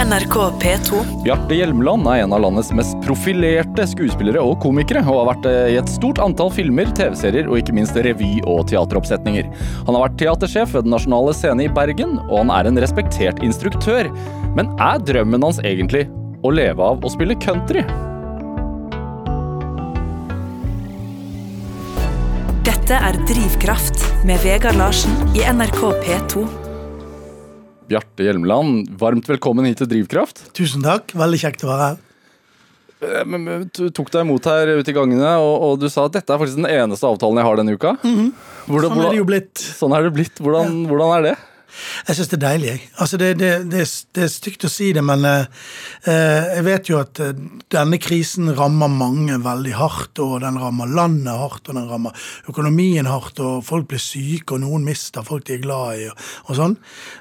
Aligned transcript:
NRK 0.00 0.36
P2. 0.60 0.98
Bjarte 1.24 1.54
Hjelmeland 1.54 2.06
er 2.08 2.22
en 2.22 2.32
av 2.32 2.40
landets 2.40 2.70
mest 2.72 2.96
profilerte 3.04 3.84
skuespillere 3.90 4.40
og 4.40 4.54
komikere, 4.62 5.02
og 5.04 5.18
har 5.18 5.26
vært 5.28 5.48
eh, 5.50 5.72
i 5.74 5.76
et 5.76 5.90
stort 5.92 6.16
antall 6.24 6.48
filmer, 6.56 6.88
TV-serier 6.96 7.50
og 7.50 7.58
ikke 7.60 7.74
minst 7.76 7.98
revy- 8.06 8.40
og 8.48 8.62
teateroppsetninger. 8.70 9.50
Han 9.84 9.98
har 9.98 10.06
vært 10.06 10.16
teatersjef 10.22 10.72
ved 10.72 10.86
Den 10.86 10.94
nasjonale 10.96 11.34
scene 11.36 11.66
i 11.66 11.72
Bergen, 11.76 12.16
og 12.30 12.38
han 12.38 12.52
er 12.54 12.70
en 12.70 12.80
respektert 12.80 13.42
instruktør. 13.44 14.08
Men 14.56 14.72
er 14.80 15.04
drømmen 15.04 15.44
hans 15.44 15.60
egentlig 15.68 16.06
å 16.40 16.54
leve 16.54 16.80
av 16.80 17.04
å 17.04 17.12
spille 17.12 17.36
country? 17.44 17.84
Dette 22.64 23.04
er 23.04 23.20
Drivkraft 23.28 24.00
med 24.24 24.40
Vegard 24.46 24.80
Larsen 24.80 25.36
i 25.36 25.44
NRK 25.44 25.84
P2. 26.06 26.48
Bjarte 27.90 28.22
Hjelmeland, 28.22 28.86
varmt 29.00 29.26
velkommen 29.26 29.66
hit 29.66 29.80
til 29.82 29.88
Drivkraft. 29.90 30.44
Tusen 30.54 30.84
takk. 30.84 31.10
Veldig 31.18 31.40
kjekt 31.42 31.64
å 31.66 31.70
være 31.72 31.88
her. 31.88 31.98
Eh, 33.00 33.64
Du 33.74 33.88
tok 33.96 34.12
deg 34.14 34.22
imot 34.26 34.46
her 34.46 34.70
ute 34.78 34.92
i 34.92 34.94
gangene, 34.94 35.32
og, 35.42 35.54
og 35.66 35.80
du 35.82 35.88
sa 35.90 36.04
at 36.06 36.14
dette 36.14 36.30
er 36.30 36.38
faktisk 36.38 36.60
den 36.60 36.68
eneste 36.70 37.08
avtalen 37.08 37.40
jeg 37.40 37.48
har 37.48 37.58
denne 37.58 37.74
uka. 37.74 37.96
Hvordan- 38.68 38.92
Sånn 38.94 39.02
er 39.06 39.10
det 39.10 39.18
jo 39.18 39.26
blitt. 39.26 39.54
Sånn 39.80 39.96
er 39.96 40.06
det 40.06 40.12
blitt. 40.14 40.38
Hvordan, 40.38 40.84
hvordan 40.86 41.16
er 41.18 41.22
det? 41.30 41.36
Jeg 42.08 42.16
syns 42.16 42.30
det 42.32 42.38
er 42.38 42.42
deilig. 42.44 42.68
jeg. 42.70 42.80
Altså 43.02 43.20
det, 43.20 43.28
det, 43.40 43.50
det, 43.72 43.84
det 44.16 44.24
er 44.24 44.32
stygt 44.32 44.66
å 44.66 44.70
si 44.72 44.90
det, 44.96 45.04
men 45.06 45.24
eh, 45.28 45.46
eh, 46.10 46.50
jeg 46.56 46.66
vet 46.66 46.90
jo 46.90 46.98
at 47.00 47.20
eh, 47.22 47.44
denne 47.72 48.00
krisen 48.02 48.50
rammer 48.58 48.90
mange 48.92 49.38
veldig 49.44 49.76
hardt. 49.78 50.22
Og 50.22 50.40
den 50.44 50.58
rammer 50.60 50.90
landet 50.90 51.32
hardt, 51.32 51.68
og 51.68 51.78
den 51.78 51.88
rammer 51.90 52.26
økonomien 52.50 53.08
hardt, 53.10 53.40
og 53.44 53.64
folk 53.66 53.90
blir 53.90 54.02
syke, 54.02 54.56
og 54.56 54.64
noen 54.64 54.86
mister 54.86 55.26
folk 55.26 55.46
de 55.48 55.58
er 55.58 55.64
glad 55.64 56.02
i, 56.02 56.10
og, 56.10 56.26
og 56.48 56.60
sånn. 56.60 56.76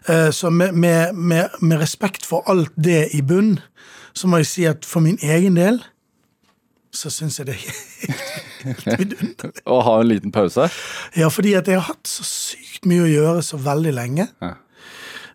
Eh, 0.10 0.30
så 0.36 0.52
med, 0.54 0.74
med, 0.74 1.16
med, 1.16 1.62
med 1.62 1.82
respekt 1.82 2.28
for 2.28 2.48
alt 2.50 2.74
det 2.80 3.08
i 3.16 3.24
bunn, 3.26 3.58
så 4.18 4.28
må 4.28 4.42
jeg 4.42 4.50
si 4.50 4.68
at 4.68 4.88
for 4.88 5.06
min 5.06 5.20
egen 5.24 5.58
del 5.60 5.80
så 6.92 7.12
syns 7.14 7.38
jeg 7.40 7.50
det 7.50 7.56
er 7.56 7.68
helt 8.64 8.88
vidunderlig. 9.00 9.62
Å 9.70 9.78
ha 9.86 9.94
en 10.02 10.10
liten 10.10 10.34
pause? 10.36 10.66
Ja, 11.18 11.30
fordi 11.34 11.54
at 11.60 11.70
jeg 11.70 11.78
har 11.80 11.88
hatt 11.92 12.10
så 12.10 12.26
sykt 12.28 12.88
mye 12.90 13.06
å 13.06 13.12
gjøre 13.12 13.44
så 13.46 13.60
veldig 13.62 13.94
lenge. 13.96 14.26
Ja. 14.42 14.56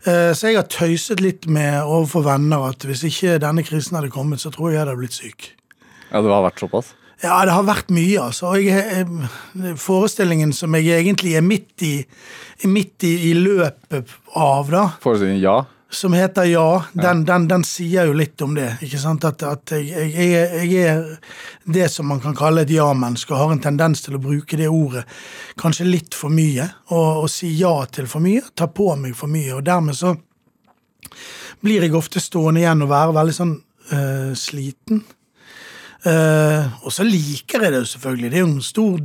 Eh, 0.05 0.33
Så 0.37 0.51
jeg 0.51 0.59
har 0.59 0.67
tøyset 0.69 1.23
litt 1.25 1.47
med 1.49 1.79
overfor 1.83 2.27
venner 2.27 2.67
at 2.73 2.85
hvis 2.85 3.05
ikke 3.09 3.39
denne 3.41 3.65
krisen 3.65 3.97
hadde 3.97 4.11
kommet, 4.13 4.43
så 4.43 4.51
tror 4.53 4.71
jeg 4.73 4.77
jeg 4.79 4.85
hadde 4.85 4.99
blitt 5.01 5.17
syk. 5.17 5.51
Ja, 6.11 6.21
det 6.21 6.31
har 6.35 6.45
vært 6.45 6.61
såpass? 6.61 6.93
Ja, 7.23 7.39
det 7.47 7.55
har 7.55 7.65
vært 7.65 7.89
mye, 7.95 8.19
altså. 8.27 8.51
Jeg, 8.61 8.83
jeg, 9.57 9.77
forestillingen 9.81 10.51
som 10.53 10.75
jeg 10.77 10.91
egentlig 10.99 11.37
er 11.39 11.45
midt 11.47 11.85
i, 11.87 11.95
midt 12.69 13.07
i, 13.07 13.15
i 13.31 13.33
løpet 13.39 14.11
av, 14.37 14.69
da, 14.75 14.83
Forestillingen 15.01 15.41
ja? 15.41 15.55
Som 15.97 16.13
heter 16.17 16.45
Ja, 16.51 16.85
den, 16.93 17.25
den, 17.29 17.47
den 17.49 17.65
sier 17.65 18.07
jo 18.09 18.13
litt 18.17 18.41
om 18.45 18.55
det. 18.57 18.73
ikke 18.85 18.99
sant? 19.01 19.25
At, 19.25 19.43
at 19.47 19.73
jeg, 19.77 20.11
jeg, 20.15 20.69
jeg, 20.71 20.85
er- 20.91 21.17
det 21.65 21.89
som 21.93 22.07
man 22.11 22.21
kan 22.21 22.35
kalle 22.37 22.63
et 22.67 22.71
ja-menneske, 22.75 23.33
og 23.35 23.39
har 23.41 23.53
en 23.55 23.63
tendens 23.65 24.03
til 24.05 24.17
å 24.19 24.23
bruke 24.23 24.57
det 24.61 24.69
ordet 24.69 25.05
kanskje 25.61 25.87
litt 25.89 26.15
for 26.19 26.31
mye. 26.35 26.67
Og, 26.91 27.25
og 27.25 27.31
si 27.33 27.53
ja 27.59 27.73
til 27.91 28.07
for 28.11 28.21
mye, 28.25 28.43
ta 28.55 28.67
på 28.69 28.91
meg 29.01 29.17
for 29.19 29.31
mye. 29.33 29.55
Og 29.57 29.65
dermed 29.67 29.97
så 29.99 30.15
blir 31.65 31.85
jeg 31.87 31.95
ofte 31.97 32.21
stående 32.21 32.61
igjen 32.65 32.83
og 32.85 32.91
være 32.93 33.15
veldig 33.17 33.35
sånn 33.37 33.55
eh, 33.93 34.33
sliten. 34.37 35.03
Eh, 36.05 36.73
og 36.85 36.93
så 36.93 37.05
liker 37.07 37.65
jeg 37.65 37.73
det 37.73 37.81
jo 37.81 37.89
selvfølgelig. 37.95 38.31
Det 38.31 38.37
er 38.37 38.43
jo 38.43 38.51
en 38.51 38.67
stor 38.67 38.99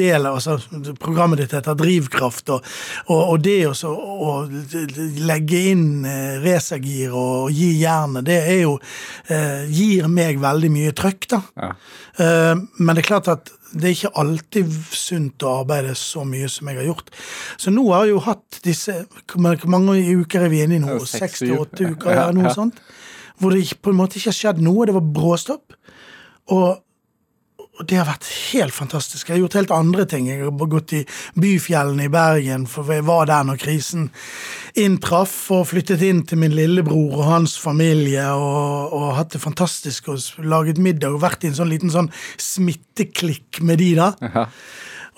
del 0.00 0.28
av 0.28 0.36
altså, 0.36 0.58
Programmet 1.00 1.40
ditt 1.40 1.54
heter 1.56 1.78
Drivkraft, 1.78 2.52
og, 2.52 2.68
og, 3.06 3.22
og 3.22 3.40
det 3.44 3.56
å 3.70 4.34
legge 5.24 5.62
inn 5.72 6.04
uh, 6.04 6.42
racergir 6.42 7.14
og 7.16 7.50
gi 7.56 7.70
jernet, 7.80 8.26
det 8.28 8.38
er 8.42 8.60
jo 8.66 8.76
eh, 9.32 9.64
gir 9.72 10.08
meg 10.12 10.40
veldig 10.42 10.70
mye 10.72 10.92
trøkk, 10.96 11.28
da. 11.32 11.40
Ja. 11.56 11.72
Eh, 12.20 12.54
men 12.78 12.96
det 12.96 13.04
er 13.04 13.08
klart 13.08 13.30
at 13.32 13.52
det 13.72 13.88
er 13.88 13.94
ikke 13.96 14.12
alltid 14.20 14.72
sunt 14.92 15.44
å 15.46 15.54
arbeide 15.62 15.94
så 15.96 16.26
mye 16.28 16.50
som 16.52 16.68
jeg 16.68 16.82
har 16.82 16.90
gjort. 16.90 17.08
Så 17.56 17.72
nå 17.72 17.86
har 17.88 18.04
jeg 18.04 18.12
jo 18.12 18.24
hatt 18.26 18.58
disse 18.66 18.98
Hvor 19.32 19.40
mange 19.72 19.96
uker 20.20 20.44
er 20.44 20.52
vi 20.52 20.60
inne 20.60 20.76
i 20.76 20.82
nå? 20.82 20.98
Seks, 21.08 21.40
til 21.40 21.56
åtte 21.56 21.94
uker? 21.94 22.12
Ja, 22.12 22.26
noe 22.36 22.50
ja. 22.50 22.56
sånt. 22.56 22.82
Hvor 23.40 23.56
det 23.56 23.64
på 23.80 23.94
en 23.94 23.96
måte 23.98 24.18
ikke 24.18 24.28
har 24.28 24.36
skjedd 24.36 24.60
noe. 24.62 24.84
Det 24.86 24.96
var 24.98 25.06
bråstopp. 25.16 25.72
Og, 26.52 26.82
det 27.88 27.96
har 27.96 28.06
vært 28.06 28.28
helt 28.52 28.74
fantastisk. 28.74 29.28
Jeg 29.28 29.34
har 29.34 29.40
gjort 29.46 29.56
helt 29.56 29.72
andre 29.74 30.04
ting. 30.08 30.28
Jeg 30.28 30.44
har 30.44 30.70
gått 30.70 30.92
i 30.98 31.00
byfjellene 31.40 32.06
i 32.06 32.12
Bergen, 32.12 32.66
for 32.70 32.90
jeg 32.92 33.06
var 33.08 33.26
der 33.30 33.46
når 33.48 33.60
krisen 33.62 34.10
inntraff, 34.78 35.34
og 35.52 35.66
flyttet 35.72 36.04
inn 36.06 36.22
til 36.28 36.40
min 36.42 36.54
lillebror 36.56 37.16
og 37.18 37.26
hans 37.28 37.56
familie, 37.60 38.24
og, 38.36 38.92
og 38.92 39.08
hatt 39.18 39.34
det 39.34 39.42
fantastisk, 39.42 40.12
og 40.12 40.46
laget 40.46 40.80
middag, 40.80 41.16
og 41.16 41.24
vært 41.24 41.44
i 41.44 41.50
en 41.50 41.58
sånn 41.58 41.72
liten 41.72 41.92
sånn 41.92 42.12
smitteklikk 42.40 43.62
med 43.64 43.82
de, 43.82 43.92
da. 43.98 44.12
Ja. 44.20 44.46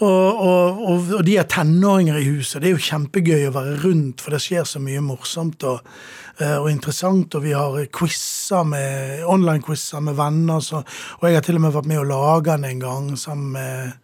Og, 0.03 0.41
og, 0.43 0.81
og, 0.91 1.11
og 1.21 1.23
de 1.27 1.37
er 1.39 1.47
tenåringer 1.47 2.17
i 2.19 2.27
huset. 2.27 2.59
Det 2.63 2.69
er 2.69 2.75
jo 2.75 2.83
kjempegøy 2.83 3.47
å 3.47 3.55
være 3.55 3.77
rundt, 3.85 4.25
for 4.25 4.35
det 4.35 4.41
skjer 4.43 4.67
så 4.67 4.81
mye 4.83 5.03
morsomt 5.05 5.63
og, 5.71 5.87
eh, 6.43 6.57
interessant. 6.73 7.37
Og 7.39 7.45
vi 7.45 7.53
har 7.55 7.77
med, 8.67 9.23
online-quizer 9.31 10.03
med 10.03 10.19
venner, 10.19 10.59
så, 10.67 10.83
og 11.21 11.29
jeg 11.29 11.39
har 11.39 11.47
til 11.47 11.61
og 11.61 11.67
med 11.67 11.77
vært 11.77 11.91
med 11.93 12.03
og 12.03 12.09
laga 12.11 12.57
den 12.59 12.67
en 12.73 12.83
gang 12.83 13.09
sammen 13.21 13.53
med, 13.55 13.95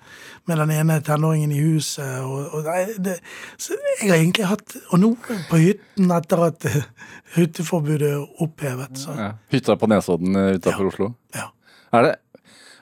med 0.46 0.62
den 0.62 0.76
ene 0.78 1.00
tenåringen 1.02 1.50
i 1.58 1.58
huset. 1.58 2.22
Og, 2.22 2.54
og 2.54 2.70
det, 3.02 3.18
så 3.58 3.74
jeg 4.00 4.12
har 4.12 4.18
egentlig 4.20 4.46
hatt 4.46 4.76
Og 4.92 4.98
nå 5.02 5.10
på 5.50 5.58
hytten, 5.58 6.10
etter 6.14 6.46
at 6.52 6.70
eh, 6.70 6.82
hytteforbudet 7.36 8.14
er 8.14 8.42
opphevet, 8.46 8.94
så 8.94 9.18
Ja. 9.18 9.32
Hytta 9.50 9.74
på 9.74 9.90
Nesodden 9.90 10.36
utafor 10.38 10.54
utenfor 10.54 10.94
Oslo. 10.94 11.14
ja. 11.34 11.50
Er 11.90 12.04
det, 12.06 12.10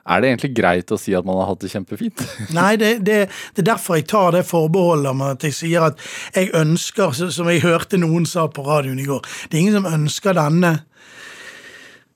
er 0.09 0.23
det 0.23 0.31
egentlig 0.31 0.53
greit 0.57 0.93
å 0.95 0.99
si 1.01 1.15
at 1.17 1.27
man 1.29 1.37
har 1.41 1.51
hatt 1.51 1.63
det 1.65 1.73
kjempefint? 1.73 2.25
Nei, 2.57 2.73
det, 2.81 2.93
det, 3.05 3.19
det 3.55 3.65
er 3.65 3.71
derfor 3.75 3.99
jeg 3.99 4.09
tar 4.09 4.33
det 4.39 4.47
forbeholdet 4.49 5.13
om 5.13 5.25
at 5.29 5.45
jeg 5.45 5.57
sier 5.57 5.91
at 5.91 6.05
jeg 6.35 6.53
ønsker, 6.57 7.13
som 7.35 7.51
jeg 7.53 7.65
hørte 7.67 8.01
noen 8.01 8.27
sa 8.29 8.49
på 8.49 8.65
radioen 8.67 9.01
i 9.03 9.09
går 9.09 9.25
Det 9.49 9.59
er 9.59 9.65
ingen 9.65 9.81
som 9.81 9.91
ønsker 9.93 10.39
denne 10.39 10.79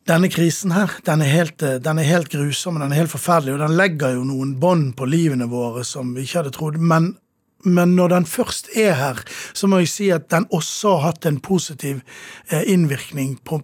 denne 0.08 0.26
krisen 0.32 0.72
her, 0.74 0.90
den 1.06 1.22
er, 1.22 1.30
helt, 1.30 1.62
eh, 1.62 1.78
den 1.82 2.00
er 2.02 2.08
helt 2.08 2.30
grusom, 2.32 2.80
den 2.82 2.90
er 2.90 3.04
helt 3.04 3.12
forferdelig, 3.12 3.54
og 3.54 3.62
den 3.62 3.76
legger 3.78 4.16
jo 4.16 4.24
noen 4.26 4.56
bånd 4.60 4.96
på 4.98 5.06
livene 5.06 5.46
våre 5.50 5.84
som 5.86 6.14
vi 6.16 6.24
ikke 6.26 6.40
hadde 6.40 6.54
trodd. 6.56 6.78
Men, 6.82 7.12
men 7.62 7.94
når 7.98 8.16
den 8.16 8.26
først 8.26 8.72
er 8.74 8.96
her, 8.98 9.20
så 9.54 9.70
må 9.70 9.82
jeg 9.82 9.92
si 9.92 10.10
at 10.14 10.26
den 10.34 10.48
også 10.50 10.96
har 10.96 11.12
hatt 11.12 11.28
en 11.30 11.38
positiv 11.44 12.02
eh, 12.50 12.64
innvirkning 12.72 13.36
på, 13.46 13.60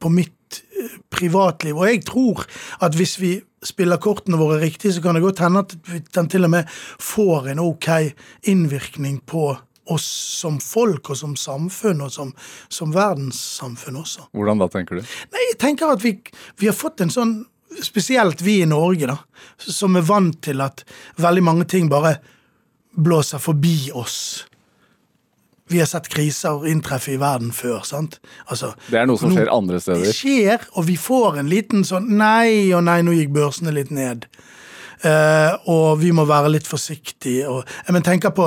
på 0.00 0.12
mitt 0.12 0.62
eh, 0.72 0.96
privatliv. 1.12 1.76
Og 1.76 1.90
jeg 1.90 2.04
tror 2.08 2.46
at 2.80 2.96
hvis 2.96 3.18
vi 3.20 3.34
spiller 3.64 4.00
kortene 4.02 4.38
våre 4.40 4.58
riktig, 4.62 4.94
så 4.94 5.02
kan 5.04 5.16
det 5.16 5.24
godt 5.24 5.42
hende 5.44 5.64
at 5.64 5.76
den 6.14 6.28
til 6.30 6.46
og 6.46 6.52
med 6.54 6.68
får 7.02 7.52
en 7.54 7.62
ok 7.64 7.88
innvirkning 8.50 9.20
på 9.26 9.54
oss 9.92 10.06
som 10.40 10.60
folk 10.64 11.10
og 11.12 11.18
som 11.18 11.34
samfunn 11.36 12.04
og 12.04 12.12
som, 12.12 12.30
som 12.72 12.92
verdenssamfunn 12.94 14.00
også. 14.00 14.28
Hvordan 14.36 14.62
da, 14.62 14.68
tenker 14.72 15.00
du? 15.00 15.16
Nei, 15.34 15.42
jeg 15.50 15.58
tenker 15.60 15.92
at 15.92 16.04
vi, 16.04 16.16
vi 16.60 16.70
har 16.70 16.76
fått 16.76 17.04
en 17.04 17.12
sånn 17.14 17.42
Spesielt 17.82 18.38
vi 18.44 18.60
i 18.62 18.66
Norge, 18.70 19.08
da, 19.10 19.16
som 19.58 19.96
er 19.98 20.04
vant 20.06 20.36
til 20.46 20.60
at 20.62 20.84
veldig 21.18 21.42
mange 21.42 21.64
ting 21.66 21.88
bare 21.90 22.12
blåser 22.94 23.42
forbi 23.42 23.90
oss. 23.98 24.44
Vi 25.74 25.80
har 25.82 25.88
sett 25.90 26.06
kriser 26.12 26.66
inntreffe 26.70 27.16
i 27.16 27.18
verden 27.18 27.50
før, 27.54 27.80
sant? 27.82 28.20
Altså, 28.46 28.74
Det 28.86 29.00
er 29.00 29.08
noe 29.10 29.18
som 29.18 29.32
skjer 29.34 29.50
andre 29.50 29.80
steder. 29.82 30.06
Det 30.06 30.14
skjer, 30.14 30.66
og 30.78 30.86
vi 30.86 30.94
får 31.00 31.40
en 31.42 31.50
liten 31.50 31.82
sånn 31.86 32.12
Nei 32.14 32.70
og 32.76 32.84
nei, 32.86 33.00
nå 33.02 33.14
gikk 33.16 33.32
børsene 33.34 33.74
litt 33.74 33.90
ned. 33.90 34.28
Uh, 35.04 35.52
og 35.68 35.98
vi 36.00 36.12
må 36.16 36.22
være 36.28 36.52
litt 36.54 36.68
forsiktige. 36.68 37.48
Og, 37.50 37.66
jeg 37.84 37.96
men, 37.96 38.04
tenker 38.06 38.32
på 38.36 38.46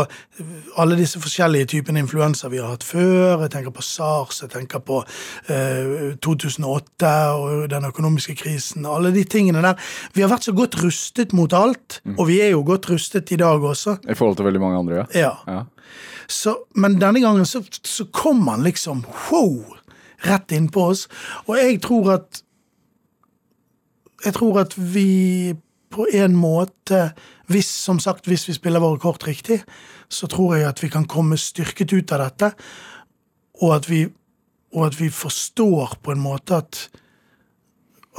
alle 0.80 0.98
disse 0.98 1.20
forskjellige 1.22 1.68
typene 1.76 2.02
influenser 2.02 2.50
vi 2.54 2.62
har 2.62 2.72
hatt 2.72 2.86
før. 2.88 3.44
Jeg 3.44 3.52
tenker 3.54 3.76
på 3.76 3.84
SARS, 3.86 4.40
jeg 4.46 4.54
tenker 4.56 4.82
på 4.88 5.04
uh, 5.04 6.16
2008 6.24 7.14
og 7.36 7.68
den 7.76 7.90
økonomiske 7.92 8.38
krisen. 8.40 8.88
Alle 8.90 9.12
de 9.14 9.26
tingene 9.28 9.62
der. 9.68 9.78
Vi 10.16 10.24
har 10.24 10.32
vært 10.32 10.48
så 10.48 10.56
godt 10.58 10.80
rustet 10.82 11.36
mot 11.38 11.54
alt, 11.54 12.00
og 12.16 12.26
vi 12.32 12.40
er 12.46 12.56
jo 12.56 12.64
godt 12.66 12.90
rustet 12.90 13.36
i 13.36 13.42
dag 13.44 13.62
også. 13.62 14.00
I 14.08 14.18
forhold 14.18 14.40
til 14.40 14.48
veldig 14.50 14.64
mange 14.64 14.86
andre, 14.86 15.04
ja. 15.04 15.10
Ja. 15.28 15.34
ja. 15.52 15.66
Så, 16.28 16.58
men 16.76 17.00
denne 17.02 17.22
gangen 17.24 17.46
så, 17.46 17.64
så 17.84 18.08
kom 18.12 18.48
han 18.48 18.66
liksom 18.66 19.06
wow, 19.30 19.78
rett 20.28 20.52
innpå 20.52 20.90
oss. 20.92 21.08
Og 21.48 21.58
jeg 21.60 21.82
tror 21.86 22.14
at 22.20 22.44
Jeg 24.26 24.34
tror 24.34 24.60
at 24.60 24.74
vi 24.74 25.54
på 25.94 26.08
en 26.10 26.36
måte 26.36 27.12
hvis, 27.48 27.70
Som 27.70 28.00
sagt, 28.00 28.28
hvis 28.28 28.50
vi 28.50 28.54
spiller 28.54 28.80
våre 28.80 29.00
kort 29.00 29.28
riktig, 29.28 29.62
så 30.10 30.28
tror 30.28 30.56
jeg 30.56 30.68
at 30.68 30.84
vi 30.84 30.90
kan 30.90 31.06
komme 31.06 31.38
styrket 31.38 31.94
ut 31.94 32.12
av 32.12 32.20
dette. 32.26 32.52
Og 33.62 33.76
at 33.76 33.90
vi, 33.90 34.08
og 34.74 34.86
at 34.86 35.00
vi 35.00 35.10
forstår 35.10 35.98
på 36.04 36.12
en 36.12 36.20
måte 36.20 36.56
at 36.56 36.90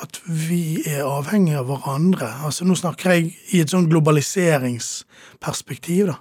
at 0.02 0.20
vi 0.26 0.82
er 0.86 1.02
avhengige 1.02 1.58
av 1.58 1.66
hverandre. 1.72 2.26
Altså 2.46 2.64
Nå 2.66 2.74
snakker 2.78 3.10
jeg 3.14 3.22
i 3.54 3.60
et 3.62 3.70
sånn 3.72 3.90
globaliseringsperspektiv, 3.90 6.06
da. 6.12 6.16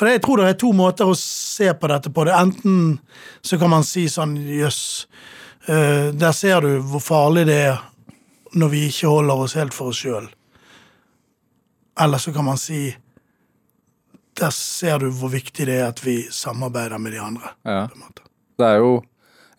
Ja. 0.00 0.06
For 0.06 0.08
jeg 0.08 0.22
tror 0.24 0.40
det 0.40 0.48
er 0.48 0.58
to 0.60 0.72
måter 0.72 1.10
å 1.12 1.14
se 1.18 1.68
på 1.76 1.88
dette 1.92 2.10
på. 2.10 2.24
Det 2.24 2.32
Enten 2.32 2.98
så 3.44 3.58
kan 3.60 3.70
man 3.70 3.84
si 3.84 4.06
sånn 4.08 4.32
jøss, 4.36 5.06
eh, 5.68 6.10
der 6.16 6.32
ser 6.32 6.60
du 6.64 6.80
hvor 6.80 7.00
farlig 7.04 7.46
det 7.46 7.58
er 7.68 7.78
når 8.56 8.68
vi 8.72 8.86
ikke 8.88 9.06
holder 9.12 9.44
oss 9.44 9.54
helt 9.54 9.74
for 9.76 9.92
oss 9.92 10.00
sjøl. 10.02 10.26
Eller 12.00 12.18
så 12.18 12.32
kan 12.32 12.44
man 12.48 12.56
si 12.58 12.94
der 14.40 14.50
ser 14.56 14.98
du 15.02 15.10
hvor 15.12 15.28
viktig 15.34 15.66
det 15.68 15.76
er 15.82 15.88
at 15.90 16.00
vi 16.04 16.22
samarbeider 16.32 16.98
med 16.98 17.12
de 17.12 17.20
andre. 17.20 17.50
Ja. 17.66 17.82
Det 18.56 18.66
er 18.66 18.78
jo 18.80 19.02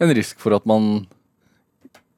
en 0.01 0.13
risk 0.17 0.39
for 0.41 0.55
at 0.57 0.65
man 0.65 1.05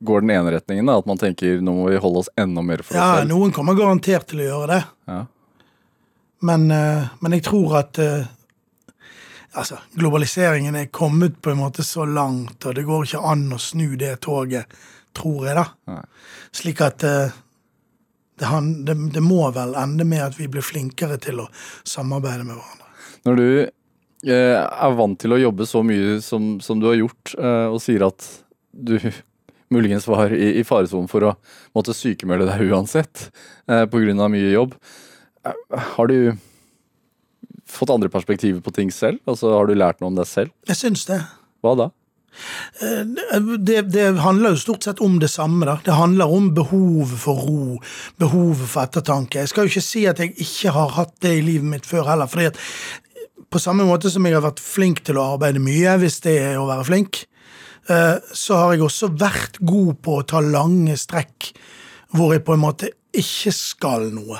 går 0.03 0.21
den 0.23 0.31
ene 0.31 0.51
retningen. 0.55 0.87
Da. 0.87 0.97
At 0.99 1.05
man 1.09 1.19
tenker 1.19 1.59
nå 1.63 1.73
må 1.75 1.89
vi 1.91 1.99
holde 1.99 2.23
oss 2.23 2.29
enda 2.39 2.63
mer 2.63 2.81
for 2.83 2.95
Ja, 2.95 3.09
oss 3.11 3.19
selv. 3.23 3.33
noen 3.35 3.51
kommer 3.55 3.75
garantert 3.75 4.27
til 4.31 4.39
å 4.43 4.47
gjøre 4.47 4.67
det. 4.77 4.81
Ja. 5.11 5.19
Men, 6.43 6.71
eh, 6.71 7.11
men 7.23 7.37
jeg 7.37 7.45
tror 7.47 7.77
at 7.79 7.99
eh, 8.03 8.31
altså, 9.53 9.77
globaliseringen 9.95 10.75
er 10.75 10.91
kommet 10.91 11.41
på 11.41 11.53
en 11.53 11.61
måte 11.61 11.83
så 11.83 12.05
langt, 12.05 12.65
og 12.65 12.75
det 12.75 12.85
går 12.87 13.07
ikke 13.07 13.23
an 13.33 13.45
å 13.53 13.61
snu 13.61 13.95
det 13.99 14.15
toget, 14.25 14.71
tror 15.15 15.47
jeg, 15.47 15.57
da. 15.59 15.65
Nei. 15.91 16.03
Slik 16.53 16.81
at 16.85 17.05
eh, 17.07 17.35
det, 18.39 18.49
han, 18.49 18.73
det, 18.87 18.97
det 19.13 19.23
må 19.23 19.45
vel 19.55 19.75
ende 19.79 20.07
med 20.09 20.25
at 20.25 20.39
vi 20.39 20.49
blir 20.51 20.65
flinkere 20.65 21.19
til 21.21 21.43
å 21.45 21.49
samarbeide 21.87 22.47
med 22.47 22.57
hverandre. 22.57 22.89
Når 23.27 23.39
du 23.39 23.47
eh, 23.63 24.57
er 24.57 24.97
vant 24.97 25.19
til 25.21 25.35
å 25.35 25.41
jobbe 25.41 25.69
så 25.69 25.83
mye 25.85 26.17
som, 26.25 26.57
som 26.63 26.81
du 26.81 26.89
har 26.89 26.99
gjort, 26.99 27.37
eh, 27.37 27.67
og 27.69 27.79
sier 27.83 28.07
at 28.09 28.27
du 28.73 28.97
muligens 29.73 30.09
var 30.09 30.33
i, 30.33 30.57
i 30.59 30.67
faresonen 30.67 31.09
for 31.09 31.29
å 31.29 31.37
måtte 31.77 31.95
sykemelde 31.97 32.49
deg 32.49 32.73
uansett 32.73 33.29
pga. 33.65 34.27
mye 34.29 34.51
jobb, 34.51 34.75
har 35.43 36.07
du 36.07 36.35
fått 37.67 37.91
andre 37.93 38.09
perspektiver 38.11 38.61
på 38.63 38.71
ting 38.75 38.91
selv? 38.91 39.19
Altså 39.27 39.51
Har 39.55 39.67
du 39.67 39.75
lært 39.75 40.01
noe 40.01 40.11
om 40.11 40.17
deg 40.19 40.29
selv? 40.29 40.53
Jeg 40.69 40.79
syns 40.79 41.05
det. 41.09 41.19
Hva 41.63 41.75
da? 41.79 41.91
det, 43.59 43.81
det 43.93 44.05
handler 44.23 44.55
jo 44.55 44.61
stort 44.63 44.83
sett 44.83 45.01
om 45.05 45.19
det 45.21 45.29
samme. 45.29 45.65
da. 45.65 45.77
Det 45.85 45.97
handler 45.97 46.31
om 46.33 46.49
behovet 46.55 47.19
for 47.21 47.45
ro, 47.45 47.77
behovet 48.21 48.65
for 48.65 48.87
ettertanke. 48.87 49.43
Jeg 49.43 49.51
skal 49.51 49.67
jo 49.67 49.73
ikke 49.73 49.85
si 49.85 50.05
at 50.09 50.21
jeg 50.21 50.33
ikke 50.41 50.73
har 50.75 50.95
hatt 50.97 51.13
det 51.21 51.35
i 51.37 51.45
livet 51.45 51.69
mitt 51.69 51.85
før 51.89 52.09
heller. 52.09 52.27
fordi 52.27 52.49
at 52.51 52.57
på 53.53 53.61
samme 53.61 53.85
måte 53.85 54.09
som 54.09 54.25
jeg 54.25 54.33
har 54.33 54.45
vært 54.45 54.63
flink 54.63 55.03
til 55.05 55.19
å 55.21 55.35
arbeide 55.35 55.61
mye, 55.61 55.97
hvis 56.01 56.19
det 56.25 56.39
er 56.41 56.57
å 56.57 56.65
være 56.65 56.87
flink, 56.87 57.25
eh, 57.89 58.17
så 58.33 58.57
har 58.57 58.73
jeg 58.73 58.87
også 58.87 59.13
vært 59.13 59.61
god 59.61 60.01
på 60.01 60.17
å 60.17 60.25
ta 60.25 60.41
lange 60.41 60.97
strekk 60.97 61.53
hvor 62.13 62.33
jeg 62.33 62.45
på 62.45 62.55
en 62.55 62.63
måte 62.63 62.89
ikke 63.13 63.51
skal 63.53 64.07
noe. 64.13 64.39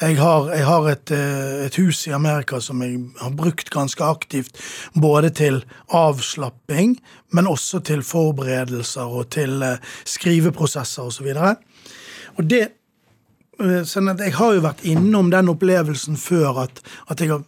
Jeg 0.00 0.18
har, 0.20 0.50
jeg 0.54 0.64
har 0.66 0.88
et, 0.92 1.10
eh, 1.10 1.64
et 1.66 1.78
hus 1.80 2.04
i 2.06 2.14
Amerika 2.14 2.60
som 2.62 2.82
jeg 2.82 3.00
har 3.20 3.34
brukt 3.34 3.70
ganske 3.70 4.04
aktivt, 4.04 4.58
både 4.94 5.30
til 5.30 5.64
avslapping, 5.88 6.96
men 7.32 7.50
også 7.50 7.82
til 7.82 8.02
forberedelser 8.06 9.10
og 9.10 9.30
til 9.34 9.62
eh, 9.62 9.82
skriveprosesser 10.04 11.02
osv. 11.02 11.32
Og, 11.34 11.56
og 12.38 12.50
det 12.50 12.62
eh, 12.62 13.82
Sånn 13.88 14.12
at 14.12 14.20
jeg 14.20 14.36
har 14.36 14.54
jo 14.54 14.64
vært 14.66 14.84
innom 14.84 15.30
den 15.32 15.48
opplevelsen 15.48 16.18
før 16.20 16.66
at, 16.66 16.82
at 17.08 17.20
jeg 17.20 17.32
har 17.32 17.44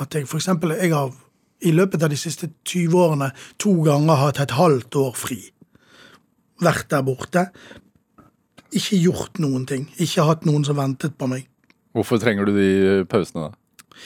at 0.00 0.14
jeg 0.14 0.28
for 0.28 0.40
eksempel, 0.40 0.72
jeg 0.80 0.92
har 0.94 1.12
i 1.62 1.72
løpet 1.72 2.02
av 2.02 2.10
de 2.10 2.18
siste 2.18 2.48
20 2.64 2.96
årene 2.98 3.28
to 3.60 3.74
ganger 3.84 4.20
hatt 4.22 4.40
et 4.42 4.54
halvt 4.56 4.96
år 4.98 5.12
fri. 5.18 5.38
Vært 6.62 6.88
der 6.90 7.04
borte. 7.06 7.46
Ikke 8.72 8.98
gjort 9.02 9.40
noen 9.42 9.66
ting. 9.68 9.86
Ikke 10.00 10.24
hatt 10.26 10.46
noen 10.48 10.64
som 10.64 10.78
ventet 10.78 11.16
på 11.20 11.28
meg. 11.30 11.46
Hvorfor 11.92 12.20
trenger 12.22 12.48
du 12.48 12.54
de 12.56 12.68
eh, 12.88 13.04
pausene, 13.08 13.50
da? 13.50 13.96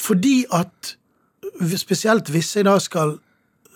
Fordi 0.00 0.42
at 0.52 0.96
spesielt 1.80 2.28
hvis 2.32 2.50
jeg 2.56 2.66
da 2.68 2.76
skal 2.82 3.16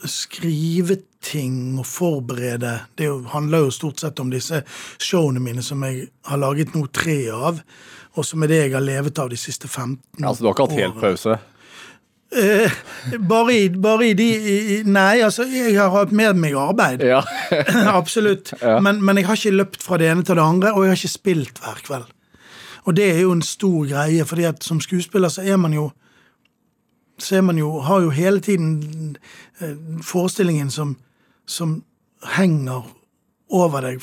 skrive 0.05 0.99
ting 1.25 1.79
og 1.81 1.87
forberede 1.89 2.73
Det 2.99 3.09
handler 3.33 3.65
jo 3.65 3.71
stort 3.75 4.01
sett 4.01 4.21
om 4.21 4.29
disse 4.31 4.61
showene 5.03 5.41
mine 5.41 5.65
som 5.65 5.83
jeg 5.87 6.09
har 6.29 6.41
laget 6.41 6.75
nå 6.77 6.85
tre 6.93 7.17
av, 7.33 7.63
og 8.17 8.25
som 8.25 8.45
er 8.45 8.53
det 8.53 8.61
jeg 8.61 8.75
har 8.77 8.85
levet 8.85 9.19
av 9.19 9.33
de 9.33 9.39
siste 9.41 9.69
15 9.69 9.97
årene. 9.97 10.29
Altså, 10.29 10.43
Du 10.43 10.49
har 10.49 10.55
ikke 10.55 10.69
hatt 10.69 10.83
helt 10.85 11.01
pause? 11.01 11.39
Eh, 12.37 12.73
bare, 13.29 13.55
i, 13.55 13.69
bare 13.71 14.11
i 14.11 14.15
de 14.19 14.27
i, 14.37 14.57
Nei, 14.85 15.23
altså, 15.25 15.47
jeg 15.49 15.77
har 15.79 15.93
hatt 15.95 16.13
med 16.13 16.37
meg 16.41 16.57
arbeid. 16.61 17.05
Ja. 17.07 17.23
Absolutt. 18.01 18.53
Men, 18.61 19.01
men 19.05 19.21
jeg 19.21 19.29
har 19.29 19.41
ikke 19.41 19.57
løpt 19.57 19.85
fra 19.85 20.01
det 20.01 20.11
ene 20.13 20.27
til 20.27 20.37
det 20.37 20.45
andre, 20.45 20.75
og 20.75 20.85
jeg 20.85 20.93
har 20.93 21.01
ikke 21.01 21.15
spilt 21.15 21.63
hver 21.65 21.81
kveld. 21.87 22.11
Og 22.87 22.97
det 22.97 23.07
er 23.11 23.23
jo 23.25 23.33
en 23.35 23.43
stor 23.43 23.87
greie, 23.89 24.25
fordi 24.25 24.45
at 24.47 24.65
som 24.65 24.81
skuespiller 24.81 25.33
så 25.33 25.43
er 25.43 25.57
man 25.59 25.75
jo 25.75 25.91
så 27.19 27.41
man 27.43 27.59
jo, 27.59 27.79
har 27.81 28.01
jo 28.01 28.11
hele 28.11 28.41
tiden 28.41 29.17
eh, 29.61 29.77
forestillingen 30.03 30.71
som, 30.71 30.97
som 31.47 31.83
henger 32.37 32.85
over 33.49 33.81
deg 33.81 34.03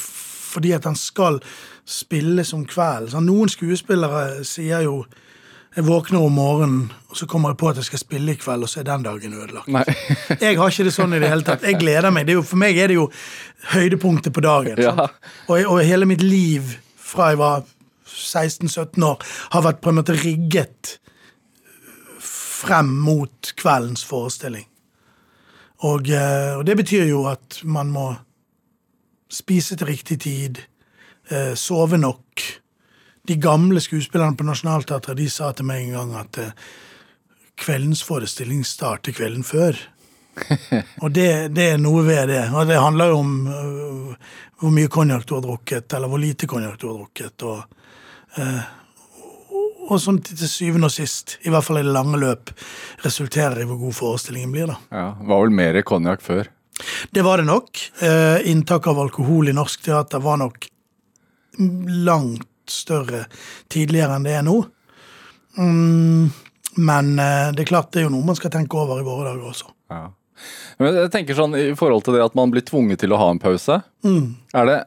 fordi 0.53 0.71
at 0.71 0.85
han 0.85 0.95
skal 0.95 1.39
spille 1.85 2.43
som 2.45 2.65
kveld. 2.65 3.13
Noen 3.25 3.49
skuespillere 3.49 4.43
sier 4.45 4.83
jo 4.85 5.03
jeg 5.75 5.85
våkner 5.87 6.21
om 6.21 6.35
morgenen, 6.37 6.81
og 7.09 7.17
så 7.17 7.25
kommer 7.29 7.53
jeg 7.53 7.59
på 7.61 7.69
at 7.71 7.79
jeg 7.81 7.87
skal 7.87 8.01
spille 8.01 8.33
i 8.33 8.37
kveld, 8.37 8.65
og 8.65 8.69
så 8.69 8.81
er 8.81 8.87
den 8.91 9.05
dagen 9.05 9.33
ødelagt. 9.33 9.69
Jeg 10.43 10.57
har 10.57 10.69
ikke 10.69 10.85
det 10.85 10.93
sånn 10.93 11.15
i 11.17 11.21
det 11.21 11.29
hele 11.31 11.45
tatt. 11.45 11.65
Jeg 11.65 11.79
gleder 11.81 12.13
meg. 12.13 12.27
Det 12.27 12.35
jo, 12.35 12.43
for 12.45 12.61
meg 12.61 12.77
er 12.77 12.91
det 12.91 12.97
jo 12.97 13.07
høydepunktet 13.73 14.33
på 14.33 14.43
dagen. 14.45 14.81
Ja. 14.81 15.07
Og, 15.47 15.57
og 15.59 15.81
hele 15.85 16.05
mitt 16.09 16.21
liv 16.21 16.75
fra 16.97 17.31
jeg 17.31 17.39
var 17.41 17.65
16-17 18.09 19.05
år, 19.05 19.25
har 19.53 19.65
vært 19.65 19.81
på 19.81 19.93
en 19.93 19.99
måte 19.99 20.17
rigget 20.17 20.97
frem 22.21 22.93
mot 23.05 23.53
kveldens 23.59 24.05
forestilling. 24.07 24.67
Og, 25.83 26.09
eh, 26.09 26.53
og 26.57 26.65
det 26.65 26.77
betyr 26.79 27.09
jo 27.09 27.25
at 27.31 27.59
man 27.65 27.91
må 27.91 28.11
spise 29.33 29.75
til 29.75 29.89
riktig 29.89 30.19
tid, 30.23 30.61
eh, 31.29 31.53
sove 31.59 31.97
nok. 31.97 32.45
De 33.27 33.35
gamle 33.39 33.79
skuespillerne 33.81 34.35
på 34.35 34.43
Nationaltheatret 34.43 35.17
de 35.17 35.29
sa 35.31 35.53
til 35.55 35.67
meg 35.69 35.85
en 35.85 35.95
gang 35.95 36.15
at 36.19 36.39
eh, 36.43 36.55
kveldens 37.59 38.03
forestilling 38.03 38.65
starter 38.67 39.15
kvelden 39.15 39.45
før. 39.47 39.79
og 41.03 41.11
det, 41.15 41.29
det 41.55 41.69
er 41.75 41.81
noe 41.81 42.03
ved 42.03 42.27
det. 42.33 42.43
Og 42.51 42.67
det 42.67 42.81
handler 42.81 43.13
jo 43.13 43.19
om 43.21 43.33
uh, 43.47 44.31
hvor 44.59 44.73
mye 44.73 44.91
konjakk 44.91 45.27
du 45.29 45.35
har 45.37 45.43
drukket, 45.45 45.93
eller 45.93 46.11
hvor 46.11 46.19
lite 46.19 46.49
konjakk 46.49 46.79
du 46.81 46.87
har 46.89 46.99
drukket. 47.03 47.47
Og, 47.49 47.79
Uh, 48.33 48.63
og 49.93 49.99
til 50.01 50.37
til 50.39 50.49
syvende 50.49 50.87
og 50.87 50.93
sist, 50.95 51.35
i 51.45 51.51
hvert 51.53 51.61
fall 51.61 51.77
i 51.77 51.83
det 51.85 51.93
lange 51.93 52.17
løp, 52.17 52.49
resulterer 53.03 53.61
i 53.61 53.65
hvor 53.69 53.77
god 53.77 53.93
forestillingen 53.93 54.51
blir. 54.51 54.71
da. 54.71 54.77
Ja, 54.89 55.07
Var 55.21 55.41
vel 55.43 55.53
mer 55.53 55.81
konjakk 55.85 56.23
før. 56.25 56.49
Det 57.13 57.23
var 57.23 57.37
det 57.37 57.45
nok. 57.45 57.77
Eh, 58.01 58.49
inntak 58.49 58.87
av 58.87 58.99
alkohol 58.99 59.49
i 59.49 59.53
norsk 59.53 59.83
teater 59.85 60.23
var 60.23 60.39
nok 60.41 60.65
langt 62.07 62.47
større 62.71 63.25
tidligere 63.71 64.17
enn 64.17 64.27
det 64.27 64.35
er 64.37 64.45
nå. 64.47 64.57
Mm, 65.57 66.29
men 66.83 67.13
eh, 67.19 67.49
det 67.53 67.65
er 67.65 67.71
klart 67.71 67.91
det 67.93 68.03
er 68.03 68.07
jo 68.07 68.13
noe 68.15 68.27
man 68.27 68.37
skal 68.39 68.53
tenke 68.53 68.79
over 68.79 69.01
i 69.01 69.07
våre 69.07 69.31
dager 69.31 69.49
også. 69.51 69.73
Ja. 69.93 70.05
Men 70.81 70.95
jeg 70.97 71.11
tenker 71.13 71.37
sånn 71.37 71.53
i 71.55 71.67
forhold 71.77 72.05
til 72.05 72.17
det 72.17 72.23
at 72.25 72.35
man 72.37 72.51
blir 72.51 72.65
tvunget 72.65 73.03
til 73.03 73.13
å 73.13 73.19
ha 73.21 73.29
en 73.31 73.41
pause. 73.41 73.79
Er 74.03 74.69
det 74.69 74.79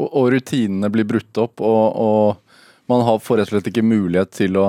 og, 0.00 0.06
og 0.06 0.30
rutinene 0.34 0.90
blir 0.92 1.08
brutt 1.08 1.40
opp, 1.40 1.60
og, 1.60 1.82
og 1.96 2.90
man 2.90 3.04
har 3.06 3.20
får 3.22 3.40
rett 3.40 3.50
og 3.50 3.56
slett 3.56 3.70
ikke 3.72 3.86
mulighet 3.86 4.32
til 4.34 4.58
å 4.60 4.68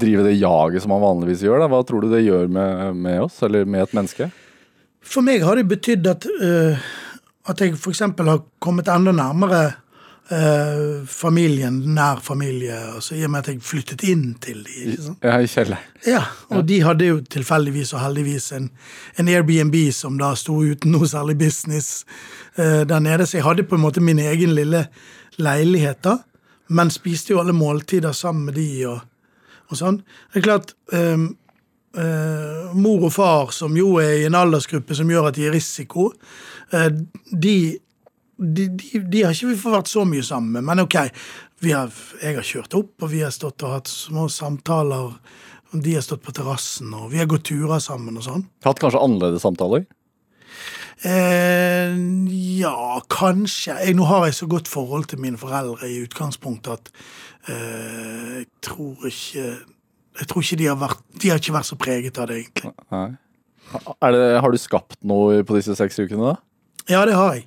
drive 0.00 0.24
det 0.28 0.38
jaget 0.38 0.84
som 0.84 0.94
man 0.94 1.02
vanligvis 1.02 1.44
gjør. 1.44 1.62
Da. 1.62 1.68
Hva 1.72 1.82
tror 1.86 2.04
du 2.04 2.12
det 2.12 2.22
gjør 2.24 2.50
med, 2.52 2.96
med 2.96 3.26
oss, 3.26 3.40
eller 3.46 3.68
med 3.68 3.84
et 3.84 3.96
menneske? 3.96 4.30
For 5.00 5.24
meg 5.24 5.44
har 5.44 5.58
det 5.58 5.68
betydd 5.68 6.08
at, 6.08 6.26
øh, 6.28 6.90
at 7.50 7.62
jeg 7.64 7.76
f.eks. 7.76 8.04
har 8.04 8.42
kommet 8.62 8.88
enda 8.92 9.14
nærmere 9.16 9.62
øh, 10.32 11.06
familien, 11.06 11.78
nær 11.94 12.20
familie, 12.22 12.76
altså 12.94 13.14
i 13.14 13.24
og 13.24 13.30
med 13.30 13.38
at 13.38 13.48
jeg 13.48 13.62
flyttet 13.62 14.04
inn 14.08 14.34
til 14.42 14.62
de. 14.66 14.96
Ja, 15.22 15.38
i 15.38 15.46
kjelleren. 15.50 15.88
Ja, 16.06 16.22
og 16.48 16.68
de 16.68 16.80
hadde 16.82 17.06
jo 17.06 17.20
tilfeldigvis 17.20 17.92
og 17.92 18.00
heldigvis 18.04 18.52
en, 18.56 18.70
en 19.18 19.28
Airbnb 19.28 19.76
som 19.92 20.18
da 20.20 20.32
sto 20.38 20.60
uten 20.62 20.94
noe 20.94 21.08
særlig 21.08 21.38
business 21.38 22.04
øh, 22.58 22.86
der 22.88 22.98
nede, 22.98 23.26
så 23.26 23.36
jeg 23.36 23.44
hadde 23.44 23.66
på 23.68 23.74
en 23.78 23.84
måte 23.84 24.00
min 24.00 24.18
egen 24.18 24.54
lille 24.56 24.86
leilighet 25.38 26.04
da, 26.04 26.16
men 26.68 26.90
spiste 26.90 27.34
jo 27.34 27.40
alle 27.40 27.52
måltider 27.56 28.12
sammen 28.12 28.44
med 28.44 28.58
de 28.60 28.70
og, 28.86 29.00
og 29.68 29.78
sånn. 29.78 30.02
Det 30.32 30.42
er 30.42 30.48
klart, 30.50 30.74
øhm, 30.92 31.30
Uh, 31.90 32.70
mor 32.78 33.08
og 33.08 33.10
far, 33.10 33.48
som 33.50 33.74
jo 33.74 33.96
er 33.98 34.20
i 34.20 34.26
en 34.28 34.36
aldersgruppe 34.38 34.94
som 34.94 35.08
gjør 35.10 35.24
at 35.26 35.34
de 35.34 35.48
er 35.48 35.56
risiko, 35.56 36.04
uh, 36.70 36.86
de, 37.34 37.54
de, 38.40 38.66
de, 38.72 39.02
de 39.12 39.22
har 39.24 39.36
ikke 39.36 39.52
vi 39.52 39.60
fått 39.60 39.76
vært 39.76 39.92
så 39.92 40.06
mye 40.08 40.24
sammen 40.24 40.56
med. 40.56 40.66
Men 40.70 40.82
ok, 40.86 40.96
vi 41.60 41.74
har, 41.76 41.92
jeg 42.22 42.38
har 42.38 42.46
kjørt 42.46 42.76
opp, 42.78 42.92
og 43.04 43.12
vi 43.12 43.22
har 43.24 43.32
stått 43.34 43.64
og 43.66 43.76
hatt 43.76 43.92
små 43.92 44.26
samtaler. 44.32 45.12
De 45.70 45.94
har 45.94 46.04
stått 46.04 46.24
på 46.24 46.34
terrassen, 46.34 46.90
og 46.96 47.12
vi 47.12 47.20
har 47.20 47.28
gått 47.30 47.46
turer 47.50 47.82
sammen 47.82 48.16
og 48.18 48.26
sånn. 48.26 48.46
Hatt 48.66 48.80
kanskje 48.82 49.02
annerledes 49.04 49.44
samtaler? 49.44 49.84
Eh, 51.06 51.96
ja, 52.60 53.00
kanskje. 53.12 53.76
Jeg, 53.86 53.96
nå 53.96 54.08
har 54.08 54.26
jeg 54.28 54.36
så 54.36 54.48
godt 54.50 54.68
forhold 54.68 55.08
til 55.12 55.20
mine 55.22 55.40
foreldre 55.40 55.88
i 55.88 56.02
utgangspunktet 56.04 56.74
at 56.74 56.90
eh, 57.48 58.40
jeg 58.40 58.48
tror 58.64 59.06
ikke 59.08 59.46
Jeg 60.20 60.26
tror 60.28 60.42
ikke 60.44 60.58
de 60.60 60.66
har 60.66 60.76
vært 60.76 61.04
De 61.22 61.30
har 61.30 61.38
ikke 61.40 61.54
vært 61.54 61.68
så 61.70 61.78
preget 61.80 62.18
av 62.20 62.28
det, 62.28 62.42
egentlig. 62.42 62.72
Det, 63.70 64.26
har 64.42 64.52
du 64.52 64.58
skapt 64.60 64.98
noe 65.06 65.40
på 65.46 65.56
disse 65.56 65.76
seks 65.78 66.02
ukene, 66.02 66.34
da? 66.34 66.36
Ja, 66.90 67.04
det 67.08 67.14
har 67.16 67.38
jeg. 67.38 67.46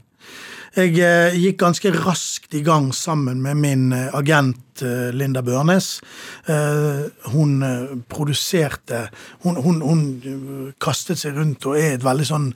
Jeg 0.74 0.96
eh, 1.06 1.36
gikk 1.38 1.60
ganske 1.62 1.92
raskt 1.94 2.56
i 2.58 2.63
gang 2.65 2.88
sammen 2.98 3.44
med 3.44 3.60
min 3.62 3.92
eh, 3.94 4.08
agent 4.18 4.82
eh, 4.82 5.12
Linda 5.13 5.44
Børnes. 5.46 6.00
Hun 7.30 7.51
produserte 8.10 9.03
hun, 9.44 9.60
hun, 9.62 9.82
hun 9.86 10.72
kastet 10.82 11.22
seg 11.22 11.38
rundt 11.38 11.68
og 11.70 11.77
er 11.77 11.94
et 11.94 12.03
veldig 12.03 12.25
sånn 12.27 12.48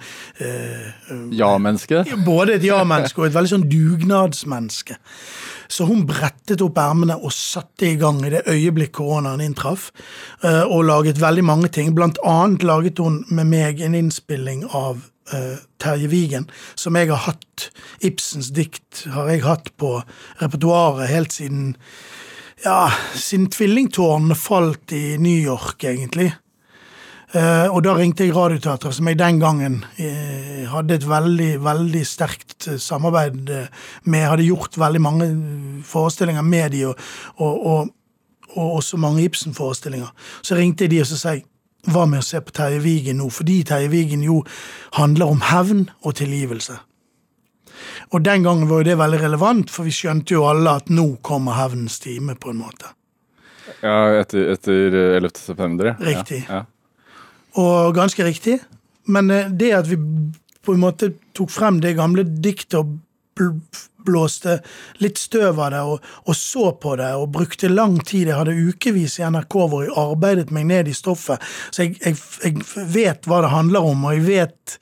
Ja-menneske? 1.38 2.01
Både 2.25 2.57
et 2.57 2.65
ja-menneske 2.65 3.21
og 3.21 3.29
et 3.29 3.38
veldig 3.38 3.51
sånn 3.53 3.67
dugnadsmenneske. 3.69 4.97
Så 5.69 5.86
hun 5.86 6.07
brettet 6.09 6.63
opp 6.65 6.79
ermene 6.81 7.19
og 7.21 7.36
satte 7.36 7.86
i 7.91 8.00
gang 8.01 8.24
i 8.25 8.33
det 8.33 8.47
øyeblikk 8.50 8.95
koronaen 8.97 9.43
inntraff. 9.43 9.91
Og 10.43 10.88
laget 10.88 11.21
veldig 11.21 11.45
mange 11.45 11.69
ting. 11.75 11.93
Blant 11.95 12.19
annet 12.25 12.65
laget 12.65 13.03
hun 13.03 13.21
med 13.29 13.51
meg 13.51 13.83
en 13.83 13.97
innspilling 13.97 14.65
av 14.71 15.05
eh, 15.34 15.57
Terje 15.81 16.10
Vigen, 16.12 16.50
som 16.75 16.96
jeg 16.96 17.12
har 17.12 17.25
hatt. 17.27 17.69
Ibsens 18.05 18.51
dikt 18.55 19.05
har 19.13 19.29
jeg 19.31 19.46
hatt 19.46 19.74
på 19.79 19.98
repertoaret 20.41 21.12
helt 21.12 21.36
siden 21.36 21.75
ja, 22.63 22.88
siden 23.13 23.51
tvillingtårnene 23.53 24.36
falt 24.38 24.93
i 24.98 25.17
New 25.22 25.38
York, 25.38 25.84
egentlig. 25.86 26.31
Uh, 27.36 27.67
og 27.75 27.81
da 27.84 27.91
ringte 27.98 28.24
jeg 28.24 28.31
Radioteatret, 28.31 28.96
som 28.96 29.07
jeg 29.10 29.17
den 29.19 29.41
gangen 29.41 29.81
uh, 29.84 30.62
hadde 30.72 30.96
et 30.96 31.03
veldig 31.10 31.50
veldig 31.60 32.03
sterkt 32.07 32.69
samarbeid 32.79 33.51
med. 34.07 34.24
Hadde 34.24 34.48
gjort 34.48 34.79
veldig 34.79 35.01
mange 35.03 35.27
forestillinger 35.86 36.46
med 36.48 36.72
de, 36.72 36.86
og, 36.88 37.03
og, 37.36 37.65
og, 37.67 37.91
og 38.55 38.79
også 38.79 38.98
mange 38.98 39.27
Ibsen-forestillinger. 39.27 40.07
Så 40.41 40.55
ringte 40.55 40.88
jeg 40.88 40.96
de 40.96 41.03
og 41.03 41.12
så 41.12 41.19
sa 41.19 41.36
jeg, 41.36 41.43
hva 41.88 42.05
med 42.10 42.24
å 42.24 42.25
se 42.25 42.41
på 42.43 42.53
Terje 42.55 42.81
Vigen 42.84 43.22
nå? 43.22 43.29
Fordi 43.31 43.62
Terje 43.67 43.89
Vigen 43.91 44.25
jo 44.25 44.41
handler 44.98 45.31
om 45.31 45.43
hevn 45.51 45.88
og 46.01 46.17
tilgivelse. 46.19 46.75
Og 48.15 48.24
den 48.25 48.43
gangen 48.43 48.69
var 48.69 48.81
jo 48.81 48.88
det 48.89 48.98
veldig 49.00 49.19
relevant, 49.22 49.72
for 49.72 49.88
vi 49.88 49.93
skjønte 49.96 50.36
jo 50.36 50.48
alle 50.50 50.77
at 50.79 50.89
nå 50.89 51.07
kommer 51.25 51.57
hevnens 51.60 52.00
time, 52.03 52.36
på 52.36 52.51
en 52.53 52.62
måte. 52.62 52.89
Ja, 53.84 54.17
etter, 54.17 54.53
etter 54.55 54.98
11. 55.19 55.31
september? 55.38 55.93
ja. 55.93 55.98
Riktig. 56.10 56.43
Ja. 56.50 56.63
Og 57.57 57.96
ganske 57.96 58.25
riktig. 58.25 58.60
Men 59.10 59.31
eh, 59.31 59.50
det 59.50 59.72
at 59.74 59.88
vi 59.89 59.98
på 60.65 60.75
en 60.75 60.84
måte 60.84 61.13
tok 61.38 61.51
frem 61.53 61.79
det 61.81 61.96
gamle 61.98 62.25
diktet 62.27 62.75
og 62.79 62.98
bl- 64.07 64.17
blåste 64.17 64.59
litt 65.03 65.17
støv 65.17 65.59
av 65.61 65.73
det, 65.73 65.81
og, 65.81 66.13
og 66.25 66.37
så 66.37 66.71
på 66.81 66.95
det, 66.99 67.11
og 67.15 67.31
brukte 67.35 67.69
lang 67.69 67.99
tid 68.05 68.31
Jeg 68.31 68.37
hadde 68.39 68.55
ukevis 68.55 69.19
i 69.19 69.27
NRK 69.29 69.57
hvor 69.57 69.83
jeg 69.85 69.93
arbeidet 69.97 70.53
meg 70.55 70.67
ned 70.71 70.89
i 70.89 70.95
stoffet, 70.97 71.43
så 71.71 71.85
jeg, 71.85 71.97
jeg, 72.03 72.17
jeg 72.43 72.87
vet 72.95 73.27
hva 73.27 73.43
det 73.45 73.53
handler 73.53 73.91
om, 73.91 74.07
og 74.07 74.17
jeg 74.17 74.25
vet 74.27 74.77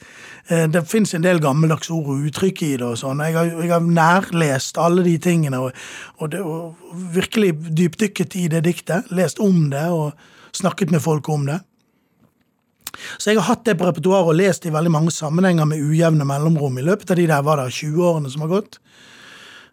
eh, 0.50 0.66
Det 0.72 0.86
fins 0.90 1.16
en 1.16 1.26
del 1.26 1.42
gammeldagse 1.44 1.94
ord 1.96 2.14
og 2.16 2.26
uttrykk 2.30 2.64
i 2.66 2.72
det, 2.80 2.88
og 2.94 3.00
sånn. 3.02 3.24
Jeg 3.26 3.34
jeg 3.36 3.72
har 3.74 3.86
nærlest 3.86 4.80
alle 4.82 5.06
de 5.06 5.18
tingene, 5.22 5.62
og, 5.68 5.86
og, 6.20 6.32
det, 6.32 6.42
og 6.42 6.98
virkelig 7.16 7.54
dypdykket 7.76 8.36
i 8.40 8.48
det 8.52 8.66
diktet. 8.66 9.12
Lest 9.16 9.42
om 9.44 9.70
det, 9.74 9.88
og 9.92 10.14
snakket 10.56 10.94
med 10.94 11.04
folk 11.04 11.30
om 11.30 11.48
det. 11.50 11.60
Så 13.20 13.32
jeg 13.34 13.42
har 13.42 13.50
hatt 13.50 13.66
det 13.68 13.76
på 13.76 13.88
repertoaret 13.90 14.32
og 14.32 14.38
lest 14.40 14.64
i 14.66 14.72
veldig 14.72 14.94
mange 14.94 15.12
sammenhenger 15.12 15.68
med 15.68 15.84
ujevne 15.84 16.24
mellomrom 16.28 16.78
i 16.80 16.86
løpet 16.88 17.12
av 17.12 17.20
de 17.20 17.28
der 17.28 17.44
var 17.44 17.60
det 17.60 17.74
20 17.76 18.06
årene 18.08 18.32
som 18.32 18.46
har 18.46 18.54
gått. 18.54 18.80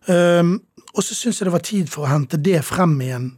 Um, 0.08 0.56
og 0.92 1.04
så 1.04 1.14
syns 1.14 1.40
jeg 1.40 1.48
det 1.48 1.54
var 1.54 1.64
tid 1.64 1.88
for 1.92 2.06
å 2.06 2.12
hente 2.12 2.40
det 2.40 2.60
frem 2.66 2.98
igjen 3.04 3.30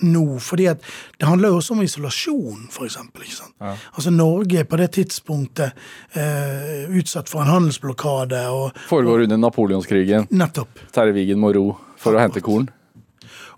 nå, 0.00 0.38
fordi 0.40 0.66
at 0.70 0.84
det 1.20 1.28
handler 1.28 1.52
jo 1.52 1.60
også 1.60 1.74
om 1.76 1.82
isolasjon, 1.84 2.66
for. 2.72 2.88
Ikke 2.88 3.34
sant? 3.34 3.54
Altså 3.92 4.12
Norge 4.14 4.64
på 4.64 4.78
det 4.80 4.90
tidspunktet 4.96 5.76
eh, 6.16 6.88
utsatt 6.96 7.28
for 7.28 7.44
en 7.44 7.52
handelsblokade 7.52 8.40
og 8.54 8.78
Foregår 8.88 9.26
under 9.26 9.40
napoleonskrigen. 9.40 10.28
Nettopp. 10.32 10.86
Terje 10.94 11.16
Wigen 11.16 11.42
må 11.42 11.52
ro 11.56 11.66
for 12.00 12.16
å 12.16 12.22
hente 12.22 12.40
korn. 12.44 12.70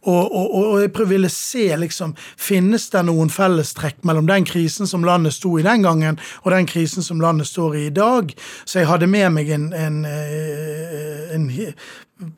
Og, 0.02 0.34
og, 0.34 0.54
og 0.58 0.80
jeg 0.82 1.06
ville 1.06 1.28
se, 1.30 1.68
liksom, 1.78 2.16
finnes 2.18 2.88
det 2.90 3.04
noen 3.06 3.30
fellestrekk 3.30 4.00
mellom 4.08 4.26
den 4.26 4.46
krisen 4.48 4.88
som 4.90 5.04
landet 5.06 5.36
sto 5.36 5.52
i 5.60 5.62
den 5.62 5.84
gangen, 5.86 6.18
og 6.42 6.50
den 6.50 6.66
krisen 6.66 7.06
som 7.06 7.20
landet 7.22 7.46
står 7.46 7.76
i 7.78 7.84
i 7.86 7.94
dag? 7.94 8.32
Så 8.64 8.80
jeg 8.80 8.90
hadde 8.90 9.06
med 9.06 9.30
meg 9.36 9.52
en, 9.54 9.68
en, 9.72 10.00
eh, 10.04 11.34
en 11.36 11.46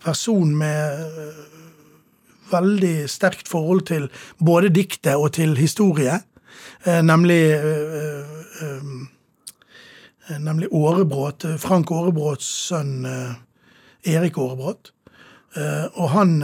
person 0.05 0.53
med 0.61 1.01
eh, 1.25 1.39
veldig 2.53 3.09
sterkt 3.09 3.49
forhold 3.49 3.87
til 3.89 4.11
både 4.37 4.69
diktet 4.69 5.17
og 5.17 5.33
til 5.39 5.57
historie, 5.57 6.21
eh, 6.85 7.03
nemlig 7.03 7.45
Nemlig 10.41 10.71
Årebrot, 10.73 11.45
Frank 11.61 11.91
Årebråts 11.93 12.47
sønn 12.71 13.05
Erik 14.09 14.39
Årebrot. 14.41 14.89
Og 16.01 16.07
han 16.15 16.39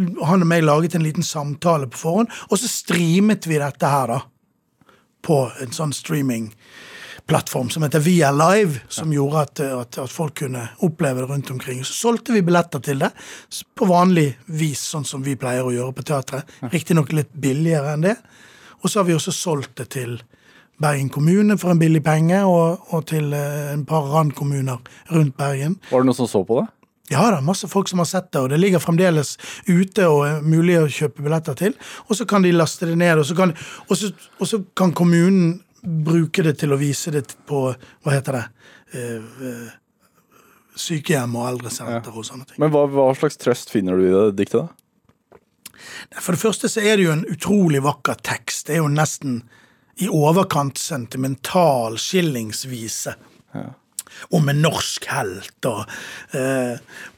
han 0.00 0.44
og 0.44 0.48
meg 0.48 0.64
laget 0.64 0.96
en 0.96 1.04
liten 1.04 1.26
samtale 1.26 1.88
på 1.90 2.00
forhånd, 2.00 2.30
og 2.48 2.60
så 2.60 2.70
streamet 2.70 3.48
vi 3.50 3.60
dette 3.60 3.90
her, 3.90 4.14
da. 4.14 4.20
På 5.20 5.42
en 5.60 5.74
sånn 5.76 5.92
streamingplattform 5.92 7.68
som 7.70 7.84
heter 7.84 8.00
Via 8.00 8.30
Live, 8.32 8.80
som 8.88 9.12
gjorde 9.12 9.42
at, 9.44 9.60
at, 9.60 9.98
at 10.00 10.12
folk 10.12 10.38
kunne 10.40 10.62
oppleve 10.86 11.20
det 11.20 11.28
rundt 11.28 11.50
omkring. 11.52 11.82
Så 11.84 11.92
solgte 11.98 12.32
vi 12.32 12.40
billetter 12.46 12.80
til 12.84 13.04
det 13.04 13.12
på 13.76 13.88
vanlig 13.90 14.30
vis, 14.46 14.80
sånn 14.94 15.04
som 15.04 15.20
vi 15.26 15.36
pleier 15.36 15.68
å 15.68 15.74
gjøre 15.74 15.98
på 15.98 16.06
teatret. 16.08 16.56
Riktignok 16.72 17.12
litt 17.12 17.34
billigere 17.36 17.92
enn 17.98 18.08
det. 18.08 18.16
Og 18.80 18.88
så 18.88 19.02
har 19.02 19.10
vi 19.10 19.18
også 19.18 19.36
solgt 19.36 19.76
det 19.82 19.90
til 19.92 20.16
Bergen 20.80 21.10
kommune 21.12 21.58
for 21.60 21.74
en 21.74 21.80
billig 21.80 22.00
penge, 22.00 22.40
og, 22.48 22.88
og 22.96 23.04
til 23.10 23.34
eh, 23.36 23.72
en 23.74 23.84
par 23.84 24.06
randkommuner 24.14 24.80
rundt 25.12 25.36
Bergen. 25.36 25.76
Var 25.90 26.00
det 26.00 26.08
noen 26.08 26.16
som 26.16 26.30
så 26.30 26.40
på 26.48 26.62
det? 26.62 26.70
Ja, 27.10 27.24
er 27.26 27.40
masse 27.42 27.66
folk 27.70 27.88
som 27.90 27.98
har 28.02 28.06
sett 28.06 28.30
det, 28.30 28.38
og 28.38 28.52
det 28.52 28.60
ligger 28.60 28.82
fremdeles 28.82 29.34
ute 29.66 30.06
og 30.06 30.20
er 30.28 30.44
mulig 30.46 30.76
å 30.78 30.86
kjøpe 30.86 31.24
billetter 31.26 31.58
til. 31.58 31.74
Og 32.06 32.14
så 32.18 32.26
kan 32.28 32.44
de 32.46 32.52
laste 32.54 32.86
det 32.86 32.94
ned, 33.00 33.18
og 33.18 33.26
så 33.26 33.34
kan, 33.38 33.54
og 33.88 33.98
så, 33.98 34.12
og 34.38 34.46
så 34.46 34.62
kan 34.78 34.94
kommunen 34.94 35.56
bruke 35.82 36.44
det 36.46 36.58
til 36.60 36.74
å 36.74 36.78
vise 36.78 37.10
det 37.14 37.24
på 37.48 37.70
Hva 37.72 38.12
heter 38.12 38.36
det? 38.36 38.44
Eh, 38.94 39.70
sykehjem 40.80 41.34
og 41.38 41.48
eldresenter 41.48 42.14
og 42.14 42.26
sånne 42.26 42.46
ting. 42.46 42.60
Men 42.62 42.72
hva, 42.74 42.84
hva 42.90 43.10
slags 43.18 43.40
trøst 43.40 43.72
finner 43.72 43.98
du 43.98 44.06
i 44.06 44.12
det 44.14 44.26
diktet, 44.44 44.68
da? 44.68 44.76
For 46.20 46.36
det 46.36 46.42
første 46.42 46.68
så 46.70 46.82
er 46.84 46.98
det 46.98 47.06
jo 47.06 47.14
en 47.14 47.26
utrolig 47.30 47.80
vakker 47.84 48.20
tekst. 48.26 48.68
Det 48.68 48.76
er 48.76 48.82
jo 48.82 48.92
nesten 48.92 49.40
i 50.00 50.08
overkant 50.08 50.78
sentimental 50.80 51.98
skillingsvise. 52.00 53.16
Om 54.30 54.48
en 54.52 54.62
norsk 54.62 55.06
helt. 55.10 55.66
Og, 55.70 55.84
eh, 56.36 56.76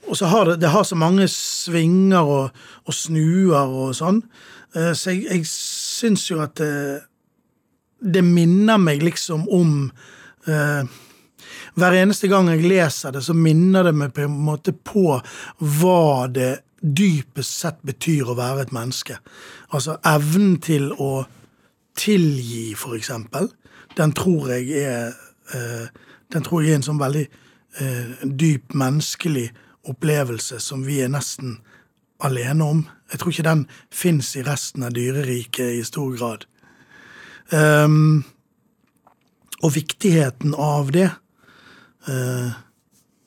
og 0.09 0.19
så 0.19 0.31
har 0.33 0.51
det, 0.51 0.61
det 0.63 0.73
har 0.73 0.85
så 0.87 0.99
mange 0.99 1.29
svinger 1.31 2.23
og, 2.23 2.65
og 2.87 2.97
snuer 2.97 3.77
og 3.85 3.95
sånn. 3.99 4.23
Eh, 4.77 4.93
så 4.97 5.15
jeg, 5.15 5.27
jeg 5.29 5.49
syns 5.51 6.29
jo 6.31 6.41
at 6.45 6.63
eh, 6.65 7.03
det 8.03 8.25
minner 8.27 8.81
meg 8.83 9.03
liksom 9.05 9.47
om 9.53 9.91
eh, 10.49 10.83
Hver 11.77 11.95
eneste 11.97 12.29
gang 12.29 12.51
jeg 12.51 12.67
leser 12.69 13.15
det, 13.15 13.23
så 13.25 13.35
minner 13.37 13.87
det 13.87 13.95
meg 13.97 14.13
på 14.13 14.27
en 14.27 14.35
måte 14.45 14.75
på 14.77 15.17
hva 15.81 16.27
det 16.29 16.51
dypest 16.83 17.63
sett 17.63 17.79
betyr 17.87 18.29
å 18.29 18.37
være 18.37 18.67
et 18.67 18.75
menneske. 18.75 19.17
Altså 19.73 19.97
evnen 20.09 20.59
til 20.65 20.91
å 21.01 21.25
tilgi, 21.99 22.73
for 22.79 22.97
eksempel, 22.99 23.49
den 23.97 24.13
tror 24.17 24.51
jeg 24.53 24.83
er 24.83 25.13
eh, 25.55 25.87
Den 26.33 26.45
tror 26.47 26.65
jeg 26.65 26.75
er 26.75 26.81
en 26.81 26.87
sånn 26.87 27.03
veldig 27.03 27.27
eh, 27.81 28.25
dyp 28.25 28.75
menneskelig 28.79 29.51
opplevelse 29.91 30.61
som 30.63 30.85
vi 30.87 31.01
er 31.05 31.11
nesten 31.13 31.59
alene 32.23 32.65
om. 32.65 32.83
Jeg 33.11 33.21
tror 33.21 33.35
ikke 33.35 33.49
den 33.49 33.65
fins 33.93 34.35
i 34.39 34.45
resten 34.47 34.87
av 34.87 34.95
dyreriket 34.97 35.79
i 35.79 35.83
stor 35.87 36.15
grad. 36.17 36.47
Um, 37.53 38.23
og 39.63 39.75
viktigheten 39.75 40.55
av 40.57 40.89
det 40.95 41.11
uh, 42.09 42.55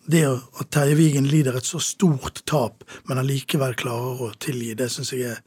Det 0.10 0.22
at 0.26 0.72
Terje 0.74 0.96
Vigen 0.98 1.28
lider 1.30 1.58
et 1.60 1.68
så 1.68 1.80
stort 1.84 2.42
tap, 2.50 2.84
men 3.06 3.20
allikevel 3.22 3.76
klarer 3.78 4.24
å 4.26 4.32
tilgi, 4.42 4.74
det 4.78 4.88
syns 4.94 5.12
jeg 5.14 5.32
er 5.32 5.40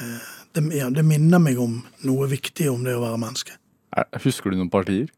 eh, 0.00 0.26
det, 0.52 0.64
det 0.92 1.04
minner 1.04 1.40
meg 1.40 1.56
om 1.60 1.78
noe 2.04 2.28
viktig 2.28 2.68
om 2.68 2.84
det 2.84 2.92
å 2.92 3.00
være 3.00 3.20
menneske. 3.22 3.56
Er, 3.96 4.04
husker 4.20 4.52
du 4.52 4.58
noen 4.58 4.72
partier? 4.72 5.08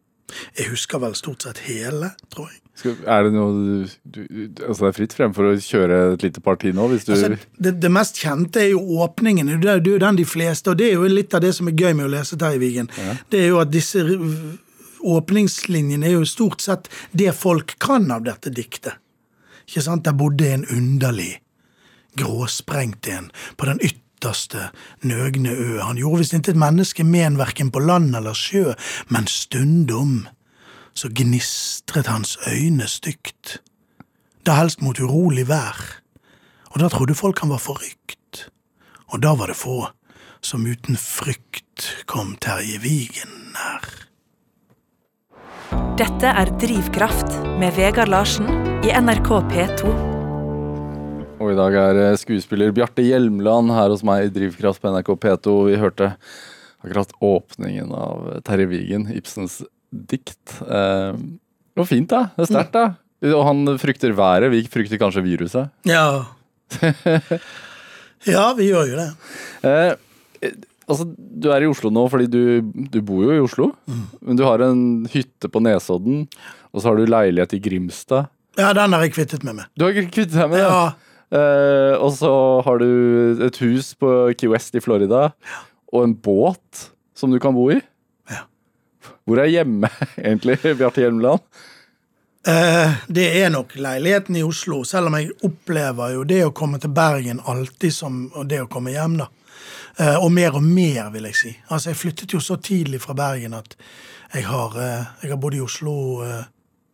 Jeg 0.58 0.70
husker 0.72 1.00
vel 1.02 1.14
stort 1.16 1.44
sett 1.46 1.60
hele, 1.66 2.12
tror 2.32 2.50
jeg. 2.50 2.60
Skal, 2.78 2.94
er 3.10 3.26
det 3.26 3.32
noe 3.34 3.50
du, 3.56 4.20
du, 4.28 4.60
Altså 4.68 4.84
det 4.84 4.88
er 4.88 4.94
fritt 4.94 5.14
frem 5.16 5.32
for 5.34 5.48
å 5.48 5.56
kjøre 5.58 5.96
et 6.12 6.22
lite 6.22 6.42
parti 6.44 6.70
nå, 6.76 6.84
hvis 6.92 7.08
du 7.08 7.12
Altså, 7.16 7.32
det, 7.58 7.72
det 7.82 7.90
mest 7.90 8.20
kjente 8.22 8.62
er 8.62 8.70
jo 8.70 9.00
åpningen. 9.02 9.50
Det 9.58 9.72
er 9.72 9.82
jo 9.82 9.98
den 9.98 10.20
de 10.20 10.26
fleste, 10.28 10.70
og 10.70 10.78
det 10.78 10.92
er 10.92 10.96
jo 10.98 11.10
litt 11.10 11.34
av 11.34 11.42
det 11.42 11.52
som 11.56 11.70
er 11.70 11.76
gøy 11.78 11.96
med 11.98 12.06
å 12.06 12.12
lese 12.12 12.38
Terje 12.38 12.62
Vigen. 12.62 12.90
Det 13.32 13.42
er 13.42 13.50
jo 13.50 13.60
at 13.64 13.72
disse 13.74 14.04
åpningslinjene 14.98 16.06
er 16.06 16.18
jo 16.18 16.26
stort 16.28 16.62
sett 16.64 16.88
det 17.10 17.32
folk 17.36 17.76
kan 17.82 18.10
av 18.14 18.26
dette 18.28 18.52
diktet. 18.54 18.98
Ikke 19.68 19.84
sant? 19.84 20.06
Der 20.06 20.16
bodde 20.16 20.48
en 20.48 20.66
underlig, 20.72 21.40
gråsprengt 22.18 23.10
en 23.12 23.32
på 23.58 23.68
den 23.68 23.82
ytre 23.82 24.07
ytterste 24.18 24.70
nøgne 25.06 25.50
ø. 25.54 25.78
Han 25.80 25.96
gjorde 25.96 26.24
visst 26.24 26.34
intet 26.34 26.58
menneske 26.58 27.04
men 27.06 27.38
hverken 27.38 27.70
på 27.70 27.80
land 27.80 28.16
eller 28.18 28.34
sjø, 28.34 28.74
men 29.08 29.26
stundom 29.30 30.26
så 30.98 31.08
gnistret 31.14 32.10
hans 32.10 32.34
øyne 32.50 32.88
stygt, 32.90 33.60
da 34.42 34.56
helst 34.58 34.82
mot 34.82 34.98
urolig 34.98 35.46
vær, 35.48 35.78
og 36.74 36.80
da 36.82 36.88
trodde 36.90 37.14
folk 37.14 37.38
han 37.44 37.52
var 37.54 37.62
forrykt, 37.62 38.48
og 39.14 39.22
da 39.22 39.36
var 39.38 39.52
det 39.52 39.60
få 39.60 39.86
som 40.42 40.66
uten 40.66 40.98
frykt 40.98 42.04
kom 42.10 42.34
Terje 42.42 42.82
Vigen 42.82 43.54
nær. 43.54 43.86
Dette 45.98 46.30
er 46.30 46.50
Drivkraft 46.58 47.40
med 47.58 47.74
Vegard 47.78 48.10
Larsen 48.10 48.50
i 48.86 48.94
NRK 48.94 49.34
P2. 49.50 50.07
Og 51.38 51.52
i 51.52 51.58
dag 51.58 51.74
er 51.78 51.98
eh, 52.02 52.18
skuespiller 52.18 52.72
Bjarte 52.74 53.04
Hjelmland 53.04 53.70
her 53.70 53.92
hos 53.92 54.02
meg 54.06 54.26
i 54.26 54.30
Drivkraft 54.34 54.82
på 54.82 54.90
NRK 54.90 55.12
P2. 55.22 55.52
Vi 55.68 55.76
hørte 55.78 56.12
akkurat 56.82 57.12
åpningen 57.22 57.92
av 57.94 58.40
Terje 58.46 58.66
Wigen, 58.70 59.06
Ibsens 59.14 59.60
dikt. 59.90 60.56
Eh, 60.66 61.14
det 61.14 61.78
var 61.78 61.88
fint, 61.88 62.10
da. 62.10 62.24
Det 62.34 62.46
er 62.46 62.50
sterkt, 62.50 62.74
da. 62.74 63.30
Og 63.30 63.46
han 63.46 63.78
frykter 63.78 64.14
været. 64.18 64.50
Vi 64.50 64.64
frykter 64.70 64.98
kanskje 64.98 65.22
viruset. 65.22 65.70
Ja. 65.86 66.26
ja, 68.34 68.44
vi 68.58 68.70
gjør 68.72 68.90
jo 68.90 68.98
det. 68.98 69.08
Eh, 69.70 70.50
altså, 70.90 71.06
du 71.14 71.50
er 71.54 71.62
i 71.62 71.70
Oslo 71.70 71.94
nå 71.94 72.08
fordi 72.10 72.26
du, 72.34 72.42
du 72.90 72.98
bor 72.98 73.28
jo 73.28 73.34
i 73.38 73.42
Oslo. 73.46 73.72
Men 73.86 74.38
du 74.38 74.46
har 74.48 74.66
en 74.66 75.06
hytte 75.14 75.50
på 75.54 75.62
Nesodden, 75.62 76.26
og 76.74 76.82
så 76.82 76.90
har 76.90 76.98
du 76.98 77.06
leilighet 77.06 77.54
i 77.54 77.62
Grimstad. 77.62 78.26
Ja, 78.58 78.72
den 78.74 78.90
har 78.90 79.06
jeg 79.06 79.14
kvittet 79.14 79.44
med 79.46 79.54
meg 79.54 79.68
med. 79.68 79.76
Du 79.78 79.86
har 79.86 79.94
kvittet 79.94 80.34
deg 80.34 80.50
med 80.50 80.58
det? 80.58 80.66
Ja, 80.66 81.07
Eh, 81.28 81.94
og 82.00 82.12
så 82.16 82.32
har 82.64 82.80
du 82.80 83.42
et 83.44 83.60
hus 83.60 83.92
på 84.00 84.12
Key 84.38 84.48
West 84.52 84.76
i 84.78 84.80
Florida, 84.80 85.28
og 85.92 86.04
en 86.04 86.14
båt 86.16 86.88
som 87.16 87.32
du 87.32 87.38
kan 87.42 87.56
bo 87.56 87.68
i. 87.74 87.80
Ja. 88.30 88.46
Hvor 89.28 89.42
er 89.42 89.52
hjemme, 89.52 89.90
egentlig, 90.16 90.58
Bjarte 90.78 91.04
Hjelmeland? 91.04 91.44
Eh, 92.48 93.00
det 93.12 93.28
er 93.42 93.52
nok 93.52 93.76
leiligheten 93.76 94.38
i 94.40 94.44
Oslo, 94.46 94.82
selv 94.88 95.10
om 95.10 95.18
jeg 95.18 95.34
opplever 95.44 96.16
jo 96.16 96.24
det 96.28 96.42
å 96.46 96.54
komme 96.56 96.80
til 96.80 96.94
Bergen 96.96 97.42
alltid 97.44 97.92
som 97.92 98.22
det 98.48 98.62
å 98.64 98.70
komme 98.72 98.94
hjem, 98.96 99.18
da. 99.20 99.28
Eh, 99.98 100.16
og 100.16 100.30
mer 100.32 100.56
og 100.56 100.64
mer, 100.64 101.10
vil 101.12 101.28
jeg 101.28 101.36
si. 101.36 101.56
Altså, 101.68 101.90
jeg 101.92 102.00
flyttet 102.04 102.36
jo 102.36 102.40
så 102.40 102.56
tidlig 102.62 103.02
fra 103.04 103.16
Bergen 103.18 103.58
at 103.58 103.76
jeg 104.32 104.44
har, 104.44 104.76
jeg 105.22 105.30
har 105.32 105.40
bodd 105.40 105.54
i 105.56 105.62
Oslo 105.64 105.94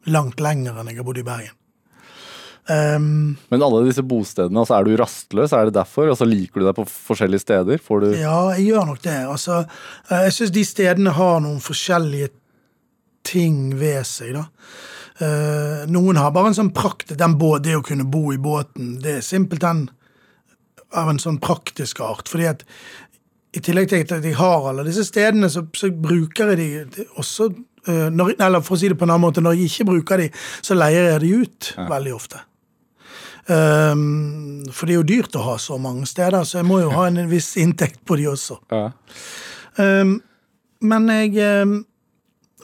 langt 0.07 0.39
lenger 0.39 0.77
enn 0.79 0.91
jeg 0.93 1.01
har 1.01 1.07
bodd 1.07 1.19
i 1.19 1.25
Bergen. 1.27 1.57
Um, 2.65 3.37
Men 3.53 3.63
alle 3.63 3.83
disse 3.85 4.01
bostedene, 4.09 4.63
altså 4.63 4.79
er 4.79 4.87
du 4.87 4.95
rastløs? 4.97 5.53
Er 5.53 5.69
det 5.69 5.77
derfor? 5.77 6.09
Og 6.09 6.17
så 6.17 6.29
liker 6.29 6.63
du 6.63 6.69
deg 6.69 6.79
på 6.79 6.87
forskjellige 6.89 7.45
steder? 7.45 7.83
Får 7.85 8.01
du 8.01 8.09
ja, 8.17 8.39
jeg 8.57 8.71
gjør 8.71 8.89
nok 8.89 9.03
det. 9.05 9.19
Altså, 9.29 9.61
eh, 10.09 10.25
jeg 10.29 10.37
syns 10.39 10.55
de 10.55 10.65
stedene 10.65 11.13
har 11.19 11.43
noen 11.45 11.61
forskjellige 11.65 12.31
ting 13.25 13.75
ved 13.81 14.01
seg, 14.09 14.39
da. 14.39 14.49
Uh, 15.15 15.85
noen 15.95 16.19
har 16.19 16.33
bare 16.35 16.51
en 16.51 16.57
sånn 16.57 16.73
prakt 16.75 17.13
den 17.15 17.37
bå, 17.39 17.61
Det 17.63 17.77
å 17.79 17.85
kunne 17.87 18.07
bo 18.11 18.33
i 18.35 18.41
båten, 18.41 18.97
det 19.05 19.21
er 19.21 19.23
simpelthen 19.23 19.85
av 20.91 21.11
en 21.11 21.21
sånn 21.23 21.39
praktisk 21.43 22.01
art. 22.03 22.29
fordi 22.29 22.49
at 22.51 22.65
i 23.55 23.63
tillegg 23.63 23.89
til 23.91 24.03
at 24.03 24.25
jeg 24.25 24.35
har 24.35 24.67
alle 24.71 24.83
disse 24.87 25.05
stedene, 25.07 25.51
så, 25.53 25.63
så 25.77 25.91
bruker 25.93 26.51
jeg 26.55 26.59
de 26.59 27.07
også 27.21 27.53
eh, 27.87 28.09
når, 28.11 28.35
Eller 28.43 28.65
for 28.65 28.75
å 28.75 28.81
si 28.81 28.91
det 28.91 28.99
på 28.99 29.07
en 29.07 29.15
annen 29.15 29.27
måte, 29.29 29.45
når 29.45 29.55
jeg 29.55 29.71
ikke 29.71 29.89
bruker 29.93 30.25
de, 30.25 30.31
så 30.65 30.75
leier 30.75 31.13
jeg 31.13 31.23
de 31.23 31.33
ut 31.45 31.71
veldig 31.93 32.17
ofte. 32.17 32.43
Um, 33.45 34.63
for 34.73 34.89
det 34.89 34.95
er 34.95 35.01
jo 35.03 35.09
dyrt 35.09 35.37
å 35.37 35.43
ha 35.45 35.57
så 35.61 35.77
mange 35.77 36.07
steder, 36.09 36.47
så 36.49 36.63
jeg 36.63 36.69
må 36.69 36.79
jo 36.81 36.93
ha 36.95 37.09
en 37.11 37.27
viss 37.29 37.55
inntekt 37.61 38.01
på 38.09 38.17
de 38.21 38.31
også. 38.33 38.61
ja. 38.73 38.87
Um, 39.75 40.21
men 40.85 41.09
jeg 41.11 41.63
um, 41.65 41.81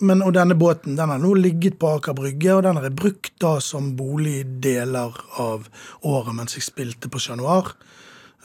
men, 0.01 0.23
Og 0.23 0.33
denne 0.37 0.55
båten 0.57 0.95
den 0.97 1.11
har 1.13 1.19
nå 1.21 1.33
ligget 1.37 1.79
på 1.81 1.89
Aker 1.97 2.15
Brygge, 2.17 2.55
og 2.55 2.63
den 2.65 2.79
har 2.79 2.87
jeg 2.89 2.97
brukt 2.97 3.33
da 3.43 3.57
som 3.61 3.95
bolig 3.99 4.45
deler 4.65 5.17
av 5.43 5.67
året 6.09 6.37
mens 6.37 6.57
jeg 6.57 6.65
spilte 6.65 7.11
på 7.13 7.21
Chat 7.21 7.41
Noir. 7.41 7.75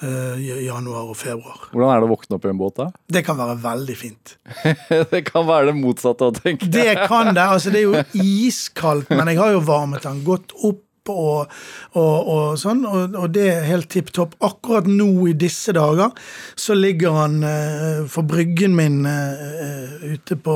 uh, 0.04 0.36
januar 0.66 1.12
og 1.14 1.16
februar. 1.16 1.70
Hvordan 1.72 1.94
er 1.94 2.02
det 2.02 2.08
å 2.08 2.12
våkne 2.12 2.36
opp 2.36 2.46
i 2.46 2.50
en 2.52 2.60
båt, 2.60 2.76
da? 2.82 2.90
Det 3.08 3.22
kan 3.24 3.38
være 3.40 3.56
veldig 3.64 3.96
fint. 3.96 4.34
det 5.14 5.22
kan 5.30 5.46
være 5.48 5.70
det 5.70 5.78
motsatte 5.80 6.28
å 6.28 6.36
tenke. 6.36 6.68
Det 6.68 6.98
kan 7.06 7.32
det. 7.32 7.46
altså 7.46 7.72
Det 7.72 7.80
er 7.80 7.86
jo 7.86 8.26
iskaldt, 8.26 9.14
men 9.16 9.32
jeg 9.32 9.40
har 9.40 9.56
jo 9.56 9.64
varmet 9.64 10.04
den 10.04 10.20
godt 10.28 10.52
opp. 10.60 10.85
Og, 11.14 11.52
og, 12.00 12.30
og 12.34 12.56
sånn, 12.60 12.86
og, 12.90 13.16
og 13.20 13.34
det 13.36 13.46
er 13.52 13.68
helt 13.70 13.90
tipp 13.94 14.12
topp. 14.16 14.36
Akkurat 14.46 14.88
nå 14.90 15.28
i 15.30 15.36
disse 15.38 15.74
dager 15.76 16.14
så 16.58 16.78
ligger 16.78 17.20
han 17.20 17.38
eh, 17.46 18.02
for 18.12 18.28
bryggen 18.28 18.76
min 18.78 19.04
eh, 19.10 20.16
ute 20.16 20.38
på 20.42 20.56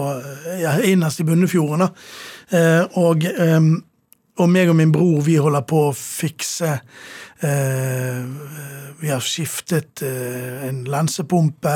ja, 0.62 0.78
innerst 0.82 1.22
i 1.22 1.28
Bunnefjorden. 1.28 1.86
da. 1.86 1.92
Eh, 2.50 3.00
og, 3.02 3.26
eh, 3.30 3.60
og 4.40 4.50
meg 4.50 4.72
og 4.72 4.80
min 4.80 4.94
bror, 4.96 5.22
vi 5.26 5.38
holder 5.42 5.66
på 5.68 5.84
å 5.90 5.96
fikse 5.96 6.72
eh, 7.44 8.24
Vi 9.00 9.12
har 9.12 9.24
skiftet 9.24 10.04
eh, 10.08 10.66
en 10.70 10.84
lensepumpe 10.90 11.76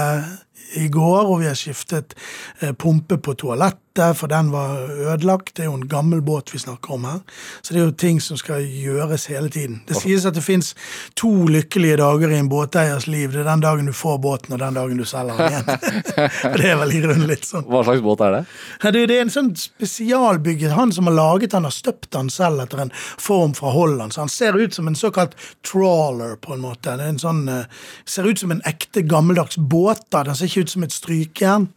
i 0.80 0.88
går, 0.90 1.28
og 1.30 1.42
vi 1.44 1.50
har 1.50 1.58
skiftet 1.60 2.16
eh, 2.62 2.74
pumpe 2.74 3.20
på 3.22 3.36
toalettet, 3.38 3.83
for 3.96 4.28
den 4.28 4.52
var 4.52 4.78
ødelagt. 4.90 5.56
Det 5.56 5.64
er 5.64 5.66
jo 5.70 5.76
en 5.78 5.88
gammel 5.88 6.22
båt 6.22 6.50
vi 6.54 6.60
snakker 6.60 6.94
om 6.96 7.06
her. 7.06 7.20
Så 7.62 7.74
det 7.74 7.82
er 7.82 7.86
jo 7.86 7.92
ting 7.92 8.22
som 8.22 8.38
skal 8.38 8.66
gjøres 8.66 9.28
hele 9.30 9.50
tiden. 9.54 9.82
Det 9.88 10.00
sies 10.00 10.26
at 10.26 10.34
det 10.34 10.44
fins 10.44 10.74
to 11.20 11.30
lykkelige 11.46 12.00
dager 12.02 12.34
i 12.34 12.40
en 12.42 12.50
båteiers 12.50 13.06
liv. 13.08 13.32
Det 13.32 13.44
er 13.44 13.50
den 13.52 13.62
dagen 13.62 13.86
du 13.86 13.94
får 13.94 14.18
båten, 14.24 14.54
og 14.54 14.60
den 14.60 14.80
dagen 14.80 14.98
du 14.98 15.06
selger 15.06 15.38
den 15.38 15.52
igjen. 15.52 15.70
Det 16.64 16.70
er 16.70 16.78
vel 16.80 16.92
i 16.96 17.02
grunnen 17.04 17.28
litt 17.30 17.46
sånn. 17.46 17.66
Hva 17.70 17.84
slags 17.86 18.02
båt 18.04 18.22
er 18.26 18.36
det? 18.38 18.42
Det, 18.84 19.04
det 19.10 19.18
er 19.18 19.24
en 19.26 19.32
sånn 19.34 19.50
spesialbygget 19.58 20.74
Han 20.78 20.92
som 20.96 21.08
har 21.10 21.16
laget 21.16 21.54
den, 21.54 21.66
har 21.68 21.74
støpt 21.74 22.12
den 22.16 22.30
selv 22.34 22.64
etter 22.64 22.84
en 22.86 22.92
form 22.96 23.54
fra 23.58 23.72
Holland. 23.74 24.14
Så 24.16 24.24
han 24.24 24.32
ser 24.32 24.58
ut 24.58 24.74
som 24.74 24.90
en 24.90 24.98
såkalt 24.98 25.38
trawler, 25.66 26.36
på 26.42 26.56
en 26.56 26.64
måte. 26.64 26.96
Det 26.98 27.08
en 27.08 27.22
sånn, 27.22 27.46
eh, 27.52 27.66
ser 28.06 28.28
ut 28.28 28.40
som 28.40 28.52
en 28.52 28.64
ekte 28.70 29.06
gammeldags 29.06 29.58
båt. 29.58 30.06
da. 30.10 30.24
Den 30.24 30.36
ser 30.36 30.50
ikke 30.50 30.66
ut 30.66 30.74
som 30.74 30.84
et 30.84 30.96
strykejern, 30.96 31.70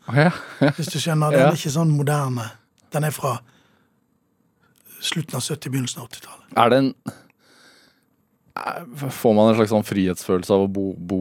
hvis 0.77 0.93
du 0.93 0.99
skjønner. 0.99 1.35
Den 1.35 1.49
er 1.51 1.59
ikke 1.59 1.75
sånn 1.77 1.93
moderne. 1.93 2.06
Den 2.07 3.05
er 3.05 3.15
fra 3.15 3.37
slutten 5.03 5.37
av 5.37 5.45
70-, 5.45 5.71
begynnelsen 5.71 6.03
av 6.03 6.09
80-tallet. 6.11 6.51
Er 6.57 6.73
det 6.73 6.83
en 6.83 6.93
Får 9.13 9.35
man 9.37 9.51
en 9.51 9.59
slags 9.59 9.69
sånn 9.75 9.85
frihetsfølelse 9.85 10.55
av 10.55 10.63
å 10.65 10.69
bo, 10.73 10.87
bo 10.97 11.19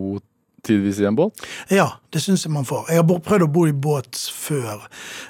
tidvis 0.63 1.02
i 1.04 1.08
en 1.10 1.17
båt? 1.17 1.41
Ja, 1.67 1.89
det 2.15 2.21
syns 2.23 2.45
jeg 2.45 2.54
man 2.56 2.67
får. 2.67 2.88
Jeg 2.93 3.01
har 3.01 3.19
prøvd 3.25 3.43
å 3.43 3.51
bo 3.51 3.65
i 3.67 3.73
båt 3.75 4.15
før. 4.32 4.86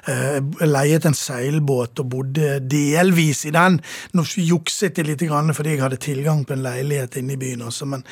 Eh, 0.06 0.36
Jeg 0.60 0.68
leiet 0.70 1.08
en 1.08 1.16
seilbåt 1.18 1.98
og 2.02 2.10
bodde 2.12 2.60
delvis 2.62 3.44
i 3.48 3.54
den. 3.54 3.80
Nå 4.14 4.22
jukset 4.36 4.98
jeg 4.98 5.08
litt 5.08 5.24
fordi 5.26 5.74
jeg 5.74 5.82
hadde 5.82 5.98
tilgang 5.98 6.44
på 6.46 6.54
en 6.54 6.62
leilighet 6.62 7.18
inne 7.18 7.34
i 7.34 7.40
byen 7.40 7.66
også, 7.66 7.88
men, 7.90 8.04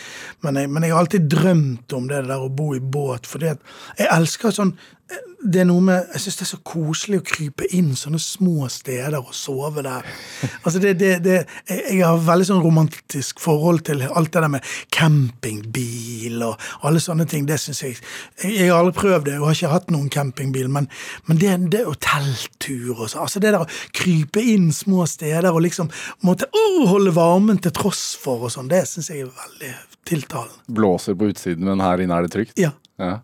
men, 0.43 0.57
jeg, 0.57 0.71
men 0.71 0.83
jeg 0.83 0.93
har 0.93 1.05
alltid 1.05 1.31
drømt 1.31 1.93
om 1.93 2.09
det 2.09 2.25
der 2.27 2.43
å 2.43 2.51
bo 2.51 2.73
i 2.75 2.81
båt, 2.81 3.29
fordi 3.31 3.53
jeg 3.53 4.11
elsker 4.11 4.55
sånn 4.55 4.75
det 5.45 5.61
er 5.61 5.67
noe 5.69 5.83
med, 5.85 6.07
Jeg 6.15 6.23
syns 6.25 6.39
det 6.39 6.45
er 6.47 6.49
så 6.49 6.59
koselig 6.65 7.19
å 7.21 7.25
krype 7.29 7.67
inn 7.77 7.91
sånne 7.99 8.19
små 8.23 8.69
steder 8.73 9.19
og 9.19 9.35
sove 9.37 9.85
der. 9.85 10.07
Altså 10.65 10.81
det, 10.81 10.95
det, 11.01 11.11
det, 11.25 11.35
jeg, 11.69 11.83
jeg 11.99 12.05
har 12.07 12.23
veldig 12.25 12.47
sånn 12.49 12.63
romantisk 12.65 13.43
forhold 13.45 13.83
til 13.85 14.07
alt 14.07 14.33
det 14.33 14.41
der 14.41 14.53
med 14.55 14.71
campingbil 14.95 16.41
og 16.47 16.65
alle 16.89 17.03
sånne 17.05 17.27
ting. 17.29 17.45
Det 17.49 17.59
synes 17.61 17.83
jeg 17.85 17.99
Jeg, 18.41 18.63
jeg 18.64 18.72
har 18.74 18.83
aldri 18.85 18.94
prøvd 18.98 19.24
det, 19.29 19.35
og 19.40 19.46
har 19.48 19.57
ikke 19.59 19.72
hatt 19.74 19.90
noen 19.94 20.09
campingbil, 20.12 20.68
men, 20.72 20.88
men 21.29 21.40
det, 21.40 21.53
det 21.74 21.83
og 21.90 21.96
telttur 22.05 22.94
og 23.05 23.09
sånn 23.12 23.22
altså 23.24 23.42
det 23.44 23.53
der 23.55 23.64
å 23.64 23.68
krype 23.96 24.42
inn 24.55 24.70
små 24.74 25.07
steder 25.11 25.50
og 25.53 25.62
liksom 25.66 25.90
måtte 26.27 26.48
oh, 26.53 26.85
holde 26.90 27.12
varmen 27.16 27.61
til 27.62 27.74
tross 27.77 28.14
for 28.20 28.46
og 28.48 28.53
sånn, 28.55 28.68
det 28.72 28.83
syns 28.90 29.11
jeg 29.12 29.24
er 29.27 29.33
veldig 29.33 29.72
tiltalende. 30.09 30.64
Blåser 30.81 31.16
på 31.18 31.31
utsiden, 31.33 31.64
men 31.68 31.81
her 31.85 32.03
inne 32.05 32.18
er 32.18 32.27
det 32.29 32.35
trygt? 32.35 32.59
Ja, 32.61 32.72
Ja. 33.00 33.18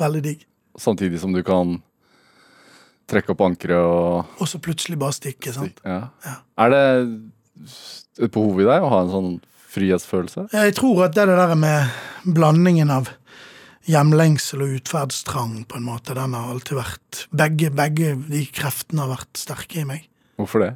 veldig 0.00 0.22
digg. 0.24 0.46
Samtidig 0.78 1.20
som 1.22 1.32
du 1.32 1.42
kan 1.46 1.76
trekke 3.10 3.34
opp 3.34 3.42
ankeret 3.44 3.84
og 3.84 4.40
Og 4.42 4.48
så 4.48 4.58
plutselig 4.58 4.98
bare 4.98 5.12
stikke. 5.14 5.52
sant? 5.54 5.80
ja. 5.84 6.08
Ja. 6.24 6.36
Er 6.64 6.70
det 6.70 6.84
et 8.24 8.32
behov 8.32 8.60
i 8.60 8.64
deg 8.66 8.82
å 8.82 8.88
ha 8.90 9.02
en 9.04 9.12
sånn 9.12 9.34
frihetsfølelse? 9.74 10.48
Jeg 10.54 10.74
tror 10.78 11.04
at 11.06 11.14
det 11.16 11.26
der 11.30 11.54
med 11.58 11.90
blandingen 12.24 12.90
av 12.94 13.08
hjemlengsel 13.90 14.64
og 14.64 14.78
utferdstrang, 14.78 15.58
på 15.68 15.78
en 15.78 15.86
måte, 15.86 16.16
den 16.16 16.36
har 16.36 16.50
alltid 16.52 16.78
vært 16.78 17.20
Begge, 17.34 17.70
begge 17.74 18.14
de 18.30 18.44
kreftene 18.54 19.04
har 19.04 19.12
vært 19.16 19.38
sterke 19.38 19.82
i 19.82 19.86
meg. 19.88 20.08
Hvorfor 20.40 20.64
det? 20.64 20.72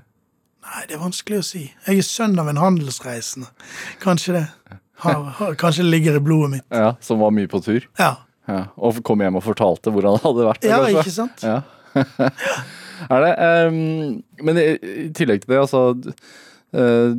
Nei, 0.69 0.85
det 0.89 0.99
er 0.99 1.01
vanskelig 1.01 1.41
å 1.41 1.47
si. 1.47 1.65
Jeg 1.87 2.03
er 2.03 2.07
sønn 2.07 2.37
av 2.41 2.51
en 2.51 2.61
handelsreisende. 2.61 3.49
Kanskje 4.03 4.37
det. 4.37 4.47
Har, 5.05 5.23
har, 5.39 5.55
kanskje 5.59 5.87
det 5.87 5.93
ligger 5.95 6.19
i 6.19 6.23
blodet 6.23 6.51
mitt. 6.57 6.67
Ja, 6.75 6.97
Som 7.01 7.23
var 7.23 7.33
mye 7.35 7.49
på 7.51 7.61
tur? 7.65 7.87
Ja. 8.01 8.17
Ja. 8.49 8.63
Og 8.81 8.99
kom 9.07 9.23
hjem 9.23 9.39
og 9.39 9.45
fortalte 9.45 9.93
hvordan 9.93 10.17
det 10.17 10.25
hadde 10.25 10.49
vært? 10.49 10.67
ja, 10.67 10.81
kanskje? 10.83 11.05
ikke 11.05 11.15
sant? 11.15 11.45
Ja. 11.45 11.61
er 13.15 13.25
det 13.25 13.31
um, 13.69 13.79
Men 14.45 14.61
i, 14.61 14.67
i 14.77 15.07
tillegg 15.17 15.43
til 15.43 15.55
det, 15.55 15.61
altså 15.63 15.83
eh, 16.77 17.15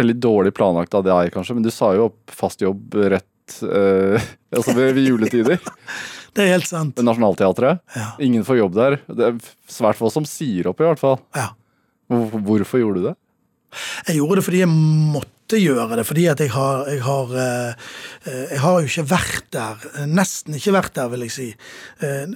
Veldig 0.00 0.16
dårlig 0.22 0.54
planlagt 0.56 0.94
av 0.96 1.04
deg, 1.06 1.32
kanskje, 1.34 1.56
men 1.56 1.66
du 1.66 1.70
sa 1.72 1.92
jo 1.96 2.08
opp 2.10 2.32
fast 2.32 2.64
jobb 2.64 2.96
rett 3.12 3.28
stengt 3.48 3.72
eh, 3.72 4.22
altså 4.56 4.74
ved, 4.76 4.92
ved 4.94 5.08
juletider. 5.08 5.58
Det 6.34 6.46
er 6.46 6.54
helt 6.54 6.64
sant. 6.66 6.96
Nationaltheatret. 7.04 7.82
Ja. 7.94 8.06
Ingen 8.24 8.44
får 8.44 8.56
jobb 8.56 8.74
der. 8.74 8.94
Det 9.12 9.26
er 9.26 9.34
svært 9.68 9.98
få 9.98 10.08
som 10.10 10.24
sier 10.24 10.70
opp, 10.70 10.78
i 10.80 10.86
hvert 10.86 10.98
fall. 11.00 11.18
ja. 11.36 11.50
Hvor- 12.08 12.40
Hvorfor 12.44 12.78
gjorde 12.80 13.00
du 13.02 13.06
det? 13.10 13.16
Jeg 14.08 14.16
gjorde 14.16 14.36
det 14.40 14.44
fordi 14.44 14.58
jeg 14.62 14.68
måtte 14.68 15.58
gjøre 15.60 15.96
det. 15.96 16.06
Fordi 16.08 16.24
at 16.28 16.40
jeg 16.40 16.50
har 16.52 16.86
Jeg 16.88 17.02
har, 17.02 17.34
eh, 17.36 17.74
eh, 18.26 18.46
jeg 18.50 18.60
har 18.60 18.80
jo 18.80 18.86
ikke 18.88 19.04
vært 19.10 19.50
der. 19.52 19.76
Nesten 20.08 20.54
ikke 20.56 20.72
vært 20.72 20.94
der, 20.94 21.08
vil 21.12 21.20
jeg 21.20 21.30
si. 21.36 21.54
eh, 22.00 22.26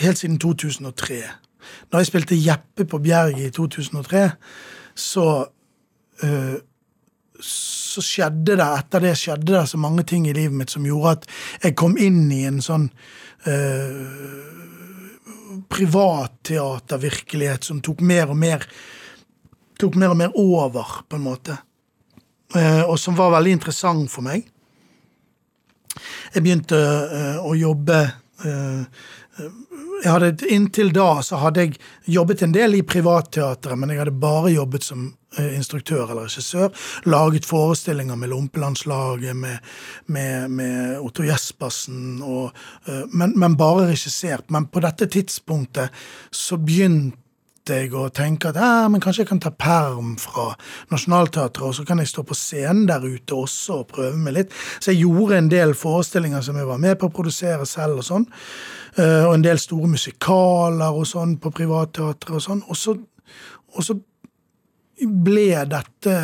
Helt 0.00 0.16
siden 0.18 0.38
2003. 0.38 1.22
Da 1.92 1.98
jeg 1.98 2.06
spilte 2.06 2.36
Jeppe 2.36 2.84
på 2.88 2.98
Bjerget 3.02 3.46
i 3.46 3.50
2003, 3.50 4.32
så 4.94 5.46
eh, 6.22 6.56
så 7.42 8.02
skjedde 8.04 8.56
det, 8.56 8.66
etter 8.66 9.00
det 9.04 9.16
skjedde 9.18 9.52
det 9.52 9.66
så 9.70 9.78
mange 9.80 10.04
ting 10.08 10.28
i 10.28 10.34
livet 10.36 10.56
mitt 10.56 10.70
som 10.72 10.86
gjorde 10.86 11.16
at 11.16 11.28
jeg 11.66 11.76
kom 11.78 11.98
inn 12.00 12.32
i 12.32 12.44
en 12.48 12.62
sånn 12.64 12.86
eh, 13.50 14.02
privatteatervirkelighet 15.72 17.64
som 17.68 17.80
tok 17.84 18.00
mer 18.06 18.30
og 18.32 18.38
mer 18.40 18.66
tok 19.82 19.98
mer 19.98 20.12
og 20.14 20.18
mer 20.20 20.36
over, 20.38 20.86
på 21.08 21.18
en 21.18 21.24
måte. 21.24 21.56
Eh, 22.54 22.82
og 22.84 22.98
som 23.00 23.16
var 23.18 23.32
veldig 23.34 23.56
interessant 23.56 24.10
for 24.12 24.22
meg. 24.26 24.44
Jeg 26.32 26.44
begynte 26.44 26.78
eh, 26.78 27.40
å 27.42 27.54
jobbe 27.58 27.98
eh, 28.46 29.02
jeg 30.02 30.10
hadde, 30.10 30.48
Inntil 30.52 30.92
da 30.94 31.22
så 31.24 31.38
hadde 31.40 31.66
jeg 31.66 31.76
jobbet 32.14 32.44
en 32.44 32.54
del 32.54 32.78
i 32.78 32.84
privatteatret, 32.86 33.78
men 33.78 33.92
jeg 33.92 34.02
hadde 34.02 34.22
bare 34.22 34.52
jobbet 34.52 34.86
som 34.86 35.10
instruktør 35.40 36.10
eller 36.10 36.26
regissør. 36.26 36.68
Laget 37.04 37.46
forestillinger 37.48 38.16
med 38.16 38.28
Lompelandslaget, 38.28 39.36
med, 39.36 39.58
med, 40.06 40.48
med 40.48 40.98
Otto 41.00 41.22
Jespersen, 41.22 42.22
og, 42.22 42.52
eh, 42.86 43.02
men, 43.12 43.38
men 43.38 43.56
bare 43.56 43.88
regissert. 43.92 44.50
Men 44.50 44.66
på 44.66 44.80
dette 44.80 45.06
tidspunktet 45.06 45.90
så 46.30 46.58
begynte 46.60 47.18
jeg 47.68 47.92
å 47.94 48.08
tenke 48.10 48.50
at 48.50 48.58
eh, 48.58 48.88
men 48.90 49.02
kanskje 49.02 49.22
jeg 49.22 49.30
kan 49.30 49.42
ta 49.42 49.52
perm 49.54 50.16
fra 50.20 50.50
Nationaltheatret, 50.92 51.64
og 51.68 51.76
så 51.78 51.86
kan 51.88 52.02
jeg 52.02 52.10
stå 52.10 52.26
på 52.26 52.36
scenen 52.36 52.86
der 52.90 53.04
ute 53.06 53.38
også 53.38 53.82
og 53.82 53.90
prøve 53.94 54.18
meg 54.18 54.36
litt. 54.40 54.54
Så 54.80 54.92
jeg 54.92 55.04
gjorde 55.06 55.38
en 55.38 55.50
del 55.52 55.76
forestillinger 55.78 56.44
som 56.44 56.58
jeg 56.58 56.68
var 56.68 56.80
med 56.82 56.98
på 57.00 57.10
å 57.10 57.14
produsere 57.14 57.66
selv, 57.68 58.02
og 58.02 58.08
sånn. 58.08 58.28
Eh, 58.98 59.24
og 59.24 59.36
en 59.38 59.44
del 59.46 59.60
store 59.62 59.90
musikaler 59.94 60.92
og 60.92 61.06
sånn 61.08 61.38
på 61.40 61.54
privatteatret 61.54 62.34
og 62.36 62.44
sånn. 62.44 62.64
Og 62.68 62.78
så, 62.78 62.96
og 63.72 63.86
så 63.86 63.96
ble 65.06 65.64
dette 65.70 66.16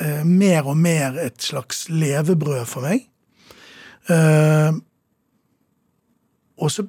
eh, 0.00 0.24
mer 0.24 0.66
og 0.66 0.76
mer 0.80 1.18
et 1.22 1.40
slags 1.42 1.86
levebrød 1.92 2.66
for 2.68 2.86
meg. 2.88 3.06
Eh, 4.12 4.76
og 6.56 6.72
så 6.72 6.86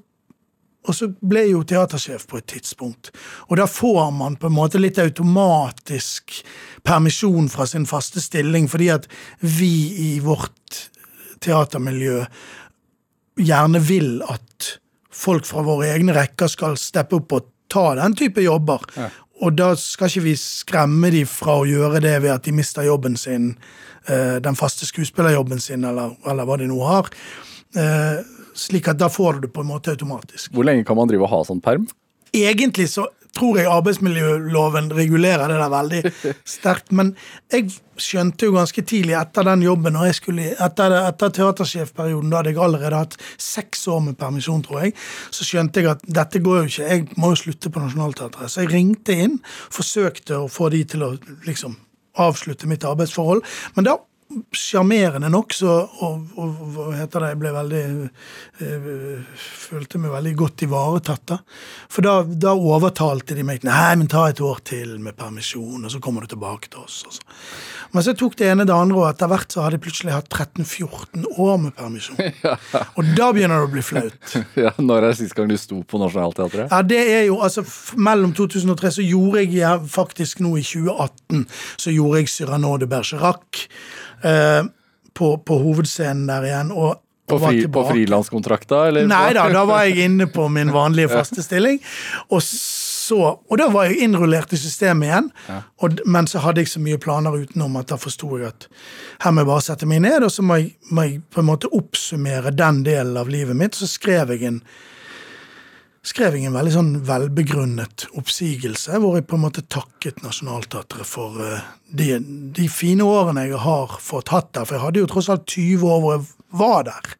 og 0.87 0.95
så 0.95 1.09
ble 1.19 1.41
jeg 1.43 1.51
jo 1.51 1.65
teatersjef 1.67 2.25
på 2.31 2.39
et 2.39 2.47
tidspunkt. 2.53 3.09
Og 3.51 3.57
da 3.59 3.65
får 3.67 4.11
man 4.15 4.37
på 4.39 4.47
en 4.47 4.55
måte 4.55 4.79
litt 4.79 4.99
automatisk 5.03 6.37
permisjon 6.87 7.49
fra 7.51 7.67
sin 7.67 7.83
faste 7.89 8.23
stilling, 8.23 8.69
fordi 8.71 8.87
at 8.95 9.09
vi 9.43 9.73
i 10.05 10.11
vårt 10.23 10.87
teatermiljø 11.43 12.21
gjerne 13.43 13.83
vil 13.83 14.21
at 14.31 14.71
folk 15.13 15.45
fra 15.49 15.65
våre 15.65 15.91
egne 15.91 16.15
rekker 16.15 16.49
skal 16.49 16.79
steppe 16.79 17.19
opp 17.19 17.35
og 17.35 17.51
ta 17.71 17.89
den 17.99 18.15
type 18.15 18.41
jobber. 18.41 18.87
Og 19.41 19.53
da 19.57 19.73
skal 19.77 20.09
ikke 20.09 20.25
vi 20.25 20.37
skremme 20.39 21.11
dem 21.13 21.27
fra 21.29 21.59
å 21.59 21.67
gjøre 21.67 22.01
det 22.01 22.15
ved 22.23 22.33
at 22.33 22.47
de 22.47 22.55
mister 22.57 22.87
jobben 22.87 23.17
sin, 23.19 23.51
eh, 24.07 24.39
den 24.41 24.57
faste 24.57 24.87
skuespillerjobben 24.89 25.61
sin, 25.61 25.85
eller, 25.85 26.15
eller 26.25 26.47
hva 26.47 26.57
de 26.57 26.69
nå 26.71 26.79
har. 26.87 27.11
Eh, 27.77 28.23
Slik 28.57 28.87
at 28.89 28.97
da 28.97 29.05
får 29.05 29.37
du 29.37 29.45
det 29.45 29.51
på 29.53 29.61
en 29.61 29.69
måte 29.69 29.93
automatisk. 29.93 30.49
Hvor 30.57 30.65
lenge 30.65 30.85
kan 30.85 30.97
man 30.97 31.09
drive 31.09 31.27
og 31.27 31.29
ha 31.29 31.43
sånn 31.45 31.61
perm? 31.61 31.85
Egentlig 32.33 32.87
så 32.89 33.05
tror 33.35 33.59
jeg 33.59 33.69
arbeidsmiljøloven 33.71 34.91
regulerer 34.95 35.51
det 35.51 35.59
der 35.59 35.73
veldig 35.73 36.01
sterkt, 36.47 36.91
men 36.95 37.13
jeg 37.53 37.69
skjønte 38.01 38.47
jo 38.47 38.55
ganske 38.55 38.83
tidlig 38.87 39.15
etter 39.19 39.45
den 39.47 39.63
jobben, 39.65 39.97
og 39.99 40.07
jeg 40.09 40.17
skulle, 40.19 40.49
etter, 40.53 40.95
etter 40.99 41.33
teatersjefperioden, 41.37 42.31
da 42.31 42.41
hadde 42.41 42.53
jeg 42.53 42.61
allerede 42.63 43.01
hatt 43.03 43.17
seks 43.41 43.87
år 43.93 44.03
med 44.09 44.17
permisjon, 44.19 44.63
tror 44.65 44.85
jeg, 44.85 44.95
så 45.33 45.47
skjønte 45.47 45.83
jeg 45.83 45.91
at 45.93 46.05
dette 46.19 46.41
går 46.45 46.61
jo 46.61 46.71
ikke, 46.71 46.89
jeg 46.91 47.07
må 47.17 47.33
jo 47.33 47.41
slutte 47.43 47.73
på 47.73 47.83
Nationaltheatret. 47.83 48.53
Så 48.53 48.63
jeg 48.63 48.73
ringte 48.73 49.17
inn, 49.27 49.39
forsøkte 49.73 50.43
å 50.43 50.51
få 50.51 50.71
de 50.73 50.83
til 50.93 51.05
å 51.05 51.13
liksom 51.47 51.77
avslutte 52.17 52.69
mitt 52.69 52.85
arbeidsforhold, 52.87 53.43
men 53.75 53.89
da 53.89 53.99
sjarmerende 54.51 55.29
nok, 55.31 55.53
så 55.55 55.73
og, 56.03 56.33
og, 56.35 56.57
hva 56.75 56.87
heter 56.97 57.23
det, 57.23 57.29
jeg 57.31 57.39
ble 57.41 57.51
veldig 57.55 57.83
øh, 58.65 59.37
Følte 59.67 60.01
meg 60.01 60.11
veldig 60.13 60.33
godt 60.39 60.63
ivaretatt, 60.67 61.23
da. 61.31 61.37
For 61.91 62.05
da, 62.05 62.17
da 62.27 62.53
overtalte 62.55 63.35
de 63.37 63.45
meg 63.47 63.65
Nei, 63.67 63.95
men 63.99 64.09
ta 64.11 64.27
et 64.31 64.41
år 64.43 64.61
til 64.67 64.97
med 65.03 65.17
permisjon, 65.17 65.83
og 65.83 65.91
så 65.91 66.01
kommer 66.03 66.23
du 66.23 66.33
tilbake 66.33 66.71
til 66.71 66.83
oss. 66.83 67.01
Og 67.07 67.17
så. 67.17 67.25
Men 67.95 68.03
så 68.03 68.13
tok 68.17 68.35
det 68.39 68.49
ene 68.51 68.65
det 68.67 68.75
andre, 68.75 68.99
og 68.99 69.07
etter 69.09 69.31
hvert 69.31 69.53
så 69.53 69.63
hadde 69.63 69.77
jeg 69.77 69.85
plutselig 69.87 70.15
hatt 70.15 70.29
13-14 70.31 71.27
år 71.37 71.55
med 71.63 71.75
permisjon. 71.77 72.19
Og 72.99 73.11
da 73.17 73.29
begynner 73.35 73.61
det 73.61 73.69
å 73.69 73.71
bli 73.71 73.85
flaut. 73.85 74.35
Ja, 74.57 74.71
Når 74.81 75.05
er 75.09 75.15
sist 75.17 75.35
gang 75.37 75.49
du 75.49 75.55
sto 75.59 75.79
på 75.87 75.99
Nationaltheatret? 76.01 76.71
Ja, 76.71 76.81
det 76.85 76.99
er 77.13 77.23
jo, 77.27 77.37
altså 77.45 77.61
Mellom 77.99 78.33
2003 78.35 78.91
så 78.97 79.05
gjorde 79.05 79.43
jeg 79.43 79.59
ja, 79.59 79.75
faktisk 79.77 80.41
nå 80.43 80.55
i 80.57 80.63
2018 80.65 81.45
så 81.77 81.93
gjorde 81.93 82.21
jeg 82.23 82.31
Cyrano 82.31 82.73
de 82.81 82.89
Bergerac 82.89 83.67
på, 85.17 85.33
på 85.37 85.59
hovedscenen 85.63 86.27
der 86.29 86.47
igjen. 86.47 86.71
og 86.71 87.03
På, 87.27 87.39
fri, 87.43 87.65
på 87.67 87.83
frilanskontrakta, 87.89 88.85
eller? 88.87 89.07
Nei 89.09 89.33
da, 89.35 89.47
da 89.51 89.65
var 89.67 89.83
jeg 89.87 89.97
inne 90.07 90.29
på 90.31 90.47
min 90.53 90.71
vanlige 90.73 91.09
faste 91.11 91.43
stilling. 91.43 91.81
Og 92.31 92.39
så, 92.45 93.19
og 93.35 93.57
da 93.59 93.67
var 93.73 93.89
jeg 93.89 94.05
innrullert 94.05 94.53
i 94.55 94.59
systemet 94.61 95.09
igjen. 95.09 95.27
Og, 95.83 95.99
men 96.05 96.27
så 96.27 96.39
hadde 96.45 96.63
jeg 96.63 96.71
så 96.71 96.79
mye 96.83 96.99
planer 97.03 97.35
utenom 97.35 97.75
at 97.81 97.91
da 97.91 97.97
forsto 97.99 98.31
jeg 98.37 98.47
at 98.51 98.69
her 99.25 99.33
må 99.35 99.43
jeg 99.43 99.49
bare 99.51 99.65
sette 99.67 99.89
meg 99.89 100.05
ned, 100.05 100.23
og 100.27 100.31
så 100.31 100.45
må 100.45 100.59
jeg, 100.61 100.75
må 100.91 101.07
jeg 101.07 101.19
på 101.33 101.43
en 101.43 101.49
måte 101.49 101.71
oppsummere 101.75 102.53
den 102.55 102.83
delen 102.87 103.17
av 103.19 103.31
livet 103.31 103.59
mitt. 103.59 103.75
Så 103.75 103.89
skrev 103.91 104.31
jeg 104.35 104.47
en 104.47 104.61
skrev 106.07 106.37
jeg 106.37 106.47
en 106.47 106.55
veldig 106.55 106.73
sånn 106.73 106.91
velbegrunnet 107.07 108.07
oppsigelse, 108.17 108.99
hvor 109.01 109.17
jeg 109.17 109.27
på 109.27 109.37
en 109.37 109.43
måte 109.43 109.63
takket 109.67 110.23
Nationaltheatret 110.23 111.07
for 111.07 111.39
eh, 111.43 111.69
de, 111.87 112.13
de 112.55 112.67
fine 112.71 113.05
årene 113.05 113.47
jeg 113.47 113.61
har 113.63 113.97
fått 114.03 114.31
hatt 114.33 114.53
der. 114.55 114.67
For 114.67 114.77
jeg 114.77 114.85
hadde 114.85 115.03
jo 115.03 115.09
tross 115.11 115.31
alt 115.33 115.47
20 115.51 115.87
år 115.87 116.03
hvor 116.03 116.17
jeg 116.17 116.27
var 116.57 116.83
der. 116.89 117.15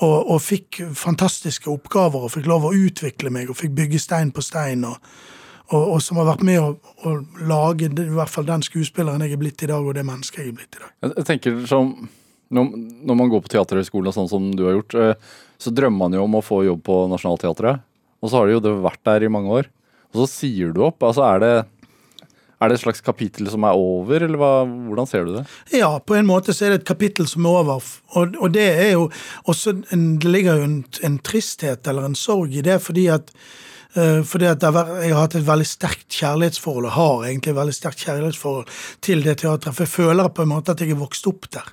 Og, 0.00 0.16
og 0.32 0.38
fikk 0.42 0.80
fantastiske 0.96 1.68
oppgaver 1.70 2.24
og 2.24 2.32
fikk 2.32 2.48
lov 2.48 2.66
å 2.66 2.76
utvikle 2.76 3.32
meg 3.32 3.52
og 3.52 3.58
fikk 3.60 3.76
bygge 3.82 4.00
stein 4.00 4.32
på 4.34 4.44
stein. 4.44 4.86
og, 4.88 4.96
og, 5.70 5.82
og 5.96 6.00
som 6.02 6.18
har 6.18 6.32
vært 6.32 6.46
med 6.46 6.62
å, 6.62 6.70
å 7.06 7.18
lage 7.46 7.90
i 7.92 8.08
hvert 8.16 8.32
fall 8.32 8.48
den 8.48 8.64
skuespilleren 8.66 9.22
jeg 9.26 9.36
er 9.36 9.42
blitt 9.42 9.62
i 9.62 9.68
dag, 9.70 9.84
og 9.84 9.94
det 9.94 10.06
mennesket 10.08 10.42
jeg 10.42 10.54
er 10.54 10.56
blitt 10.56 10.80
i 10.80 10.82
dag. 10.82 10.96
Jeg 11.12 11.28
tenker 11.28 11.60
som 11.70 11.94
når 12.50 13.14
man 13.14 13.28
går 13.30 13.44
på 13.44 13.52
teaterhøgskolen 13.52 14.10
og 14.10 14.16
sånn 14.16 14.30
som 14.30 14.48
du 14.58 14.64
har 14.66 14.74
gjort, 14.74 14.96
eh, 14.98 15.28
så 15.60 15.70
drømmer 15.70 16.08
man 16.08 16.16
jo 16.16 16.24
om 16.24 16.34
å 16.34 16.42
få 16.42 16.64
jobb 16.66 16.82
på 16.82 16.96
Nationaltheatret. 17.12 17.84
Og 18.20 18.30
så 18.30 18.38
har 18.40 18.48
det 18.48 18.58
jo 18.58 18.64
det 18.64 18.78
vært 18.84 19.04
der 19.08 19.26
i 19.26 19.32
mange 19.32 19.60
år. 19.60 19.70
Og 20.10 20.24
så 20.24 20.30
sier 20.30 20.74
du 20.74 20.82
opp. 20.86 21.02
Altså 21.06 21.24
er 21.26 21.42
det, 21.42 21.52
er 22.60 22.68
det 22.68 22.76
et 22.76 22.82
slags 22.82 23.00
kapittel 23.04 23.48
som 23.52 23.64
er 23.64 23.78
over, 23.78 24.26
eller 24.26 24.40
hva, 24.40 24.52
hvordan 24.66 25.08
ser 25.08 25.24
du 25.26 25.32
det? 25.38 25.46
Ja, 25.78 25.94
på 26.02 26.18
en 26.18 26.28
måte 26.28 26.54
så 26.56 26.66
er 26.66 26.74
det 26.74 26.82
et 26.82 26.90
kapittel 26.90 27.28
som 27.30 27.46
er 27.46 27.62
over. 27.62 27.88
Og, 28.18 28.36
og 28.36 28.52
det 28.56 28.68
er 28.74 28.92
jo 28.96 29.08
også 29.48 29.78
en, 29.94 30.06
Det 30.20 30.30
ligger 30.30 30.60
jo 30.60 30.68
en, 30.68 30.78
en 31.06 31.18
tristhet 31.24 31.88
eller 31.88 32.10
en 32.10 32.18
sorg 32.18 32.52
i 32.52 32.66
det, 32.66 32.80
fordi 32.84 33.06
at 33.14 33.32
eh, 33.94 34.20
fordi 34.26 34.50
at 34.50 34.62
Jeg 34.62 35.14
har 35.14 35.22
hatt 35.22 35.38
et 35.38 35.46
veldig 35.46 35.66
sterkt 35.66 36.10
kjærlighetsforhold, 36.20 36.90
og 36.90 36.96
har 36.98 37.26
egentlig 37.30 37.54
et 37.54 37.60
veldig 37.62 37.78
sterkt 37.78 38.04
kjærlighetsforhold 38.04 38.78
til 39.00 39.24
det 39.24 39.38
teatret. 39.40 39.74
For 39.74 39.86
jeg 39.86 39.96
føler 39.96 40.28
på 40.28 40.44
en 40.44 40.52
måte 40.52 40.74
at 40.74 40.84
jeg 40.84 40.92
er 40.92 41.00
vokst 41.00 41.26
opp 41.30 41.48
der. 41.54 41.72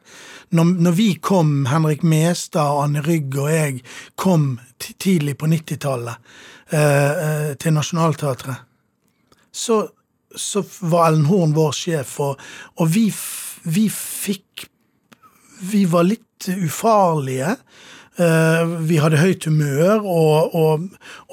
Når, 0.50 0.70
når 0.80 0.96
vi 0.96 1.08
kom, 1.20 1.66
Henrik 1.68 2.04
Mestad, 2.08 2.80
Anne 2.84 3.02
Rygg 3.04 3.36
og 3.36 3.50
jeg, 3.52 3.82
kom 4.16 4.60
tidlig 4.80 5.36
på 5.42 5.50
90-tallet 5.52 6.16
eh, 6.72 7.12
eh, 7.26 7.52
til 7.60 7.76
Nationaltheatret, 7.76 8.64
så, 9.52 9.82
så 10.32 10.64
var 10.88 11.10
Ellen 11.10 11.28
Horn 11.28 11.56
vår 11.58 11.76
sjef, 11.76 12.16
og, 12.24 12.40
og 12.80 12.94
vi, 12.94 13.10
vi 13.68 13.88
fikk 13.92 14.68
Vi 15.58 15.88
var 15.90 16.06
litt 16.06 16.46
ufarlige. 16.54 17.56
Eh, 18.18 18.62
vi 18.90 18.96
hadde 18.98 19.20
høyt 19.22 19.46
humør, 19.46 20.00
og, 20.02 20.56
og, 20.58 20.86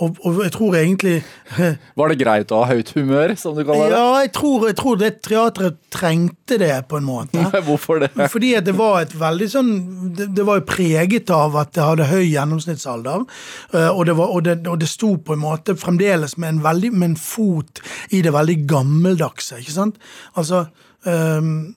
og, 0.04 0.18
og 0.20 0.40
jeg 0.44 0.52
tror 0.52 0.74
egentlig 0.76 1.14
Var 2.00 2.12
det 2.12 2.16
greit 2.20 2.52
å 2.52 2.58
ha 2.60 2.74
høyt 2.74 2.90
humør, 2.92 3.32
som 3.40 3.54
du 3.56 3.62
kaller 3.64 3.88
det? 3.88 3.96
Ja, 3.96 4.18
jeg 4.20 4.32
tror, 4.36 4.66
jeg 4.68 4.76
tror 4.76 4.98
det 5.00 5.10
teatret 5.24 5.78
trengte 5.94 6.58
det, 6.60 6.74
på 6.90 7.00
en 7.00 7.06
måte. 7.08 7.40
Hvorfor 7.68 8.02
det? 8.04 8.10
Fordi 8.34 8.52
det 8.66 8.76
var 8.76 8.98
et 9.00 9.16
veldig 9.16 9.48
sånn 9.54 9.72
Det, 10.12 10.28
det 10.36 10.44
var 10.44 10.60
jo 10.60 10.66
preget 10.68 11.32
av 11.32 11.56
at 11.62 11.72
det 11.72 11.86
hadde 11.88 12.10
høy 12.12 12.26
gjennomsnittsalder. 12.26 13.24
eh, 13.72 13.88
Og 13.88 14.04
det, 14.10 14.18
var, 14.20 14.36
og, 14.36 14.44
det, 14.44 14.58
og 14.68 14.76
det 14.84 14.90
sto 14.92 15.14
på 15.24 15.38
en 15.38 15.44
måte 15.46 15.78
fremdeles 15.80 16.36
med 16.36 16.52
en, 16.58 16.62
veldig, 16.68 16.92
med 16.92 17.14
en 17.14 17.18
fot 17.20 17.80
i 18.12 18.20
det 18.20 18.36
veldig 18.36 18.60
gammeldagse. 18.68 19.62
ikke 19.64 19.78
sant? 19.80 19.96
Altså 20.36 20.66
um, 21.08 21.74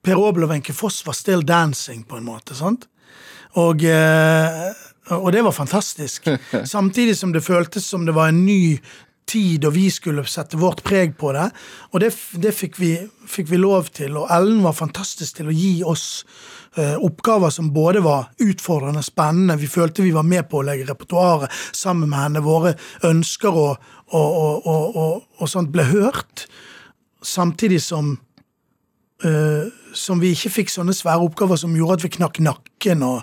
Per 0.00 0.16
Obel 0.24 0.48
og 0.48 0.56
Wenche 0.56 0.72
Foss 0.72 1.02
var 1.04 1.16
still 1.18 1.44
dancing, 1.44 2.06
på 2.08 2.16
en 2.16 2.24
måte. 2.32 2.56
sant? 2.56 2.88
Og, 3.56 3.84
eh, 3.88 4.68
og 5.16 5.32
det 5.32 5.42
var 5.46 5.56
fantastisk. 5.56 6.28
Samtidig 6.76 7.16
som 7.16 7.32
det 7.32 7.44
føltes 7.44 7.86
som 7.86 8.06
det 8.06 8.14
var 8.16 8.32
en 8.32 8.44
ny 8.46 8.78
tid, 9.26 9.64
og 9.66 9.74
vi 9.74 9.88
skulle 9.90 10.24
sette 10.30 10.58
vårt 10.60 10.82
preg 10.86 11.16
på 11.18 11.32
det. 11.34 11.48
Og 11.92 12.02
det, 12.02 12.12
det 12.42 12.54
fikk, 12.54 12.78
vi, 12.78 12.92
fikk, 13.26 13.50
vi, 13.50 13.60
lov 13.60 13.90
til. 13.96 14.16
Og 14.20 14.30
Ellen 14.32 14.62
var 14.64 14.76
fantastisk 14.78 15.40
til 15.40 15.50
å 15.50 15.56
gi 15.56 15.72
oss 15.86 16.06
uh, 16.78 16.94
oppgaver 17.02 17.50
som 17.54 17.72
både 17.74 18.04
var 18.04 18.30
utfordrende, 18.42 19.02
spennende, 19.02 19.58
vi 19.58 19.70
følte 19.70 20.06
vi 20.06 20.14
var 20.14 20.26
med 20.26 20.46
på 20.50 20.60
å 20.60 20.66
legge 20.68 20.86
repertoaret 20.90 21.50
sammen 21.74 22.12
med 22.12 22.22
henne. 22.22 22.44
Våre 22.46 22.76
ønsker 23.06 23.58
og, 23.64 23.90
og, 24.14 24.70
og, 24.70 25.26
og 25.40 25.50
sånt 25.50 25.74
ble 25.74 25.88
hørt. 25.90 26.46
Samtidig 27.26 27.82
som 27.82 28.14
uh, 29.26 29.66
som 29.96 30.20
vi 30.20 30.32
ikke 30.34 30.52
fikk 30.60 30.72
sånne 30.72 30.94
svære 30.94 31.24
oppgaver 31.24 31.58
som 31.60 31.74
gjorde 31.76 32.00
at 32.00 32.06
vi 32.06 32.12
knakk 32.18 32.65
nakken 32.76 33.02
og, 33.02 33.22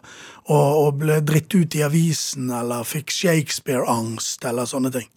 og, 0.50 0.88
og 0.88 0.98
ble 1.00 1.22
dritt 1.22 1.54
ut 1.54 1.76
i 1.76 1.84
avisen 1.84 2.50
eller 2.52 2.84
fikk 2.84 3.12
Shakespeare-angst 3.12 4.44
eller 4.46 4.66
sånne 4.66 4.92
ting. 4.92 5.10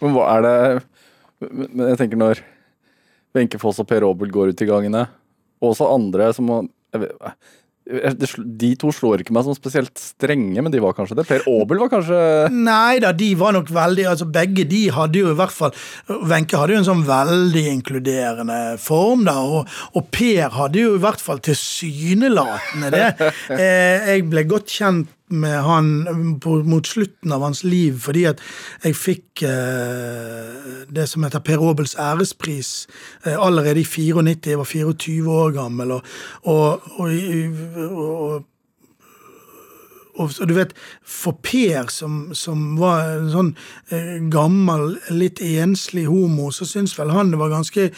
Men 0.00 0.14
hva 0.14 0.36
er 0.36 0.42
det 0.42 0.84
Men 1.40 1.88
jeg 1.92 1.98
tenker 1.98 2.18
når 2.18 2.40
Wenche 3.34 3.58
Foss 3.58 3.78
og 3.78 3.86
Per 3.86 4.02
Aabel 4.02 4.30
går 4.30 4.50
ut 4.50 4.62
i 4.62 4.66
gangene, 4.66 5.06
og 5.60 5.70
også 5.70 5.86
andre 5.92 6.32
som 6.34 6.48
de 7.88 8.70
to 8.76 8.90
slår 8.92 9.22
ikke 9.22 9.32
meg 9.32 9.46
som 9.46 9.56
spesielt 9.56 9.94
strenge, 10.00 10.60
men 10.60 10.72
de 10.72 10.80
var 10.82 10.96
kanskje 10.96 11.16
det? 11.18 11.24
Per 11.28 11.46
Aabel 11.48 11.80
var 11.80 11.92
kanskje 11.92 12.18
Nei 12.52 13.00
da, 13.00 13.14
de 13.16 13.30
var 13.38 13.54
nok 13.56 13.70
veldig 13.72 14.04
altså 14.10 14.28
Begge 14.32 14.66
de 14.68 14.82
hadde 14.92 15.22
jo 15.22 15.32
i 15.32 15.38
hvert 15.38 15.54
fall 15.54 15.72
Wenche 16.28 16.60
hadde 16.60 16.76
jo 16.76 16.82
en 16.82 16.88
sånn 16.88 17.04
veldig 17.08 17.64
inkluderende 17.72 18.60
form, 18.82 19.24
da, 19.28 19.38
og, 19.40 19.78
og 19.96 20.10
Per 20.12 20.52
hadde 20.58 20.84
jo 20.84 20.96
i 20.98 21.02
hvert 21.02 21.22
fall 21.22 21.40
tilsynelatende 21.44 22.92
det. 22.94 23.06
Eh, 23.58 24.08
jeg 24.12 24.24
ble 24.30 24.42
godt 24.48 24.70
kjent 24.70 25.08
med 25.28 25.62
han 25.62 26.38
på, 26.40 26.58
mot 26.64 26.86
slutten 26.86 27.32
av 27.32 27.44
hans 27.46 27.64
liv, 27.64 27.98
fordi 28.02 28.24
at 28.30 28.42
jeg 28.84 28.96
fikk 28.98 29.42
eh, 29.48 30.84
det 30.88 31.08
som 31.10 31.24
heter 31.26 31.44
Per 31.44 31.64
Aabels 31.68 31.96
ærespris 31.98 32.86
eh, 33.24 33.36
allerede 33.36 33.82
i 33.82 33.88
94. 33.88 34.46
Jeg 34.46 34.58
var 34.58 34.64
24 34.64 35.40
år 35.42 35.50
gammel, 35.56 35.98
og, 35.98 36.02
og, 36.42 36.80
og, 36.98 38.46
og 40.18 40.48
du 40.48 40.54
vet, 40.56 40.74
for 41.06 41.38
Per, 41.42 41.90
som, 41.92 42.34
som 42.36 42.74
var 42.80 43.14
en 43.14 43.30
sånn 43.32 43.50
eh, 43.94 44.18
gammel, 44.32 44.96
litt 45.14 45.42
enslig 45.44 46.08
homo, 46.10 46.50
så 46.54 46.66
syns 46.68 46.96
vel 46.98 47.12
han 47.14 47.32
det 47.32 47.40
var 47.40 47.52
ganske 47.54 47.90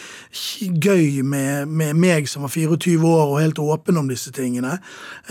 gøy 0.69 1.21
med, 1.25 1.71
med, 1.71 1.95
meg 1.97 2.29
som 2.29 2.45
var 2.45 2.53
24 2.53 2.99
år 3.01 3.25
og 3.25 3.39
helt 3.41 3.61
åpen 3.63 3.99
om 4.01 4.11
disse 4.11 4.33
tingene. 4.35 4.77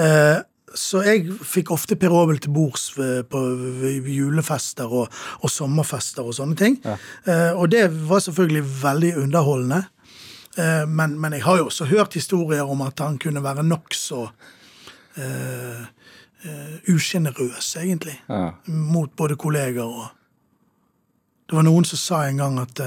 Eh, 0.00 0.40
så 0.74 1.02
jeg 1.02 1.24
fikk 1.46 1.72
ofte 1.74 1.96
Per 1.98 2.12
Aabel 2.14 2.38
til 2.42 2.52
bords 2.54 2.90
på 2.94 3.40
julefester 4.06 4.90
og, 4.90 5.08
og, 5.40 5.50
sommerfester 5.50 6.26
og 6.26 6.36
sånne 6.36 6.58
ting. 6.58 6.76
Ja. 6.84 6.96
Eh, 7.26 7.58
og 7.58 7.72
det 7.72 7.88
var 8.08 8.22
selvfølgelig 8.22 8.62
veldig 8.82 9.10
underholdende. 9.24 9.80
Eh, 10.56 10.84
men, 10.86 11.16
men, 11.20 11.34
jeg 11.34 11.44
har 11.46 11.58
jo 11.58 11.68
også 11.70 11.88
hørt 11.90 12.14
historier 12.18 12.62
om 12.70 12.84
at 12.86 13.02
han 13.02 13.18
kunne 13.18 13.42
være 13.42 13.66
nokså 13.66 14.22
uh, 14.30 15.82
uh, 16.46 16.74
usjenerøs, 16.90 17.74
egentlig. 17.82 18.14
Ja. 18.28 18.52
Mot 18.70 19.14
både 19.16 19.38
kolleger 19.40 19.86
og 19.86 20.08
Det 21.50 21.56
var 21.58 21.64
noen 21.66 21.82
som 21.82 21.98
sa 21.98 22.18
en 22.28 22.38
gang 22.38 22.60
at 22.62 22.78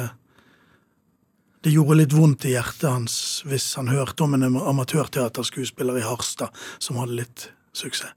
det 1.63 1.71
gjorde 1.73 1.97
litt 1.97 2.13
vondt 2.15 2.45
i 2.47 2.53
hjertet 2.53 2.85
hans 2.87 3.15
hvis 3.43 3.65
han 3.75 3.89
hørte 3.91 4.23
om 4.23 4.37
en 4.37 4.55
amatørteaterskuespiller 4.55 5.99
i 5.99 6.05
Harstad 6.07 6.55
som 6.79 6.95
hadde 7.01 7.17
litt 7.17 7.43
suksess. 7.77 8.15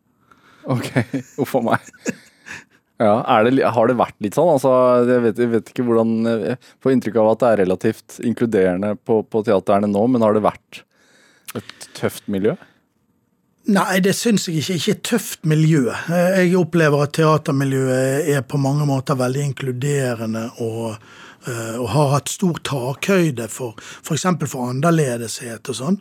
Ok, 0.66 0.88
uff 1.42 1.54
a 1.58 1.62
meg. 1.62 1.90
Ja, 2.96 3.42
det, 3.44 3.60
Har 3.60 3.90
det 3.90 3.98
vært 3.98 4.16
litt 4.24 4.36
sånn? 4.38 4.54
Altså, 4.54 4.70
jeg, 5.04 5.22
vet, 5.26 5.40
jeg 5.42 5.50
vet 5.52 5.66
ikke 5.68 5.84
hvordan 5.84 6.14
Jeg 6.24 6.54
får 6.80 6.94
inntrykk 6.94 7.18
av 7.20 7.26
at 7.34 7.42
det 7.42 7.50
er 7.50 7.60
relativt 7.60 8.16
inkluderende 8.24 8.94
på, 8.96 9.18
på 9.28 9.42
teaterne 9.44 9.90
nå, 9.90 10.06
men 10.08 10.24
har 10.24 10.32
det 10.32 10.46
vært 10.46 10.80
et 11.56 11.86
tøft 11.96 12.24
miljø? 12.32 12.56
Nei, 13.66 13.98
det 13.98 14.14
syns 14.14 14.46
jeg 14.46 14.62
ikke. 14.62 14.78
Ikke 14.78 14.94
et 14.94 15.04
tøft 15.10 15.46
miljø. 15.48 15.90
Jeg 16.08 16.54
opplever 16.58 17.02
at 17.02 17.16
teatermiljøet 17.18 18.28
er 18.36 18.44
på 18.46 18.60
mange 18.62 18.86
måter 18.86 19.18
veldig 19.18 19.42
inkluderende 19.50 20.44
og, 20.62 20.94
eh, 21.50 21.74
og 21.74 21.88
har 21.90 22.12
hatt 22.14 22.30
stor 22.30 22.60
takhøyde 22.62 23.48
for 23.50 23.74
f.eks. 23.76 24.28
For, 24.28 24.50
for 24.52 24.70
annerledeshet 24.70 25.72
og 25.72 25.80
sånn. 25.80 25.98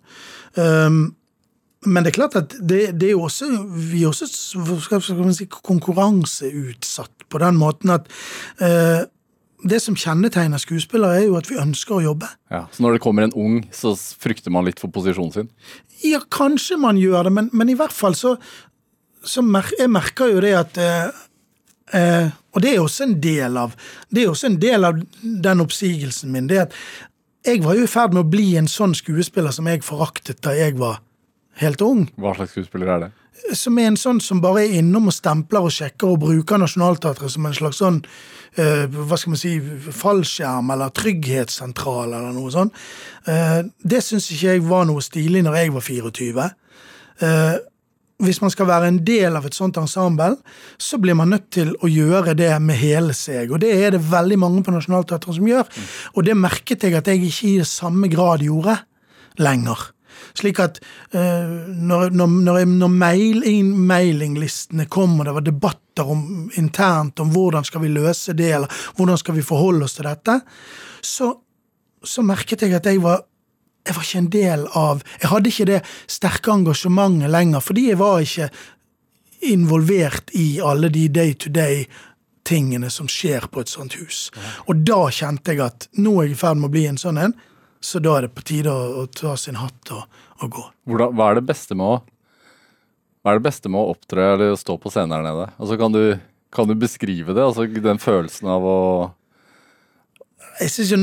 Um, 0.53 0.99
men 1.86 2.06
det 2.06 2.12
er 2.12 2.17
klart 2.19 2.38
at 2.39 2.56
det, 2.60 2.82
det 3.00 3.10
er 3.10 3.15
jo 3.15 3.26
også 3.28 3.50
Vi 3.91 4.04
er 4.04 4.10
også 4.10 4.28
si, 4.28 5.48
konkurranseutsatt 5.50 7.28
på 7.30 7.41
den 7.41 7.60
måten 7.62 7.93
at 7.95 8.10
eh, 8.63 9.06
det 9.65 9.80
som 9.82 9.95
kjennetegner 9.98 10.62
skuespillere, 10.62 11.21
er 11.21 11.28
jo 11.30 11.38
at 11.39 11.48
vi 11.50 11.58
ønsker 11.58 11.98
å 11.98 12.04
jobbe. 12.04 12.28
Ja, 12.54 12.65
Så 12.71 12.84
når 12.84 12.95
det 12.95 13.02
kommer 13.02 13.26
en 13.26 13.34
ung, 13.34 13.63
så 13.74 13.95
frykter 13.95 14.54
man 14.54 14.67
litt 14.67 14.82
for 14.82 14.93
posisjonen 14.93 15.34
sin? 15.34 15.50
Ja, 16.06 16.19
kanskje 16.30 16.78
man 16.78 17.00
gjør 17.02 17.30
det, 17.30 17.34
men, 17.34 17.50
men 17.54 17.71
i 17.71 17.78
hvert 17.78 17.95
fall 17.95 18.17
så, 18.19 18.36
så 19.24 19.41
mer, 19.41 19.65
Jeg 19.80 19.89
merker 19.89 20.30
jo 20.34 20.43
det 20.43 20.54
at 20.60 20.78
eh, 20.78 21.24
eh, 21.98 22.30
Og 22.54 22.62
det 22.62 22.76
er 22.76 22.84
også 22.84 23.08
en 23.08 23.17
del 23.24 23.58
av 23.58 23.74
det 24.10 24.24
er 24.24 24.32
også 24.32 24.52
en 24.52 24.62
del 24.62 24.86
av 24.91 25.02
den 25.24 25.65
oppsigelsen 25.65 26.32
min. 26.32 26.48
det 26.52 26.67
at 26.67 26.78
Jeg 27.45 27.63
var 27.63 27.76
jo 27.80 27.88
i 27.88 27.89
ferd 27.89 28.13
med 28.13 28.26
å 28.26 28.30
bli 28.30 28.56
en 28.60 28.69
sånn 28.69 28.93
skuespiller 28.98 29.56
som 29.56 29.67
jeg 29.67 29.84
foraktet 29.88 30.43
da 30.45 30.54
jeg 30.54 30.78
var 30.78 31.02
helt 31.61 31.83
ung. 31.85 32.07
Hva 32.19 32.35
slags 32.37 32.55
skuespiller 32.55 32.91
er 32.95 33.05
det? 33.05 33.11
Som 33.57 33.77
er 33.79 33.89
en 33.89 33.99
sånn 33.99 34.21
som 34.23 34.39
bare 34.43 34.63
er 34.63 34.79
innom 34.79 35.09
og 35.11 35.15
stempler 35.15 35.67
og 35.67 35.73
sjekker 35.75 36.13
og 36.13 36.21
bruker 36.23 36.59
Nationaltheatret 36.61 37.33
som 37.33 37.45
en 37.47 37.55
slags 37.55 37.81
sånn 37.83 37.99
uh, 38.05 38.85
hva 38.87 39.19
skal 39.19 39.35
man 39.35 39.41
si, 39.41 39.53
fallskjerm 39.91 40.71
eller 40.75 40.93
trygghetssentral 40.95 42.15
eller 42.15 42.31
noe 42.35 42.53
sånt. 42.53 42.75
Uh, 43.27 43.67
det 43.83 44.01
syns 44.05 44.31
ikke 44.31 44.55
jeg 44.55 44.65
var 44.67 44.87
noe 44.89 45.03
stilig 45.03 45.43
når 45.45 45.59
jeg 45.59 45.75
var 45.75 45.87
24. 45.89 46.49
Uh, 47.21 47.55
hvis 48.23 48.39
man 48.39 48.51
skal 48.53 48.69
være 48.69 48.87
en 48.87 49.01
del 49.03 49.35
av 49.35 49.45
et 49.47 49.55
sånt 49.55 49.75
ensemble, 49.79 50.37
så 50.79 50.99
blir 51.03 51.17
man 51.19 51.33
nødt 51.33 51.49
til 51.51 51.73
å 51.83 51.89
gjøre 51.91 52.35
det 52.39 52.53
med 52.63 52.79
hele 52.79 53.15
seg. 53.17 53.51
Og 53.51 53.59
det 53.63 53.73
er 53.75 53.95
det 53.95 54.05
veldig 54.07 54.37
mange 54.39 54.63
på 54.63 54.71
Nationaltheatret 54.71 55.35
som 55.35 55.49
gjør. 55.49 55.67
Mm. 55.67 55.89
Og 56.15 56.27
det 56.27 56.37
merket 56.39 56.87
jeg 56.87 56.95
at 56.95 57.11
jeg 57.11 57.25
ikke 57.27 57.51
i 57.51 57.67
samme 57.67 58.07
grad 58.11 58.45
gjorde 58.45 58.77
lenger. 59.43 59.89
Slik 60.36 60.60
at 60.63 60.82
uh, 61.15 61.69
når, 61.69 62.10
når, 62.15 62.65
når 62.67 62.91
mail, 62.91 63.45
mailinglistene 63.76 64.88
kom, 64.91 65.19
og 65.19 65.28
det 65.28 65.36
var 65.38 65.45
debatter 65.45 66.12
om, 66.12 66.26
internt 66.60 67.21
om 67.24 67.32
hvordan 67.34 67.67
skal 67.67 67.86
vi 67.86 67.93
løse 67.93 68.36
det, 68.38 68.52
eller 68.58 68.82
hvordan 68.98 69.21
skal 69.21 69.38
vi 69.38 69.45
forholde 69.45 69.88
oss 69.88 69.98
til 69.98 70.10
dette, 70.10 70.39
så, 71.06 71.32
så 72.04 72.26
merket 72.26 72.65
jeg 72.65 72.76
at 72.76 72.91
jeg 72.91 73.04
var 73.04 73.24
jeg 73.86 73.93
var 73.93 74.06
ikke 74.08 74.17
en 74.17 74.30
del 74.34 74.63
av 74.74 75.02
Jeg 75.21 75.30
hadde 75.30 75.50
ikke 75.52 75.65
det 75.69 75.82
sterke 76.10 76.54
engasjementet 76.56 77.30
lenger, 77.30 77.62
fordi 77.62 77.84
jeg 77.91 78.00
var 78.00 78.24
ikke 78.24 78.48
involvert 79.45 80.32
i 80.34 80.60
alle 80.63 80.89
de 80.89 81.08
day 81.13 81.36
to 81.38 81.52
day 81.54 81.84
tingene 82.45 82.89
som 82.89 83.10
skjer 83.10 83.48
på 83.52 83.62
et 83.62 83.71
sånt 83.71 83.98
hus. 84.00 84.30
Og 84.69 84.86
da 84.86 85.06
kjente 85.13 85.54
jeg 85.54 85.63
at 85.65 85.88
nå 85.98 86.15
er 86.19 86.30
jeg 86.30 86.38
i 86.38 86.39
ferd 86.39 86.62
med 86.62 86.69
å 86.69 86.74
bli 86.74 86.86
en 86.89 87.00
sånn 87.02 87.21
en 87.21 87.36
så 87.86 88.02
da 88.04 88.17
er 88.17 88.28
det 88.28 88.34
på 88.36 88.43
tide 88.50 88.74
å, 88.74 89.04
å 89.04 89.08
ta 89.13 89.36
sin 89.39 89.60
hatt 89.62 89.93
og, 89.93 90.19
og 90.41 90.54
gå. 90.58 90.67
Hvordan, 90.89 91.15
hva 91.17 91.32
er 91.32 91.39
det 91.39 91.48
beste 91.52 91.78
med 91.78 91.86
å 91.86 92.04
hva 93.26 93.34
er 93.34 93.39
det 93.39 93.48
beste 93.48 93.71
med 93.74 93.82
å 93.82 93.89
opptre 93.95 94.21
eller 94.36 94.52
stå 94.54 94.76
på 94.78 94.91
scenen 94.93 95.15
her 95.15 95.24
nede? 95.26 95.48
Altså, 95.58 95.80
kan, 95.82 95.89
du, 95.89 96.19
kan 96.54 96.67
du 96.69 96.76
beskrive 96.78 97.34
det? 97.34 97.41
Altså, 97.41 97.65
den 97.65 97.98
følelsen 97.98 98.52
av 98.54 98.67
å 98.69 98.78
Jeg 100.60 100.69
syns 100.76 100.91
jo 100.93 101.00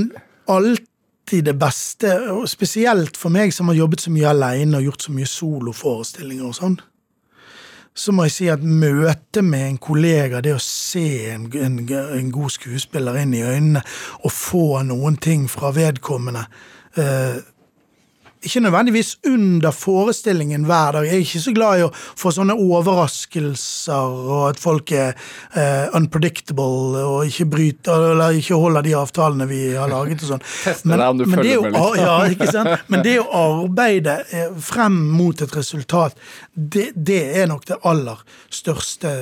alltid 0.55 1.49
det 1.49 1.57
beste, 1.59 2.13
og 2.31 2.47
spesielt 2.51 3.19
for 3.19 3.35
meg 3.35 3.51
som 3.51 3.73
har 3.73 3.81
jobbet 3.81 4.05
så 4.05 4.15
mye 4.15 4.31
alene 4.31 4.79
og 4.79 4.87
gjort 4.87 5.09
så 5.09 5.17
mye 5.17 5.33
soloforestillinger 5.33 6.47
og 6.47 6.55
sånn, 6.61 6.79
så 7.95 8.13
må 8.13 8.25
jeg 8.25 8.33
si 8.33 8.49
at 8.49 8.63
møtet 8.65 9.45
med 9.45 9.67
en 9.67 9.79
kollega, 9.83 10.41
det 10.41 10.55
å 10.57 10.63
se 10.63 11.07
en, 11.35 11.49
en, 11.61 11.81
en, 11.85 12.31
god 12.33 12.55
skuespiller 12.55 13.19
inn 13.21 13.35
i 13.37 13.45
øynene 13.45 13.83
og 14.23 14.33
få 14.33 14.67
noen 14.89 15.19
ting 15.21 15.45
fra 15.51 15.75
vedkommende 15.77 16.47
eh, 16.97 17.43
ikke 18.43 18.61
nødvendigvis 18.61 19.17
under 19.27 19.71
forestillingen 19.71 20.65
hver 20.65 20.93
dag. 20.97 21.07
Jeg 21.07 21.15
er 21.15 21.25
ikke 21.25 21.43
så 21.43 21.53
glad 21.55 21.79
i 21.79 21.85
å 21.87 21.91
få 21.95 22.33
sånne 22.35 22.57
overraskelser, 22.59 24.17
og 24.33 24.43
at 24.51 24.61
folk 24.63 24.93
er 24.97 25.13
uh, 25.57 25.93
unpredictable 25.99 27.03
og 27.03 27.29
ikke 27.29 27.47
bryter, 27.53 28.09
eller 28.13 28.39
ikke 28.39 28.59
holder 28.59 28.87
de 28.87 28.97
avtalene 28.99 29.49
vi 29.51 29.61
har 29.77 29.91
laget 29.93 30.25
og 30.27 30.35
sånn. 30.35 30.47
Men, 30.91 31.05
du 31.21 31.27
følger 31.31 31.69
med 31.69 31.79
litt. 31.79 32.47
Ja? 32.49 32.79
Men 32.93 33.07
det 33.07 33.19
å 33.23 33.29
arbeide 33.43 34.19
eh, 34.31 34.51
frem 34.63 34.99
mot 35.15 35.43
et 35.43 35.57
resultat, 35.57 36.19
det, 36.53 36.91
det 36.97 37.23
er 37.43 37.51
nok 37.51 37.67
det 37.71 37.79
aller 37.89 38.21
største 38.53 39.15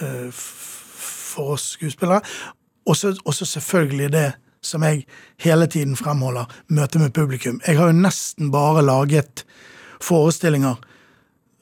uh, 0.00 0.30
for 0.30 1.56
oss 1.56 1.72
skuespillere. 1.76 2.22
Og 2.90 2.96
så 2.96 3.46
selvfølgelig 3.46 4.12
det 4.14 4.28
som 4.62 4.84
jeg 4.84 5.06
hele 5.40 5.66
tiden 5.70 5.96
fremholder, 5.96 6.50
møtet 6.68 7.00
med 7.00 7.14
publikum. 7.16 7.60
Jeg 7.66 7.78
har 7.78 7.90
jo 7.90 7.96
nesten 7.96 8.52
bare 8.52 8.84
laget 8.84 9.44
forestillinger 10.04 10.80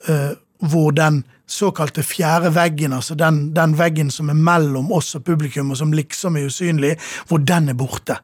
uh, 0.09 0.35
hvor 0.59 0.91
den 0.91 1.23
såkalte 1.49 2.03
fjerde 2.03 2.51
veggen, 2.55 2.93
altså 2.93 3.15
den, 3.15 3.55
den, 3.57 3.79
veggen 3.79 4.11
som 4.11 4.29
er 4.29 4.37
mellom 4.37 4.91
oss 4.93 5.15
og 5.17 5.25
publikum, 5.25 5.71
og 5.71 5.79
som 5.81 5.95
liksom 5.95 6.37
er 6.37 6.49
usynlig, 6.51 6.97
hvor 7.29 7.39
den 7.39 7.71
er 7.73 7.79
borte. 7.79 8.19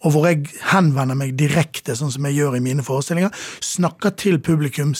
Og 0.00 0.14
hvor 0.14 0.28
jeg 0.30 0.46
henvender 0.70 1.18
meg 1.18 1.34
direkte, 1.38 1.96
sånn 1.96 2.12
som 2.14 2.28
jeg 2.28 2.38
gjør 2.38 2.56
i 2.56 2.62
mine 2.64 2.84
forestillinger, 2.86 3.34
snakker 3.64 4.14
til 4.16 4.40
publikum 4.40 4.94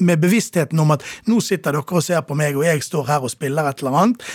med 0.00 0.22
bevisstheten 0.22 0.80
om 0.80 0.94
at 0.94 1.04
nå 1.28 1.40
sitter 1.44 1.76
dere 1.76 1.98
og 2.00 2.06
ser 2.06 2.24
på 2.24 2.38
meg, 2.38 2.56
og 2.56 2.64
jeg 2.64 2.86
står 2.86 3.10
her 3.10 3.26
og 3.26 3.34
spiller 3.34 3.68
et 3.68 3.82
eller 3.82 4.00
annet. 4.02 4.30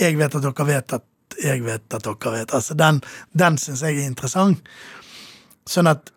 Jeg 0.00 0.18
vet 0.20 0.36
at 0.36 0.44
dere 0.44 0.68
vet 0.68 0.98
at 0.98 1.06
jeg 1.42 1.62
vet 1.64 1.94
at 1.94 2.06
dere 2.06 2.32
vet. 2.34 2.54
Altså, 2.56 2.74
Den, 2.74 3.00
den 3.32 3.58
syns 3.60 3.84
jeg 3.86 3.98
er 3.98 4.08
interessant. 4.08 4.72
Sånn 5.68 5.90
at 5.90 6.10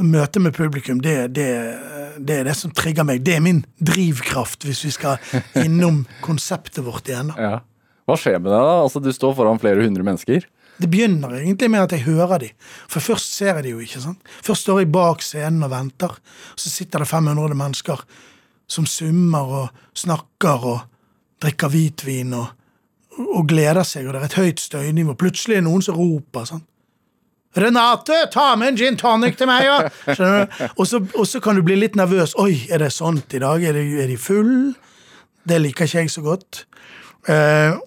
møtet 0.00 0.42
med 0.42 0.54
publikum, 0.56 1.00
det, 1.04 1.34
det, 1.36 1.48
det, 2.18 2.38
er 2.40 2.46
det 2.48 2.54
som 2.56 2.72
trigger 2.76 3.04
meg. 3.06 3.24
Det 3.24 3.36
er 3.36 3.44
min 3.44 3.64
drivkraft, 3.78 4.64
hvis 4.68 4.84
vi 4.86 4.94
skal 4.94 5.34
innom 5.64 6.04
konseptet 6.24 6.84
vårt 6.86 7.10
igjen. 7.10 7.34
Ja. 7.36 7.60
Hva 8.08 8.16
skjer 8.18 8.40
med 8.40 8.50
deg 8.50 8.64
da? 8.64 8.80
Altså, 8.86 9.02
Du 9.02 9.12
står 9.14 9.36
foran 9.38 9.60
flere 9.62 9.84
hundre 9.84 10.06
mennesker. 10.06 10.46
Det 10.80 10.88
begynner 10.88 11.34
egentlig 11.36 11.68
med 11.68 11.84
at 11.84 11.92
jeg 11.92 12.06
hører 12.06 12.40
de. 12.40 12.48
For 12.88 13.04
først 13.04 13.34
ser 13.36 13.58
jeg 13.58 13.66
de 13.66 13.74
jo 13.74 13.82
ikke. 13.84 14.00
sant? 14.00 14.30
Først 14.44 14.64
står 14.64 14.80
jeg 14.80 14.92
bak 14.94 15.20
scenen 15.24 15.66
og 15.66 15.72
venter. 15.74 16.14
Så 16.56 16.72
sitter 16.72 17.04
det 17.04 17.10
500 17.10 17.56
mennesker 17.58 18.00
som 18.70 18.86
summer 18.88 19.52
og 19.60 19.82
snakker 19.98 20.64
og 20.70 20.80
drikker 21.42 21.72
hvitvin 21.72 22.32
og, 22.38 22.48
og 23.28 23.48
gleder 23.50 23.84
seg, 23.86 24.06
og 24.06 24.14
det 24.14 24.20
er 24.22 24.28
et 24.30 24.40
høyt 24.40 24.62
støynivå. 24.62 25.16
Plutselig 25.20 25.58
er 25.58 25.64
det 25.64 25.68
noen 25.68 25.84
som 25.84 25.98
roper. 25.98 26.48
sånn. 26.48 26.64
Renate, 27.58 28.28
ta 28.30 28.54
med 28.56 28.68
en 28.68 28.76
gin 28.78 28.96
tonic 28.98 29.38
til 29.38 29.48
meg, 29.50 29.66
ja! 29.66 29.78
Og 30.78 30.86
så, 30.86 31.00
og 31.02 31.26
så 31.26 31.40
kan 31.42 31.58
du 31.58 31.64
bli 31.66 31.80
litt 31.80 31.98
nervøs. 31.98 32.36
Oi, 32.38 32.66
er 32.70 32.78
det 32.84 32.92
sånt 32.94 33.34
i 33.34 33.42
dag? 33.42 33.64
Er 33.66 33.74
de, 33.74 33.86
er 34.04 34.10
de 34.10 34.18
full? 34.20 34.74
Det 35.48 35.58
liker 35.58 35.88
ikke 35.88 36.04
jeg 36.04 36.12
så 36.14 36.22
godt. 36.22 36.64
Å 37.20 37.34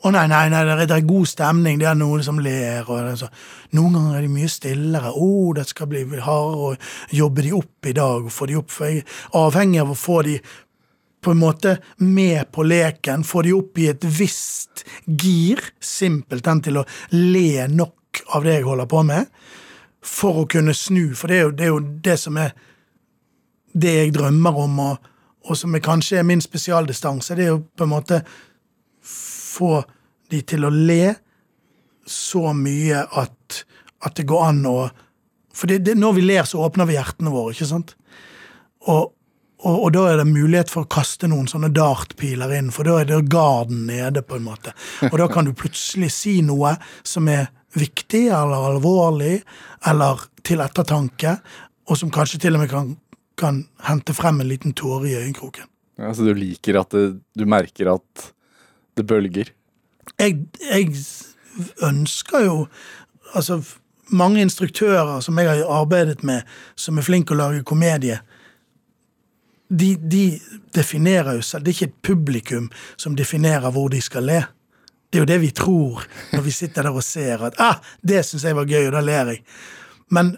og 0.06 0.12
nei, 0.14 0.28
nei, 0.30 0.44
nei 0.52 0.62
det, 0.84 0.92
er, 0.94 1.06
god 1.08 1.26
stemning, 1.26 1.80
det 1.82 1.88
er 1.90 1.96
noen 1.98 2.22
som 2.26 2.38
ler. 2.44 2.86
Så, 3.18 3.30
noen 3.74 3.96
ganger 3.96 4.20
er 4.20 4.28
de 4.28 4.34
mye 4.36 4.52
stillere. 4.52 5.10
Å, 5.10 5.16
oh, 5.18 5.54
det 5.58 5.66
skal 5.72 5.90
bli 5.90 6.04
hardere 6.12 6.68
å 6.68 6.76
jobbe 7.16 7.48
de 7.48 7.56
opp 7.58 7.90
i 7.90 7.96
dag. 7.98 8.28
og 8.28 8.36
Få 8.36 8.50
de 8.52 8.60
opp, 8.60 8.70
for 8.74 8.92
jeg 8.92 9.02
er 9.02 9.40
avhengig 9.40 9.82
av 9.82 9.96
å 9.96 9.98
få 9.98 10.22
de 10.28 10.38
på 11.24 11.34
en 11.34 11.42
måte 11.42 11.78
med 12.04 12.52
på 12.54 12.66
leken, 12.68 13.24
få 13.24 13.44
de 13.46 13.54
opp 13.56 13.80
i 13.82 13.90
et 13.92 14.06
visst 14.20 14.84
gir, 15.06 15.62
simpelthen 15.80 16.62
til 16.64 16.82
å 16.82 16.86
le 17.16 17.68
nok 17.72 18.24
av 18.36 18.46
det 18.46 18.60
jeg 18.60 18.68
holder 18.68 18.90
på 18.92 19.04
med, 19.08 19.32
for 20.04 20.44
å 20.44 20.48
kunne 20.52 20.76
snu. 20.76 21.14
For 21.18 21.32
det 21.32 21.40
er 21.40 21.44
jo 21.46 21.52
det, 21.56 21.66
er 21.66 21.74
jo 21.74 21.82
det 22.10 22.18
som 22.22 22.38
er 22.42 22.54
det 23.74 23.94
jeg 23.98 24.16
drømmer 24.18 24.60
om, 24.66 24.80
og, 24.84 25.12
og 25.48 25.60
som 25.60 25.76
er 25.76 25.84
kanskje 25.84 26.20
er 26.20 26.28
min 26.28 26.44
spesialdistanse. 26.44 27.38
Det 27.40 27.48
er 27.48 27.54
jo 27.56 27.64
på 27.74 27.88
en 27.88 27.94
måte 27.96 28.22
få 29.04 29.80
de 30.32 30.42
til 30.48 30.66
å 30.66 30.74
le 30.74 31.16
så 32.10 32.52
mye 32.58 33.06
at, 33.22 33.64
at 34.04 34.16
det 34.20 34.28
går 34.28 34.46
an 34.50 34.68
å 34.68 34.78
For 35.54 35.70
det, 35.70 35.84
det, 35.86 35.94
når 36.02 36.16
vi 36.18 36.22
ler, 36.26 36.48
så 36.50 36.64
åpner 36.66 36.88
vi 36.90 36.96
hjertene 36.96 37.30
våre, 37.30 37.52
ikke 37.54 37.68
sant? 37.70 37.92
Og, 38.90 39.12
og, 39.64 39.78
og, 39.78 39.90
da 39.96 40.06
er 40.12 40.20
det 40.20 40.28
mulighet 40.28 40.72
for 40.72 40.84
å 40.84 40.92
kaste 40.92 41.30
noen 41.32 41.48
sånne 41.48 41.72
dartpiler 41.74 42.52
inn, 42.58 42.72
for 42.76 42.88
da 42.88 43.00
er 43.00 43.10
det 43.10 43.22
garden 43.32 43.86
nede, 43.88 44.24
på 44.26 44.38
en 44.38 44.48
måte. 44.48 44.74
Og 45.10 45.18
da 45.22 45.28
kan 45.32 45.48
du 45.48 45.54
plutselig 45.58 46.12
si 46.16 46.38
noe 46.46 46.76
som 47.08 47.30
er 47.32 47.48
viktig 47.74 48.26
eller 48.28 48.70
alvorlig 48.74 49.38
eller 49.90 50.26
til 50.46 50.64
ettertanke, 50.64 51.38
og 51.90 52.00
som 52.00 52.12
kanskje 52.14 52.42
til 52.44 52.58
og 52.58 52.64
med 52.64 52.72
kan, 52.72 52.92
kan 53.40 53.64
hente 53.88 54.16
frem 54.16 54.42
en 54.44 54.52
liten 54.52 54.76
tåre 54.78 55.10
i 55.10 55.18
øyekroken. 55.22 55.70
Ja, 56.00 56.14
Så 56.14 56.26
du 56.26 56.34
liker 56.34 56.82
at 56.82 56.92
det, 56.92 57.20
du 57.38 57.46
merker 57.46 57.94
at 57.94 58.28
det 58.98 59.06
bølger? 59.08 59.52
Jeg, 60.20 60.46
jeg 60.60 60.92
ønsker 61.82 62.46
jo 62.48 62.58
Altså, 63.34 63.56
mange 64.14 64.44
instruktører 64.46 65.22
som 65.26 65.40
jeg 65.42 65.48
har 65.50 65.64
arbeidet 65.74 66.22
med, 66.22 66.44
som 66.78 67.00
er 67.02 67.06
flinke 67.08 67.34
å 67.34 67.38
lage 67.40 67.64
komedie, 67.66 68.20
de, 69.80 69.96
de 69.96 70.40
definerer 70.76 71.38
jo 71.38 71.42
selv 71.42 71.64
Det 71.64 71.72
er 71.72 71.78
ikke 71.78 71.92
et 71.92 72.02
publikum 72.04 72.70
som 72.98 73.16
definerer 73.16 73.72
hvor 73.72 73.90
de 73.90 74.02
skal 74.02 74.28
le. 74.28 74.42
Det 75.10 75.20
er 75.20 75.24
jo 75.24 75.30
det 75.30 75.42
vi 75.42 75.52
tror 75.52 76.04
når 76.34 76.42
vi 76.42 76.52
sitter 76.52 76.84
der 76.84 76.96
og 76.96 77.04
ser 77.04 77.46
at 77.48 77.60
ah, 77.62 77.80
det 78.02 78.24
syns 78.26 78.44
jeg 78.44 78.58
var 78.58 78.70
gøy, 78.70 78.88
og 78.88 78.96
da 78.96 79.02
ler 79.02 79.34
jeg. 79.34 79.44
Men 80.14 80.36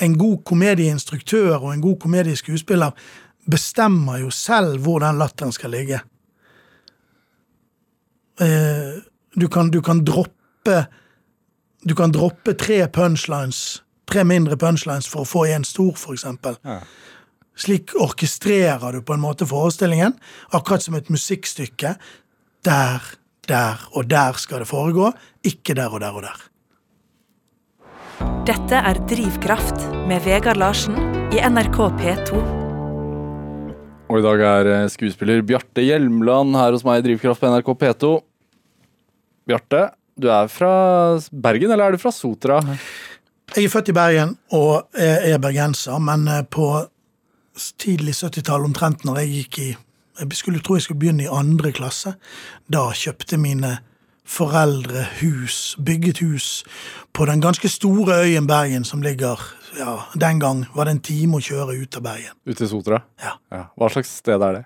en 0.00 0.16
god 0.18 0.44
komedieinstruktør 0.44 1.58
og 1.58 1.74
en 1.74 1.80
god 1.80 1.98
komedieskuespiller 2.00 2.90
bestemmer 3.50 4.20
jo 4.20 4.30
selv 4.30 4.80
hvor 4.84 5.00
den 5.00 5.18
latteren 5.18 5.52
skal 5.52 5.70
ligge. 5.70 6.00
Eh, 8.40 9.00
du 9.40 9.48
kan, 9.48 9.70
du 9.70 9.80
kan 9.82 10.04
droppe 10.04 10.86
Du 11.80 11.94
kan 11.94 12.12
droppe 12.12 12.52
tre 12.54 12.88
punchlines, 12.92 13.82
tre 14.04 14.20
mindre 14.24 14.56
punchlines 14.60 15.06
for 15.08 15.24
å 15.24 15.28
få 15.28 15.46
en 15.48 15.64
stor, 15.64 15.94
for 15.96 16.12
eksempel. 16.12 16.58
Ja. 16.60 16.82
Slik 17.60 17.92
orkestrerer 18.00 18.94
du 18.96 19.02
på 19.04 19.12
en 19.16 19.20
måte 19.20 19.48
forestillingen, 19.48 20.14
akkurat 20.56 20.84
som 20.84 20.96
et 20.96 21.10
musikkstykke. 21.12 21.96
Der 22.64 23.10
der 23.50 23.82
og 23.96 24.06
der 24.10 24.38
skal 24.38 24.62
det 24.62 24.68
foregå, 24.70 25.10
ikke 25.46 25.74
der 25.74 25.90
og 25.90 26.00
der 26.04 26.14
og 26.14 26.24
der. 26.26 26.38
Dette 28.48 28.78
er 28.78 28.98
Drivkraft 29.10 29.86
med 30.08 30.22
Vegard 30.26 30.60
Larsen 30.60 30.96
i 31.34 31.40
NRK 31.42 31.78
P2. 32.00 32.40
Og 34.10 34.18
i 34.18 34.24
dag 34.24 34.42
er 34.42 34.70
eh, 34.74 34.88
skuespiller 34.90 35.42
Bjarte 35.46 35.84
Hjelmland 35.86 36.56
her 36.58 36.74
hos 36.74 36.84
meg 36.86 37.00
i 37.00 37.06
Drivkraft 37.08 37.42
på 37.42 37.50
NRK 37.52 37.72
P2. 37.82 38.12
Bjarte, 39.50 39.84
du 40.20 40.28
er 40.30 40.50
fra 40.52 40.72
Bergen, 41.30 41.70
eller 41.70 41.90
er 41.90 41.96
du 41.96 42.02
fra 42.02 42.12
Sotra? 42.14 42.58
Jeg 43.54 43.66
er 43.66 43.72
født 43.72 43.90
i 43.90 43.94
Bergen 43.96 44.34
og 44.54 44.90
er 44.94 45.38
bergenser, 45.42 45.98
men 46.02 46.26
eh, 46.30 46.42
på 46.46 46.72
tidlig 47.80 48.16
70-tall, 48.18 48.66
omtrent 48.66 49.04
når 49.04 49.22
jeg 49.22 49.32
gikk 49.36 49.62
i 49.64 49.70
jeg 50.20 50.36
skulle 50.36 50.60
tro 50.60 50.76
jeg 50.76 50.84
skulle 50.84 51.00
begynne 51.00 51.24
i 51.24 51.32
andre 51.32 51.72
klasse. 51.72 52.12
Da 52.68 52.90
kjøpte 52.96 53.38
mine 53.40 53.78
foreldre 54.30 55.06
hus, 55.20 55.76
bygget 55.80 56.20
hus, 56.22 56.48
på 57.16 57.26
den 57.26 57.40
ganske 57.42 57.68
store 57.68 58.20
øyen 58.26 58.46
Bergen 58.46 58.84
som 58.84 59.02
ligger 59.02 59.40
ja, 59.78 59.96
Den 60.14 60.40
gang 60.40 60.66
var 60.74 60.84
det 60.84 60.96
en 60.96 61.00
time 61.00 61.38
å 61.38 61.42
kjøre 61.42 61.78
ut 61.78 61.96
av 61.96 62.04
Bergen. 62.04 62.34
Ut 62.46 62.58
til 62.58 62.68
Sotra? 62.68 63.00
Ja. 63.22 63.36
ja. 63.54 63.64
Hva 63.78 63.90
slags 63.90 64.12
sted 64.20 64.42
er 64.42 64.58
det? 64.58 64.64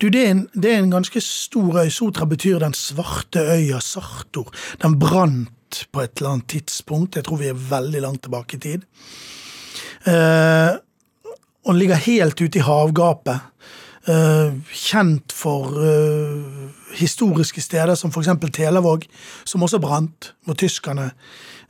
Du, 0.00 0.08
det 0.08 0.20
er, 0.22 0.30
en, 0.32 0.44
det 0.54 0.70
er 0.72 0.78
en 0.80 0.92
ganske 0.94 1.20
stor 1.20 1.82
øy. 1.82 1.90
Sotra 1.92 2.26
betyr 2.30 2.62
den 2.62 2.76
svarte 2.78 3.42
øya 3.58 3.80
Sartor. 3.84 4.48
Den 4.80 4.96
brant 5.02 5.82
på 5.92 6.02
et 6.02 6.14
eller 6.18 6.36
annet 6.36 6.48
tidspunkt. 6.54 7.18
Jeg 7.18 7.26
tror 7.26 7.42
vi 7.42 7.50
er 7.50 7.58
veldig 7.58 8.04
langt 8.06 8.22
tilbake 8.24 8.56
i 8.56 8.62
tid. 8.62 8.86
Eh, 10.08 10.78
og 11.64 11.74
den 11.74 11.80
ligger 11.82 12.00
helt 12.00 12.40
ute 12.40 12.60
i 12.60 12.64
havgapet. 12.64 13.46
Uh, 14.08 14.56
kjent 14.72 15.32
for 15.36 15.74
uh, 15.76 16.70
historiske 16.96 17.60
steder 17.60 17.94
som 17.94 18.10
f.eks. 18.10 18.30
Telavåg, 18.56 19.04
som 19.44 19.62
også 19.62 19.78
brant, 19.82 20.32
hvor 20.44 20.56
tyskerne 20.58 21.10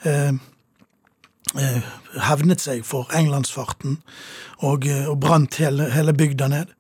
uh, 0.07 0.33
hevnet 2.29 2.63
seg 2.63 2.85
for 2.87 3.11
englandsfarten 3.19 3.99
og, 4.63 4.87
og 4.87 5.17
brant 5.21 5.59
hele, 5.59 5.89
hele, 5.91 6.15
bygda 6.15 6.49
ned. 6.53 6.71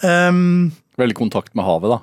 Um, 0.00 0.72
Veldig 0.96 1.16
kontakt 1.18 1.52
med 1.54 1.68
havet, 1.68 1.92
da? 1.92 1.98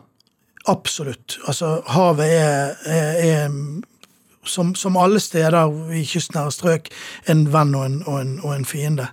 Absolutt. 0.69 1.39
Altså, 1.49 1.79
havet 1.89 2.27
er, 2.29 2.75
er, 2.85 3.17
er 3.25 3.49
som, 4.43 4.75
som, 4.75 4.97
alle 4.97 5.19
steder 5.19 5.91
i 5.93 6.03
kystnære 6.07 6.51
strøk, 6.51 6.89
en 7.29 7.45
venn 7.53 7.75
og 7.75 7.85
en, 7.85 8.01
og 8.07 8.19
en, 8.21 8.33
og 8.43 8.55
en 8.55 8.65
fiende. 8.65 9.07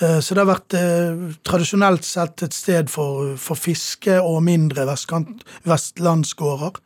Eh, 0.00 0.20
så 0.20 0.34
det 0.34 0.44
har 0.44 0.52
vært 0.52 0.78
eh, 0.78 1.34
tradisjonelt 1.46 2.06
sett 2.06 2.46
et 2.46 2.54
sted 2.54 2.92
for, 2.92 3.34
for 3.40 3.58
fiske 3.58 4.20
og 4.22 4.42
mindre 4.46 4.86
vestkant, 4.88 5.44
vestlandsgårder. 5.68 6.78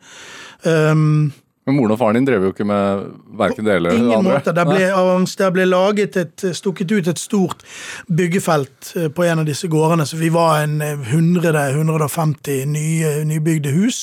Um, 0.63 1.33
men 1.63 1.77
moren 1.77 1.93
og 1.95 1.99
faren 2.01 2.17
din 2.17 2.25
drev 2.27 2.43
jo 2.43 2.49
ikke 2.51 2.65
med 2.67 3.03
verken 3.39 3.63
det 3.63 3.77
eller 3.77 3.93
det 3.93 3.99
andre? 4.01 4.15
Ingen 4.17 4.25
måte. 4.27 4.51
Det 4.55 4.65
ble, 4.67 5.51
ble 5.55 5.67
laget 5.69 6.17
et, 6.19 6.43
stukket 6.57 6.91
ut 6.91 7.07
et 7.07 7.21
stort 7.21 7.63
byggefelt 8.11 8.89
eh, 8.99 9.07
på 9.07 9.23
en 9.23 9.43
av 9.43 9.47
disse 9.47 9.69
gårdene, 9.71 10.03
så 10.07 10.19
vi 10.19 10.31
var 10.33 10.65
en 10.65 10.83
100-150 10.83 12.51
eh, 12.51 12.67
nye, 12.67 13.13
nybygde 13.29 13.71
hus 13.77 14.01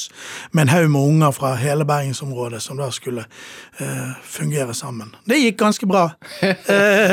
med 0.56 0.66
en 0.66 0.72
haug 0.72 0.88
med 0.96 1.12
unger 1.12 1.36
fra 1.36 1.52
hele 1.60 1.84
bergensområdet 1.88 2.62
som 2.64 2.80
da 2.80 2.88
skulle 2.94 3.26
uh, 3.28 4.10
fungere 4.24 4.72
sammen. 4.76 5.12
Det 5.28 5.42
gikk 5.42 5.60
ganske 5.60 5.88
bra. 5.90 6.08
uh, 6.40 6.66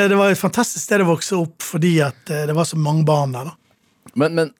det 0.11 0.15
var 0.15 0.31
et 0.31 0.39
fantastisk 0.39 0.85
sted 0.85 1.03
å 1.03 1.11
vokse 1.11 1.35
opp 1.35 1.59
fordi 1.75 1.97
at 2.07 2.23
uh, 2.31 2.45
det 2.47 2.55
var 2.55 2.71
så 2.71 2.79
mange 2.79 3.03
barn 3.07 3.35
der. 3.35 3.51
da. 3.51 4.15
Men, 4.15 4.39
men 4.39 4.55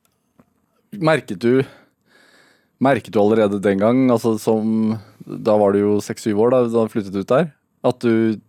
merket 0.92 1.40
du 1.40 1.64
Merket 2.78 3.10
du 3.10 3.18
allerede 3.18 3.58
den 3.58 3.80
gang, 3.82 4.04
altså 4.14 4.36
som 4.38 4.92
da 5.28 5.58
var 5.60 5.76
du 5.76 5.82
jo 5.82 5.94
seks-syv 6.04 6.40
år 6.46 6.54
da, 6.54 6.64
da 6.72 6.86
du 6.88 6.94
flyttet 6.94 7.18
ut 7.18 7.32
der, 7.32 7.52
at 7.88 8.04
du 8.04 8.40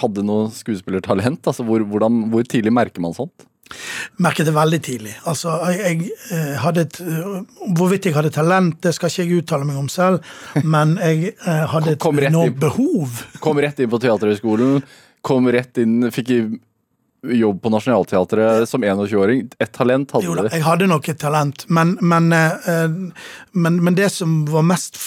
hadde 0.00 0.24
noe 0.26 0.48
skuespillertalent? 0.54 1.46
Altså 1.48 1.64
hvor, 1.66 1.84
hvordan, 1.90 2.26
hvor 2.32 2.46
tidlig 2.46 2.74
merker 2.74 3.02
man 3.04 3.16
sånt? 3.16 3.46
Merket 4.22 4.46
det 4.46 4.54
veldig 4.54 4.78
tidlig. 4.84 5.12
Altså, 5.26 5.56
jeg, 5.74 5.80
jeg 5.82 6.10
eh, 6.36 6.52
hadde 6.62 6.84
et 6.86 7.00
eh, 7.02 7.64
Hvorvidt 7.74 8.06
jeg 8.06 8.14
hadde 8.14 8.30
talent, 8.30 8.76
det 8.84 8.92
skal 8.94 9.10
ikke 9.10 9.24
jeg 9.24 9.40
uttale 9.42 9.66
meg 9.66 9.80
om 9.80 9.88
selv, 9.90 10.20
men 10.62 10.94
jeg 11.02 11.32
eh, 11.34 11.64
hadde 11.72 11.96
et 11.96 12.02
Kom 12.04 12.20
rett 12.22 12.30
enormt 12.30 12.60
behov. 12.62 13.24
Kom 13.42 13.58
rett 13.62 13.82
inn 13.82 13.90
på 13.90 14.00
Teaterhøgskolen. 14.02 14.86
Kom 15.26 15.50
rett 15.50 15.82
inn, 15.82 16.12
fikk 16.14 16.30
jobb 17.22 17.62
på 17.62 17.70
Nationaltheatret 17.70 18.68
som 18.68 18.84
21-åring. 18.84 19.46
Et 19.58 19.72
talent 19.72 20.10
hadde 20.12 20.26
Jo 20.26 20.36
da, 20.38 20.48
jeg 20.52 20.64
hadde 20.66 20.90
nok 20.90 21.08
et 21.08 21.20
talent, 21.20 21.66
men, 21.68 21.96
men, 22.00 22.32
eh, 22.32 22.98
men, 23.52 23.80
men 23.84 23.98
det 23.98 24.10
som 24.14 24.44
var 24.50 24.66
mest 24.66 25.00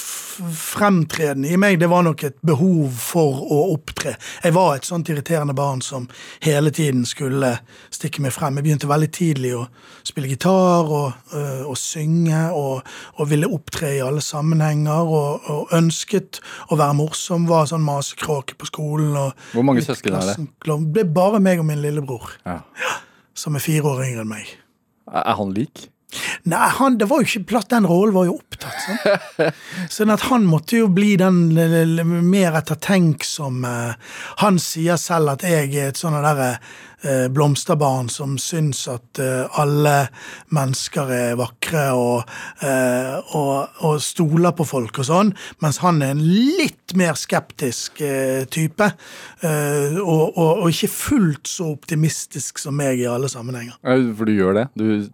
fremtredende 0.56 1.50
i 1.52 1.58
meg, 1.60 1.80
det 1.80 1.90
var 1.92 2.04
nok 2.06 2.24
et 2.24 2.38
behov 2.46 2.96
for 2.96 3.42
å 3.52 3.60
opptre. 3.74 4.16
Jeg 4.44 4.56
var 4.56 4.78
et 4.78 4.88
sånt 4.88 5.10
irriterende 5.12 5.56
barn 5.58 5.82
som 5.84 6.08
hele 6.46 6.72
tiden 6.76 7.06
skulle 7.08 7.58
stikke 7.94 8.24
meg 8.24 8.34
frem. 8.36 8.60
Jeg 8.60 8.68
begynte 8.68 8.90
veldig 8.90 9.10
tidlig 9.16 9.54
å 9.58 9.66
spille 10.08 10.32
gitar 10.32 10.88
og, 10.88 11.34
eh, 11.36 11.66
og 11.68 11.78
synge, 11.80 12.44
og, 12.56 12.88
og 13.20 13.32
ville 13.32 13.50
opptre 13.52 13.94
i 13.98 14.04
alle 14.04 14.24
sammenhenger, 14.24 15.10
og, 15.10 15.50
og 15.50 15.76
ønsket 15.76 16.42
å 16.70 16.80
være 16.80 16.98
morsom, 17.02 17.48
var 17.50 17.70
sånn 17.70 17.86
masekråke 17.86 18.58
på 18.60 18.70
skolen. 18.70 19.12
Og 19.20 19.56
Hvor 19.56 19.68
mange 19.68 19.84
søsken 19.86 20.18
er 20.18 20.34
det? 20.34 20.48
Det 20.96 21.04
er 21.04 21.14
bare 21.14 21.42
meg 21.44 21.62
og 21.62 21.68
min 21.68 21.84
lillebror, 22.00 22.32
Ja. 22.46 22.62
som 23.36 23.56
er 23.56 23.60
fire 23.64 23.84
år 23.94 24.04
yngre 24.08 24.26
enn 24.26 24.32
meg. 24.34 24.48
Er 25.12 25.36
han 25.36 25.54
lik? 25.54 25.90
Nei, 26.50 26.70
han, 26.80 26.96
det 26.98 27.06
var 27.10 27.22
jo 27.22 27.28
ikke 27.28 27.46
plass, 27.52 27.68
den 27.70 27.86
rollen 27.86 28.16
var 28.16 28.26
jo 28.26 28.40
opptatt. 28.40 28.80
Sånn. 28.82 29.52
sånn 29.96 30.10
at 30.16 30.24
han 30.32 30.48
måtte 30.50 30.80
jo 30.80 30.88
bli 30.90 31.12
den 31.22 31.52
mer 31.54 32.58
ettertenksomme. 32.58 33.74
Han 34.42 34.58
sier 34.64 34.98
selv 34.98 35.36
at 35.36 35.46
jeg 35.46 35.70
er 35.76 35.92
et 35.92 36.00
sånt 36.02 36.18
derre 36.26 36.56
eh, 36.56 36.78
blomsterbarn 37.32 38.10
som 38.12 38.36
syns 38.42 38.82
at 38.92 39.20
eh, 39.24 39.60
alle 39.62 40.10
mennesker 40.56 41.12
er 41.14 41.38
vakre 41.40 41.86
og, 41.96 42.34
eh, 42.66 43.36
og, 43.38 43.80
og 43.88 44.02
stoler 44.04 44.56
på 44.58 44.68
folk 44.68 45.00
og 45.02 45.08
sånn, 45.08 45.32
mens 45.64 45.80
han 45.84 46.02
er 46.04 46.16
en 46.16 46.24
litt 46.24 46.96
mer 47.00 47.18
skeptisk 47.20 48.02
eh, 48.06 48.44
type. 48.52 48.92
Eh, 49.46 50.00
og, 50.00 50.36
og, 50.36 50.68
ikke 50.70 50.92
fullt 50.92 51.50
så 51.50 51.72
optimistisk 51.74 52.62
som 52.62 52.78
meg 52.78 53.02
i 53.02 53.08
alle 53.10 53.30
sammenhenger. 53.32 53.80
For 53.82 54.30
du 54.30 54.36
gjør 54.36 54.60
det? 54.60 54.68
Du 54.78 55.10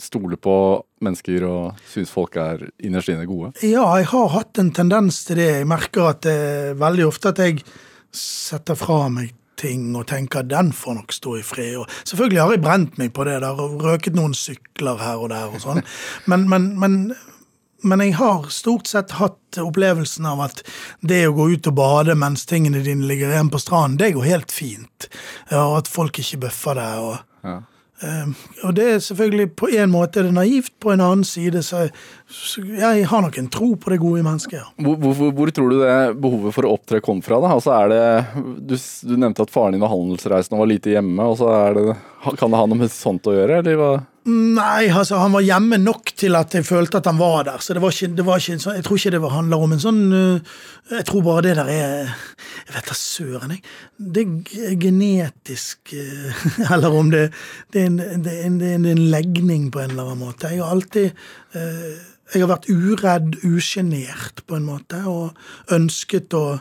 stoler 0.00 0.40
på 0.40 0.56
mennesker 1.04 1.44
og 1.46 1.88
syns 1.90 2.12
folk 2.12 2.38
er 2.40 2.64
innerst 2.80 3.12
inne 3.12 3.26
gode? 3.28 3.52
Ja, 3.60 3.84
jeg 4.00 4.08
har 4.14 4.30
hatt 4.32 4.60
en 4.62 4.72
tendens 4.76 5.20
til 5.28 5.40
det. 5.42 5.50
Jeg 5.60 5.68
merker 5.68 6.12
at 6.14 6.22
det 6.24 6.36
er 6.36 6.78
veldig 6.80 7.10
ofte 7.10 7.34
at 7.34 7.42
jeg 7.44 7.60
setter 8.16 8.78
fra 8.78 9.04
meg 9.12 9.34
ting 9.60 9.94
og 9.96 10.06
tenker 10.10 10.42
at 10.42 10.50
den 10.50 10.72
får 10.76 10.98
nok 10.98 11.14
stå 11.14 11.36
i 11.40 11.44
fred. 11.46 11.76
Og 11.82 11.94
selvfølgelig 12.02 12.42
har 12.42 12.56
jeg 12.56 12.64
brent 12.64 12.98
meg 13.00 13.12
på 13.16 13.26
det 13.28 13.38
der 13.44 13.62
og 13.62 13.80
røket 13.84 14.18
noen 14.18 14.34
sykler 14.36 15.00
her 15.02 15.22
og 15.22 15.32
der 15.34 15.52
og 15.52 15.62
sånn. 15.62 15.82
Men, 16.30 16.48
men, 16.50 16.72
men, 16.80 16.96
men 17.86 18.02
jeg 18.02 18.16
har 18.18 18.48
stort 18.50 18.88
sett 18.90 19.14
hatt 19.20 19.60
opplevelsen 19.60 20.26
av 20.26 20.42
at 20.48 20.62
det 21.06 21.22
å 21.28 21.36
gå 21.36 21.48
ut 21.54 21.68
og 21.70 21.76
bade 21.78 22.16
mens 22.18 22.44
tingene 22.48 22.82
dine 22.84 23.06
ligger 23.06 23.30
igjen 23.32 23.52
på 23.52 23.60
stranden, 23.62 24.00
det 24.00 24.14
går 24.16 24.26
helt 24.26 24.52
fint. 24.52 25.08
Og 25.54 25.78
at 25.78 25.90
folk 25.90 26.18
ikke 26.22 26.46
bøffer 26.48 26.78
deg. 26.80 27.08
og 27.08 27.46
Ja. 27.46 27.60
Eh, 28.02 28.28
og 28.62 28.76
det 28.76 28.90
er 28.92 28.98
selvfølgelig 28.98 29.52
på 29.56 29.66
en 29.72 29.90
måte 29.90 30.20
er 30.20 30.22
det 30.28 30.34
naivt, 30.34 30.72
på 30.80 30.92
en 30.92 31.00
annen 31.00 31.24
side 31.24 31.62
så, 31.62 31.86
så 32.25 32.25
jeg 32.26 33.04
har 33.06 33.22
nok 33.22 33.36
en 33.38 33.48
tro 33.54 33.68
på 33.78 33.92
det 33.92 34.00
gode 34.02 34.18
i 34.20 34.24
mennesket. 34.26 34.58
ja. 34.58 34.64
Hvor, 34.82 34.96
hvor, 34.98 35.30
hvor 35.36 35.52
tror 35.54 35.70
du 35.70 35.78
det 35.84 35.96
behovet 36.20 36.54
for 36.56 36.66
å 36.66 36.72
opptre 36.74 37.00
kom 37.04 37.22
fra? 37.22 37.38
da? 37.44 37.52
Altså 37.54 37.70
er 37.76 37.92
det, 37.92 38.02
du, 38.66 38.74
du 39.06 39.14
nevnte 39.16 39.46
at 39.46 39.54
faren 39.54 39.76
din 39.76 39.84
var 39.84 39.92
handelsreisende 39.94 40.58
og 40.58 40.64
var 40.66 40.72
lite 40.74 40.96
hjemme. 40.96 41.22
og 41.22 41.38
så 41.38 41.52
det, 41.78 41.86
Kan 42.40 42.50
det 42.50 42.58
ha 42.58 42.66
noe 42.66 42.80
med 42.82 42.90
sånt 42.90 43.26
å 43.30 43.36
gjøre? 43.36 43.60
eller 43.62 43.78
hva? 43.80 43.94
Nei, 44.26 44.88
altså 44.90 45.20
han 45.22 45.30
var 45.36 45.44
hjemme 45.46 45.76
nok 45.78 46.10
til 46.18 46.34
at 46.34 46.50
jeg 46.58 46.66
følte 46.66 46.98
at 46.98 47.06
han 47.06 47.18
var 47.20 47.44
der. 47.46 47.60
Så 47.62 47.76
det 47.76 47.82
var 47.84 47.94
ikke, 47.94 48.08
det 48.18 48.24
var 48.26 48.40
ikke 48.42 48.56
en 48.56 48.62
sånn, 48.64 48.74
jeg 48.80 48.86
tror 48.88 48.98
ikke 48.98 49.12
det 49.14 49.20
var- 49.22 49.34
handler 49.36 49.62
om 49.62 49.72
en 49.76 49.82
sånn 49.84 50.00
øh, 50.10 50.40
Jeg 50.96 51.04
tror 51.06 51.22
bare 51.22 51.42
det 51.46 51.52
der 51.60 51.68
er 51.70 52.10
Jeg 52.66 52.74
vet 52.74 52.88
da 52.90 52.96
søren, 52.98 53.54
jeg. 53.54 53.62
Det 54.02 54.24
er 54.66 54.74
genetisk 54.82 55.94
øh, 55.94 56.42
Eller 56.74 56.90
om 56.90 57.10
det, 57.14 57.28
det, 57.70 57.84
er 57.84 57.86
en, 57.86 57.96
det, 58.24 58.34
er 58.34 58.48
en, 58.50 58.58
det 58.58 58.72
er 58.74 58.96
en 58.96 59.04
legning 59.14 59.70
på 59.70 59.84
en 59.84 59.94
eller 59.94 60.10
annen 60.10 60.24
måte. 60.26 60.50
Jeg 60.50 60.58
har 60.64 60.74
alltid 60.74 61.12
Jeg 61.54 62.42
har 62.42 62.48
vært 62.50 62.66
uredd, 62.68 63.36
usjenert 63.46 64.42
på 64.46 64.58
en 64.58 64.66
måte, 64.66 64.98
og 65.06 65.36
ønsket 65.72 66.34
å 66.34 66.58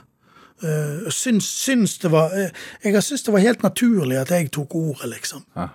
øh, 0.63 1.07
syns, 1.09 1.47
syns 1.65 1.97
det 2.03 2.11
var 2.13 2.35
øh, 2.37 2.51
Jeg 2.83 2.93
har 2.93 3.01
syntes 3.01 3.25
det 3.25 3.33
var 3.33 3.45
helt 3.45 3.65
naturlig 3.65 4.19
at 4.21 4.31
jeg 4.31 4.51
tok 4.53 4.75
ordet, 4.75 5.09
liksom. 5.15 5.43
Ja. 5.57 5.71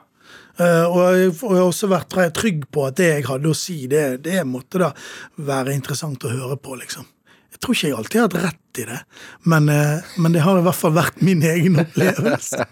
Uh, 0.61 0.85
og, 0.93 0.99
jeg, 1.17 1.31
og 1.41 1.53
jeg 1.55 1.61
har 1.63 1.69
også 1.71 1.89
vært 1.89 2.17
trygg 2.37 2.65
på 2.75 2.83
at 2.85 2.99
det 2.99 3.07
jeg 3.09 3.25
hadde 3.31 3.49
å 3.49 3.57
si, 3.57 3.87
det, 3.89 4.21
det 4.27 4.43
måtte 4.45 4.83
da 4.83 4.91
være 5.41 5.73
interessant 5.73 6.27
å 6.27 6.33
høre 6.33 6.59
på, 6.61 6.75
liksom. 6.77 7.07
Jeg 7.51 7.63
tror 7.63 7.77
ikke 7.77 7.89
jeg 7.89 7.97
alltid 7.97 8.21
har 8.21 8.27
hatt 8.29 8.43
rett 8.45 8.81
i 8.83 8.85
det, 8.91 8.99
men, 9.49 9.71
uh, 9.73 10.11
men 10.21 10.37
det 10.37 10.43
har 10.45 10.61
i 10.61 10.65
hvert 10.67 10.77
fall 10.77 10.93
vært 10.99 11.23
min 11.25 11.41
egen 11.49 11.81
opplevelse. 11.81 12.67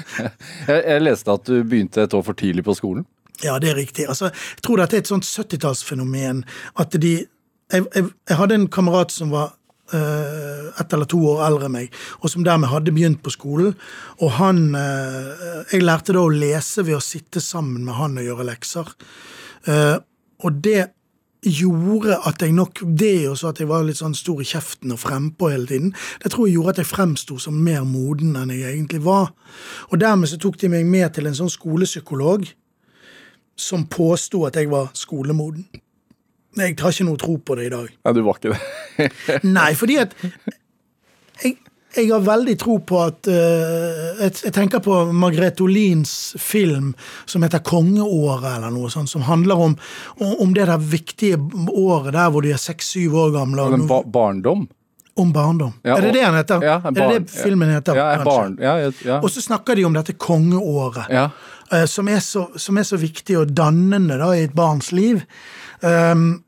Jeg, 0.68 0.82
jeg 0.84 1.02
leste 1.02 1.32
at 1.32 1.48
du 1.48 1.64
begynte 1.64 2.04
et 2.04 2.14
år 2.14 2.22
for 2.26 2.36
tidlig 2.36 2.62
på 2.66 2.76
skolen. 2.76 3.06
Ja, 3.44 3.58
det 3.58 3.70
er 3.70 3.78
riktig. 3.78 4.08
Altså, 4.08 4.30
jeg 4.32 4.64
tror 4.64 4.80
dette 4.80 4.98
er 4.98 5.04
et 5.04 5.10
sånt 5.10 5.28
70-tallsfenomen. 5.28 6.44
At 6.80 6.96
de 7.00 7.14
jeg, 7.70 7.86
jeg, 7.94 8.04
jeg 8.28 8.36
hadde 8.36 8.58
en 8.58 8.68
kamerat 8.72 9.12
som 9.14 9.30
var 9.30 9.52
eh, 9.94 10.68
ett 10.80 10.92
eller 10.92 11.08
to 11.10 11.20
år 11.32 11.44
eldre 11.46 11.68
enn 11.68 11.76
meg, 11.76 11.98
og 12.20 12.32
som 12.32 12.44
dermed 12.46 12.70
hadde 12.72 12.94
begynt 12.94 13.22
på 13.24 13.32
skolen. 13.34 13.74
Og 14.20 14.32
han 14.40 14.70
eh, 14.78 15.66
Jeg 15.72 15.84
lærte 15.84 16.16
da 16.16 16.24
å 16.24 16.32
lese 16.32 16.84
ved 16.86 16.98
å 16.98 17.04
sitte 17.04 17.42
sammen 17.44 17.84
med 17.86 17.98
han 17.98 18.18
og 18.18 18.26
gjøre 18.26 18.48
lekser. 18.52 18.94
Uh, 19.68 20.00
og 20.40 20.56
det 20.64 20.86
gjorde 21.44 22.16
at 22.24 22.40
jeg 22.40 22.54
nok 22.56 22.80
Det 22.96 23.28
og 23.28 23.34
så 23.36 23.50
at 23.50 23.58
jeg 23.60 23.68
var 23.68 23.84
litt 23.84 23.98
sånn 23.98 24.16
stor 24.16 24.40
i 24.40 24.46
kjeften 24.48 24.94
og 24.94 25.00
frempå 25.02 25.50
hele 25.52 25.68
tiden, 25.68 25.90
det 26.22 26.32
tror 26.32 26.48
jeg 26.48 26.56
gjorde 26.56 26.74
at 26.74 26.80
jeg 26.80 26.88
fremsto 26.88 27.36
som 27.40 27.58
mer 27.64 27.84
moden 27.88 28.38
enn 28.40 28.52
jeg 28.54 28.72
egentlig 28.72 29.02
var. 29.04 29.34
Og 29.92 30.00
dermed 30.00 30.32
så 30.32 30.40
tok 30.40 30.56
de 30.60 30.72
meg 30.72 30.88
med 30.88 31.12
til 31.16 31.28
en 31.28 31.36
sånn 31.36 31.52
skolepsykolog 31.52 32.48
som 33.56 33.86
påsto 33.86 34.44
at 34.48 34.56
jeg 34.56 34.70
var 34.70 34.90
skolemoden. 34.96 35.66
Jeg 36.58 36.76
har 36.80 36.92
ikke 36.92 37.06
noe 37.06 37.20
tro 37.20 37.36
på 37.38 37.56
det 37.58 37.68
i 37.68 37.72
dag. 37.72 37.90
Ja, 38.04 38.12
du 38.12 38.22
var 38.26 38.40
ikke 38.40 38.54
det. 38.54 39.10
Nei, 39.58 39.70
fordi 39.78 40.00
at 40.02 40.16
jeg, 41.44 41.54
jeg 41.94 42.08
har 42.10 42.24
veldig 42.26 42.56
tro 42.58 42.78
på 42.86 42.98
at 43.04 43.30
uh, 43.30 44.24
jeg, 44.24 44.34
jeg 44.48 44.54
tenker 44.56 44.82
på 44.82 44.98
Margrethe 45.14 45.62
Olins 45.62 46.34
film 46.42 46.90
som 47.30 47.46
heter 47.46 47.62
'Kongeåret', 47.62 48.56
eller 48.56 48.74
noe 48.74 48.90
sånt, 48.90 49.12
som 49.12 49.22
handler 49.28 49.62
om, 49.68 49.78
om 50.18 50.54
det 50.54 50.66
der 50.66 50.82
viktige 50.82 51.38
året 51.70 52.12
der 52.18 52.34
hvor 52.34 52.42
de 52.42 52.52
er 52.56 52.60
seks-syv 52.60 53.14
år 53.14 53.32
gamle. 53.38 53.70
Men 53.76 53.88
ba 53.90 54.02
barndom? 54.02 54.68
om 55.20 55.32
barndom. 55.32 55.72
Ja, 55.82 55.96
er 55.98 56.02
det 56.06 56.12
det 56.16 56.24
han 56.24 56.36
heter? 56.38 56.62
Ja, 56.64 56.76
er 56.84 56.96
det 56.96 57.08
det 57.18 57.30
filmen 57.30 57.70
heter? 57.72 57.98
Ja, 57.98 58.24
barn, 58.24 58.56
ja, 58.60 58.76
ja, 58.80 58.92
ja. 59.04 59.18
Og 59.20 59.30
så 59.30 59.42
snakker 59.44 59.76
de 59.76 59.84
om 59.84 59.96
dette 59.96 60.16
kongeåret, 60.16 61.10
Ja. 61.10 61.30
Eh, 61.72 61.86
som, 61.90 62.08
er 62.08 62.20
så, 62.24 62.46
som 62.56 62.78
er 62.78 62.86
så 62.88 62.98
viktig 63.00 63.38
og 63.40 63.52
dannende 63.56 64.18
da, 64.20 64.30
i 64.34 64.46
et 64.46 64.56
barns 64.56 64.92
liv. 64.92 65.22
Um, 65.80 66.42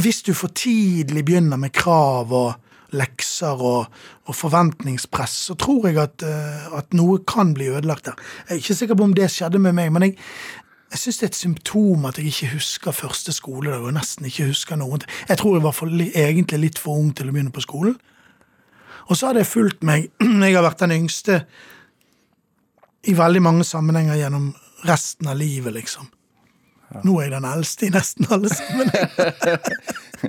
hvis 0.00 0.22
du 0.24 0.32
for 0.34 0.52
tidlig 0.56 1.24
begynner 1.28 1.60
med 1.60 1.74
krav 1.76 2.32
og 2.32 2.54
lekser 2.96 3.60
og, 3.60 3.92
og 4.28 4.36
forventningspress, 4.36 5.36
så 5.48 5.56
tror 5.60 5.88
jeg 5.88 6.00
at, 6.00 6.24
uh, 6.24 6.78
at 6.78 6.96
noe 6.96 7.20
kan 7.28 7.54
bli 7.56 7.70
ødelagt 7.72 8.08
der. 8.08 8.18
Jeg 8.48 8.56
er 8.56 8.62
ikke 8.64 8.80
sikker 8.80 8.98
på 8.98 9.08
om 9.08 9.14
det 9.16 9.30
skjedde 9.32 9.60
med 9.60 9.76
meg, 9.76 9.92
men 9.92 10.08
jeg, 10.08 10.16
jeg 10.92 11.00
syns 11.00 11.18
det 11.18 11.26
er 11.26 11.32
et 11.32 11.40
symptom 11.40 12.08
at 12.08 12.18
jeg 12.20 12.32
ikke 12.32 12.54
husker 12.54 12.92
første 12.92 13.32
skoledag 13.32 13.84
og 13.84 13.94
nesten 13.96 14.28
ikke 14.28 14.50
husker 14.50 14.76
noen. 14.76 15.04
Jeg 15.28 15.40
tror 15.40 15.56
jeg 15.56 15.64
var 15.64 15.76
for, 15.76 15.88
egentlig 15.92 16.60
litt 16.60 16.80
for 16.80 17.00
ung 17.00 17.14
til 17.16 17.30
å 17.30 17.36
begynne 17.36 17.54
på 17.54 17.64
skolen. 17.64 17.96
Og 19.08 19.16
så 19.16 19.30
har 19.30 19.38
det 19.38 19.48
fulgt 19.48 19.82
meg 19.86 20.10
Jeg 20.46 20.54
har 20.54 20.64
vært 20.64 20.84
den 20.84 20.94
yngste 21.00 21.42
i 23.06 23.14
veldig 23.18 23.42
mange 23.42 23.64
sammenhenger 23.66 24.18
gjennom 24.20 24.52
resten 24.86 25.30
av 25.30 25.38
livet, 25.38 25.74
liksom. 25.74 26.08
Nå 27.02 27.14
er 27.18 27.30
jeg 27.30 27.34
den 27.38 27.46
eldste 27.48 27.86
i 27.86 27.92
nesten 27.94 28.28
alle 28.30 28.52
sammenhenger. 28.52 29.58
Du, 30.22 30.28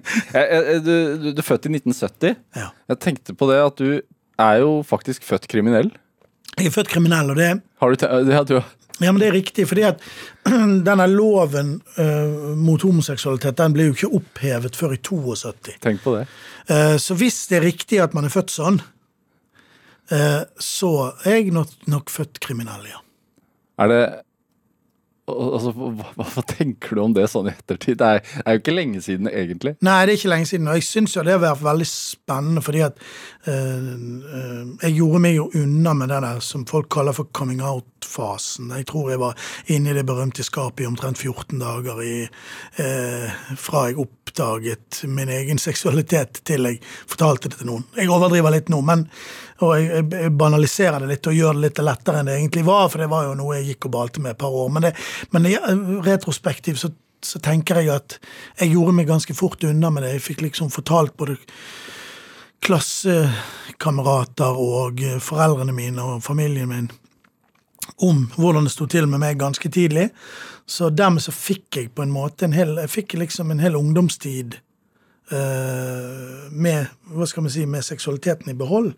du, 0.82 1.26
du 1.38 1.38
er 1.38 1.46
født 1.46 1.68
i 1.68 1.70
1970. 1.70 2.32
Ja. 2.58 2.72
Jeg 2.90 2.98
tenkte 3.04 3.36
på 3.38 3.46
det 3.46 3.60
at 3.62 3.76
du 3.78 4.00
er 4.42 4.56
jo 4.64 4.80
faktisk 4.90 5.22
født 5.28 5.46
kriminell. 5.52 5.92
Jeg 6.58 6.72
er 6.72 6.74
født 6.74 6.90
kriminell, 6.90 7.30
og 7.30 7.38
det, 7.38 7.50
Har 7.78 7.94
du, 7.94 8.00
det 8.02 8.34
ja, 8.34 8.42
du 8.42 8.56
ja, 9.02 9.12
men 9.12 9.20
det 9.22 9.28
er 9.28 9.36
riktig, 9.38 9.66
fordi 9.70 9.86
at 9.88 10.02
denne 10.88 11.08
loven 11.10 11.76
uh, 11.98 12.54
mot 12.58 12.82
homoseksualitet 12.86 13.58
den 13.58 13.74
ble 13.76 13.88
jo 13.90 13.96
ikke 13.98 14.12
opphevet 14.20 14.78
før 14.78 14.94
i 14.96 15.00
72. 15.02 15.78
Tenk 15.84 16.04
på 16.04 16.16
det. 16.18 16.26
Uh, 16.70 16.96
så 17.02 17.18
hvis 17.18 17.44
det 17.50 17.60
er 17.60 17.68
riktig 17.68 18.02
at 18.04 18.14
man 18.18 18.30
er 18.30 18.34
født 18.34 18.54
sånn, 18.54 18.80
så 20.60 20.90
er 21.24 21.38
jeg 21.40 21.54
nok, 21.56 21.72
nok 21.88 22.12
født 22.12 22.42
kriminell, 22.44 22.84
ja. 22.92 23.00
Er 23.82 23.90
det 23.90 24.04
Altså, 25.24 25.72
hva, 25.72 25.88
hva, 25.96 26.26
hva 26.28 26.42
tenker 26.44 26.98
du 26.98 27.02
om 27.06 27.14
det 27.16 27.30
sånn 27.32 27.48
i 27.48 27.54
ettertid? 27.54 27.96
Det 28.02 28.08
er, 28.18 28.32
er 28.44 28.58
jo 28.58 28.60
ikke 28.60 28.74
lenge 28.76 29.00
siden, 29.06 29.30
egentlig. 29.32 29.78
Nei, 29.80 30.02
det 30.04 30.12
er 30.12 30.20
ikke 30.20 30.32
lenge 30.34 30.50
siden. 30.50 30.68
Og 30.68 30.76
jeg 30.76 30.84
syns 30.84 31.16
jo 31.16 31.24
det 31.24 31.32
har 31.38 31.40
vært 31.46 31.64
veldig 31.64 31.88
spennende, 31.88 32.64
fordi 32.66 32.82
at 32.84 33.00
øh, 33.48 33.88
øh, 33.88 34.74
jeg 34.82 34.98
gjorde 34.98 35.22
meg 35.24 35.38
jo 35.38 35.46
unna 35.62 35.94
med 35.96 36.12
det 36.12 36.20
der 36.26 36.44
som 36.44 36.66
folk 36.68 36.92
kaller 36.92 37.16
for 37.16 37.32
coming 37.32 37.64
out 37.64 37.88
startfasen. 38.04 38.72
Jeg 38.78 38.86
tror 38.88 39.12
jeg 39.12 39.20
var 39.20 39.36
inne 39.68 39.92
i 39.92 39.94
det 39.94 40.06
berømte 40.06 40.44
skapet 40.44 40.84
i 40.84 40.88
omtrent 40.88 41.18
14 41.18 41.60
dager 41.60 42.02
i, 42.04 42.30
eh, 42.78 43.32
fra 43.58 43.88
jeg 43.88 44.00
oppdaget 44.00 45.04
min 45.08 45.30
egen 45.30 45.58
seksualitet 45.58 46.44
til 46.44 46.66
jeg 46.66 46.82
fortalte 47.08 47.50
det 47.50 47.58
til 47.58 47.68
noen. 47.68 47.86
Jeg 47.96 48.10
overdriver 48.10 48.52
litt 48.52 48.70
nå, 48.70 48.82
men, 48.82 49.08
og 49.62 49.78
jeg, 49.78 50.10
jeg 50.12 50.32
banaliserer 50.38 51.00
det 51.00 51.08
litt 51.10 51.28
og 51.28 51.34
gjør 51.34 51.54
det 51.54 51.62
litt 51.68 51.84
lettere 51.84 52.20
enn 52.20 52.28
det 52.28 52.38
egentlig 52.38 52.66
var, 52.66 52.90
for 52.90 53.00
det 53.00 53.10
var 53.10 53.26
jo 53.28 53.36
noe 53.36 53.58
jeg 53.58 53.74
gikk 53.74 53.86
og 53.86 53.96
balte 53.96 54.22
med 54.22 54.32
et 54.32 54.38
par 54.38 54.52
år. 54.52 54.70
Men, 54.70 54.90
det, 54.90 54.94
men 55.32 55.44
det, 55.44 56.20
så, 56.78 56.92
så 57.24 57.40
tenker 57.40 57.82
jeg 57.82 57.94
at 57.94 58.20
jeg 58.60 58.74
gjorde 58.74 58.94
meg 58.94 59.08
ganske 59.08 59.34
fort 59.34 59.64
unna 59.64 59.90
med 59.90 60.04
det. 60.04 60.18
Jeg 60.18 60.28
fikk 60.28 60.42
liksom 60.42 60.72
fortalt 60.74 61.16
både 61.18 61.38
klassekamerater 62.64 64.56
og 64.56 65.02
foreldrene 65.20 65.74
mine 65.76 66.00
og 66.00 66.22
familien 66.24 66.70
min 66.72 66.92
om 67.98 68.26
hvordan 68.36 68.68
det 68.68 68.74
sto 68.74 68.88
til 68.90 69.08
med 69.10 69.22
meg 69.24 69.40
ganske 69.42 69.70
tidlig. 69.70 70.10
Så 70.66 70.90
dermed 70.94 71.24
så 71.24 71.34
fikk 71.36 71.80
jeg 71.80 71.92
på 71.96 72.06
en 72.06 72.14
måte 72.14 72.48
en 72.48 72.56
hel, 72.56 72.78
jeg 72.82 72.92
fikk 72.92 73.18
liksom 73.20 73.52
en 73.52 73.64
hel 73.64 73.76
ungdomstid 73.80 74.58
uh, 75.34 76.50
med 76.52 76.92
hva 77.12 77.28
skal 77.30 77.46
man 77.46 77.54
si, 77.54 77.66
med 77.70 77.86
seksualiteten 77.86 78.54
i 78.54 78.58
behold. 78.58 78.94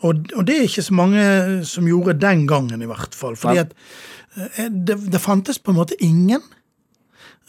Og, 0.00 0.28
og, 0.36 0.44
det 0.46 0.56
er 0.56 0.68
ikke 0.68 0.86
så 0.86 0.94
mange 0.94 1.24
som 1.66 1.88
gjorde 1.88 2.18
den 2.22 2.46
gangen, 2.50 2.82
i 2.82 2.90
hvert 2.90 3.14
fall. 3.18 3.38
Fordi 3.38 3.64
at 3.64 3.74
uh, 4.36 4.64
det, 4.68 4.98
det, 5.12 5.22
fantes 5.22 5.58
på 5.58 5.74
en 5.74 5.80
måte 5.80 5.98
ingen 6.02 6.42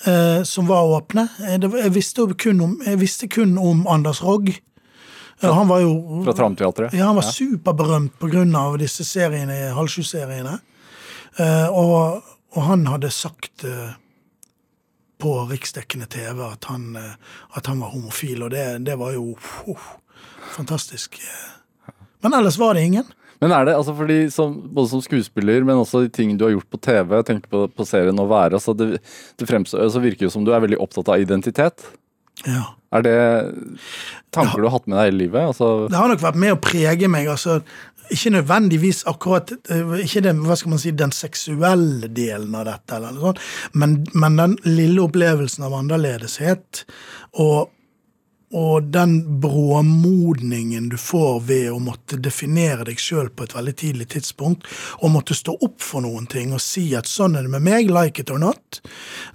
uh, 0.07 0.41
som 0.45 0.70
var 0.70 0.89
åpne. 0.99 1.28
Det, 1.61 1.74
jeg, 1.74 1.95
visste 1.95 2.28
kun 2.38 2.61
om, 2.65 2.80
jeg 2.86 3.01
visste 3.01 3.30
kun 3.32 3.57
om 3.57 3.86
Anders 3.89 4.24
Rogg. 4.26 4.53
Ja, 5.39 5.51
han 5.55 5.67
var 5.67 5.79
jo, 5.79 6.23
Fra 6.25 6.33
Tramteatret? 6.33 6.93
Ja, 6.93 7.05
han 7.05 7.15
var 7.15 7.23
ja. 7.23 7.31
superberømt 7.31 8.19
pga. 8.19 8.43
disse 8.77 9.05
seriene, 9.07 9.71
halvsju-seriene. 9.75 10.57
Uh, 11.39 11.67
og, 11.71 12.23
og, 12.55 12.61
han 12.67 12.87
hadde 12.89 13.11
sagt 13.13 13.63
uh, 13.63 13.93
på 15.21 15.35
riksdekkende 15.51 16.09
TV 16.11 16.41
at 16.43 16.67
han, 16.67 16.97
uh, 16.97 17.13
at 17.55 17.69
han, 17.71 17.79
var 17.79 17.93
homofil, 17.93 18.43
og 18.43 18.51
det, 18.51 18.83
det 18.83 18.97
var 18.99 19.13
jo 19.15 19.37
fantastisk. 20.55 21.21
Men 22.19 22.35
ellers 22.35 22.59
var 22.59 22.75
det 22.75 22.83
ingen. 22.89 23.07
Men 23.39 23.53
er 23.55 23.69
det, 23.69 23.77
altså 23.79 23.93
fordi 23.95 24.17
som, 24.31 24.57
Både 24.75 24.89
som 24.91 25.01
skuespiller, 25.01 25.63
men 25.63 25.79
også 25.79 26.03
de 26.03 26.11
ting 26.11 26.35
du 26.35 26.43
har 26.43 26.51
gjort 26.57 26.69
på 26.69 26.81
TV, 26.83 27.15
tenker 27.23 27.47
på, 27.47 27.63
på 27.71 27.87
serien 27.87 28.19
Å 28.19 28.27
være, 28.27 28.59
altså 28.59 28.75
det, 28.75 28.99
det 29.39 29.47
fremstår, 29.47 29.85
altså 29.85 30.03
virker 30.03 30.27
jo 30.27 30.33
som 30.33 30.43
du 30.43 30.51
er 30.51 30.63
veldig 30.65 30.81
opptatt 30.83 31.13
av 31.13 31.23
identitet. 31.23 31.87
Ja. 32.47 32.65
Er 32.95 33.03
det 33.05 33.17
tanker 34.33 34.61
du 34.61 34.67
har 34.67 34.77
hatt 34.79 34.87
med 34.89 34.97
deg 34.97 35.11
i 35.11 35.17
livet? 35.25 35.51
Altså... 35.51 35.87
Det 35.91 35.99
har 35.99 36.09
nok 36.09 36.23
vært 36.23 36.39
med 36.41 36.55
å 36.55 36.61
prege 36.63 37.09
meg. 37.11 37.27
altså 37.29 37.59
ikke 38.09 38.31
nødvendigvis 38.33 39.03
akkurat 39.09 39.51
eh, 39.69 39.91
ikke 40.03 40.23
den, 40.25 40.43
hva 40.47 40.57
skal 40.57 40.73
man 40.73 40.81
si, 40.81 40.93
den 40.97 41.13
seksuelle 41.13 42.09
delen 42.09 42.55
av 42.57 42.65
dette, 42.69 42.95
eller 42.95 43.13
noe 43.13 43.27
sånt, 43.27 43.43
men, 43.77 43.99
men 44.17 44.39
den 44.39 44.55
lille 44.65 45.03
opplevelsen 45.03 45.67
av 45.67 45.75
annerledeshet 45.77 46.83
og 47.37 47.69
og 48.50 48.84
den 48.89 49.39
bråmodningen 49.41 50.88
du 50.89 50.97
får 50.97 51.39
ved 51.45 51.68
å 51.70 51.78
måtte 51.84 52.18
definere 52.18 52.88
deg 52.88 52.97
sjøl 53.02 53.28
på 53.30 53.45
et 53.45 53.54
veldig 53.54 53.76
tidlig 53.78 54.08
tidspunkt, 54.16 54.66
og 55.06 55.14
måtte 55.14 55.38
stå 55.38 55.54
opp 55.54 55.78
for 55.86 56.02
noen 56.02 56.26
ting 56.30 56.56
og 56.56 56.64
si 56.64 56.88
at 56.97 57.10
sånn 57.10 57.38
er 57.38 57.45
det 57.45 57.54
med 57.54 57.68
meg, 57.68 57.91
like 57.93 58.22
it 58.24 58.34
or 58.34 58.41
not, 58.41 58.82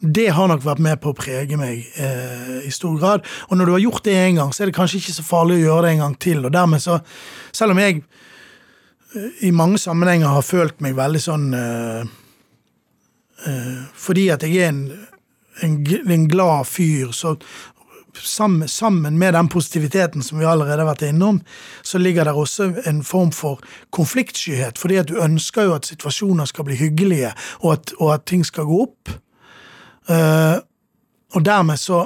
det 0.01 0.33
har 0.35 0.51
nok 0.51 0.67
vært 0.67 0.83
med 0.83 0.99
på 1.05 1.15
å 1.15 1.19
prege 1.19 1.59
meg 1.61 1.87
eh, 1.95 2.67
i 2.67 2.75
stor 2.75 2.99
grad. 2.99 3.23
Og 3.51 3.61
når 3.61 3.71
du 3.71 3.75
har 3.77 3.85
gjort 3.87 4.05
det 4.09 4.19
én 4.19 4.43
gang, 4.43 4.51
så 4.51 4.65
er 4.65 4.73
det 4.73 4.79
kanskje 4.81 4.99
ikke 4.99 5.17
så 5.21 5.29
farlig 5.31 5.61
å 5.61 5.65
gjøre 5.69 5.87
det 5.87 5.95
en 5.95 6.05
gang 6.09 6.19
til. 6.27 6.43
Og 6.43 6.55
dermed 6.59 6.83
så, 6.83 6.99
selv 7.55 7.77
om 7.77 7.85
jeg 7.85 8.03
eh, 8.03 9.47
i 9.47 9.55
mange 9.55 9.79
sammenhenger 9.79 10.35
har 10.35 10.47
følt 10.47 10.83
meg 10.83 10.99
veldig 10.99 11.23
sånn 11.23 11.49
eh, 11.55 12.15
eh, 13.47 13.75
Fordi 13.95 14.31
at 14.35 14.43
jeg 14.43 14.59
er 14.59 14.73
en 14.75 14.87
en, 15.63 15.87
en, 16.11 16.29
glad 16.29 16.67
fyr, 16.67 17.13
så 17.13 17.37
sammen, 18.23 18.69
sammen 18.69 19.19
med 19.19 19.35
den 19.35 19.49
positiviteten 19.49 20.23
som 20.23 20.39
vi 20.39 20.45
allerede 20.45 20.83
har 20.83 20.91
vært 20.91 21.07
innom, 21.09 21.41
så 21.83 21.99
ligger 21.99 22.25
det 22.25 22.35
også 22.35 22.71
en 22.87 23.03
form 23.05 23.33
for 23.33 23.61
konfliktskyhet. 23.91 24.79
Fordi 24.79 25.01
at 25.01 25.09
du 25.09 25.19
ønsker 25.23 25.69
jo 25.69 25.75
at 25.75 25.87
situasjoner 25.87 26.45
skal 26.51 26.69
bli 26.69 26.79
hyggelige, 26.81 27.33
og 27.63 27.73
at, 27.73 27.95
og 27.99 28.15
at 28.15 28.27
ting 28.27 28.47
skal 28.47 28.69
gå 28.69 28.83
opp. 28.87 29.15
Uh, 30.11 30.61
og 31.35 31.45
dermed 31.45 31.81
så, 31.81 32.05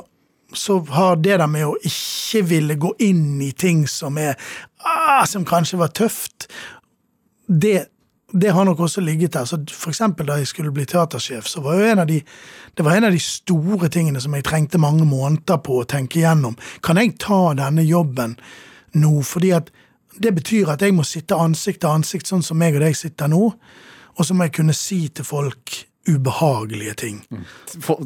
så 0.54 0.78
har 0.94 1.16
det 1.16 1.38
der 1.40 1.50
med 1.50 1.66
å 1.66 1.76
ikke 1.82 2.44
ville 2.46 2.78
gå 2.80 2.94
inn 3.04 3.40
i 3.42 3.50
ting 3.52 3.86
som 3.90 4.18
er 4.18 4.38
ah, 4.86 5.24
som 5.26 5.44
kanskje 5.44 5.80
var 5.80 5.94
tøft, 5.96 6.48
det 7.48 7.88
det 8.32 8.50
har 8.52 8.64
nok 8.64 8.80
også 8.80 9.00
ligget 9.00 9.32
der. 9.32 9.44
Så 9.44 9.56
for 9.72 10.24
da 10.24 10.36
jeg 10.36 10.46
skulle 10.46 10.72
bli 10.72 10.84
teatersjef, 10.84 11.46
så 11.46 11.60
var 11.60 11.78
jo 11.78 11.86
en 11.88 11.98
av 11.98 12.06
de, 12.06 12.20
det 12.78 12.84
var 12.86 12.94
en 12.94 13.08
av 13.08 13.14
de 13.14 13.18
store 13.18 13.88
tingene 13.90 14.20
som 14.22 14.34
jeg 14.36 14.44
trengte 14.46 14.78
mange 14.78 15.02
måneder 15.02 15.58
på 15.66 15.80
å 15.80 15.86
tenke 15.90 16.20
igjennom. 16.20 16.54
Kan 16.86 17.00
jeg 17.00 17.16
ta 17.18 17.50
denne 17.58 17.82
jobben 17.82 18.36
nå? 18.94 19.10
Fordi 19.26 19.50
at 19.56 19.72
det 20.22 20.30
betyr 20.36 20.70
at 20.70 20.84
jeg 20.86 20.94
må 20.94 21.02
sitte 21.02 21.34
ansikt 21.34 21.82
til 21.82 21.90
ansikt, 21.90 22.30
sånn 22.30 22.44
som 22.46 22.58
meg 22.60 22.78
og 22.78 22.84
deg 22.86 22.94
sitter 22.94 23.30
nå, 23.32 23.50
og 24.14 24.22
så 24.22 24.34
må 24.34 24.46
jeg 24.46 24.54
kunne 24.60 24.78
si 24.78 25.00
til 25.10 25.26
folk 25.26 25.74
ubehagelige 26.06 26.94
ting. 27.02 27.18
Mm. 27.34 27.44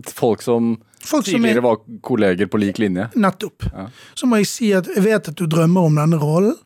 Folk 0.09 0.41
som 0.43 0.75
Folk 1.05 1.27
tidligere 1.27 1.61
er, 1.61 1.69
var 1.69 1.81
kolleger 2.01 2.49
på 2.49 2.61
lik 2.63 2.81
linje? 2.81 3.11
Nettopp. 3.19 3.69
Ja. 3.69 3.89
Så 4.17 4.29
må 4.31 4.41
jeg 4.41 4.49
si 4.49 4.73
at 4.73 4.89
jeg 4.89 5.05
vet 5.05 5.29
at 5.35 5.37
du 5.37 5.45
drømmer 5.51 5.89
om 5.89 6.01
denne 6.01 6.17
rollen. 6.17 6.57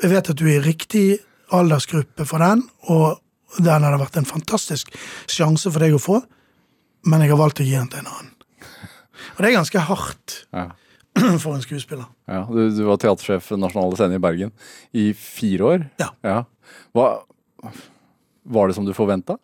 Jeg 0.00 0.16
vet 0.16 0.32
at 0.32 0.40
du 0.40 0.46
er 0.46 0.56
i 0.56 0.66
riktig 0.72 1.06
aldersgruppe 1.52 2.24
for 2.24 2.40
den, 2.40 2.64
og 2.88 3.20
den 3.60 3.84
hadde 3.84 4.00
vært 4.00 4.16
en 4.16 4.28
fantastisk 4.28 4.94
sjanse 5.28 5.68
for 5.68 5.84
deg 5.84 5.98
å 5.98 6.00
få, 6.00 6.22
men 7.08 7.24
jeg 7.24 7.32
har 7.32 7.40
valgt 7.40 7.62
å 7.62 7.66
gi 7.66 7.74
den 7.76 7.90
til 7.92 8.02
en 8.02 8.12
annen. 8.12 8.32
Og 9.34 9.40
det 9.42 9.50
er 9.50 9.56
ganske 9.56 9.84
hardt 9.88 10.36
ja. 10.52 10.66
for 11.42 11.54
en 11.54 11.64
skuespiller. 11.64 12.06
Ja, 12.30 12.44
du, 12.48 12.64
du, 12.72 12.82
var 12.88 13.00
teatersjef 13.02 13.52
ved 13.52 13.62
Nasjonale 13.62 13.98
Scene 13.98 14.18
i 14.18 14.22
Bergen 14.22 14.52
i 14.92 15.08
fire 15.16 15.70
år. 15.72 15.88
Ja. 16.02 16.12
ja. 16.26 16.38
Hva 16.96 17.08
Var 18.42 18.68
det 18.68 18.76
som 18.76 18.86
du 18.86 18.92
forventa? 18.96 19.38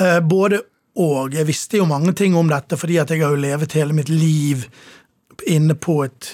Eh, 0.00 0.20
både 0.20 0.60
og. 0.96 1.34
Jeg 1.36 1.48
visste 1.48 1.80
jo 1.80 1.88
mange 1.88 2.12
ting 2.16 2.36
om 2.36 2.48
dette, 2.50 2.78
fordi 2.80 2.98
at 3.00 3.12
jeg 3.12 3.22
har 3.24 3.34
jo 3.34 3.40
levet 3.40 3.76
hele 3.76 3.96
mitt 3.96 4.12
liv 4.12 4.66
inne 5.46 5.74
på 5.74 5.98
et 6.04 6.30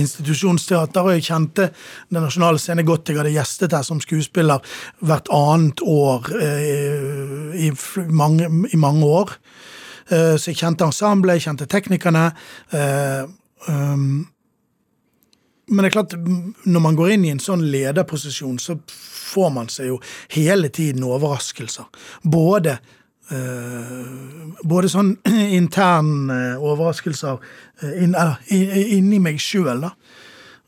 institusjonsteater, 0.00 1.04
og 1.04 1.16
jeg 1.16 1.26
kjente 1.28 1.70
Den 2.10 2.22
nasjonale 2.24 2.58
scene 2.58 2.84
godt. 2.86 3.08
Jeg 3.08 3.20
hadde 3.20 3.34
gjestet 3.34 3.76
her 3.76 3.84
som 3.86 4.00
skuespiller 4.02 4.64
hvert 5.00 5.30
annet 5.34 5.82
år 5.86 6.30
eh, 6.40 7.66
i, 7.66 7.70
mange, 8.08 8.48
i, 8.72 8.76
mange, 8.76 9.06
år. 9.06 9.36
Eh, 10.10 10.34
så 10.36 10.50
jeg 10.50 10.60
kjente 10.62 10.88
ensemblet, 10.88 11.38
jeg 11.38 11.48
kjente 11.48 11.70
teknikerne. 11.70 12.26
Eh, 12.74 13.22
um, 13.68 14.26
men 15.70 15.84
det 15.84 15.90
er 15.90 15.94
klart, 15.94 16.16
når 16.66 16.82
man 16.82 16.96
går 16.98 17.14
inn 17.14 17.24
i 17.28 17.34
en 17.34 17.42
sånn 17.42 17.62
lederposisjon, 17.70 18.58
så 18.58 18.74
får 19.30 19.52
man 19.54 19.68
seg 19.70 19.92
jo 19.92 20.00
hele 20.34 20.70
tiden 20.74 21.06
overraskelser. 21.06 21.86
Både 22.26 22.80
både 23.30 24.90
sånn 24.90 25.14
intern 25.58 26.30
uh, 26.30 26.62
overraskelser 26.62 27.38
uh, 27.38 27.92
inn, 28.02 28.16
inni 28.50 29.20
meg 29.22 29.40
sjøl, 29.42 29.86
da. 29.86 29.94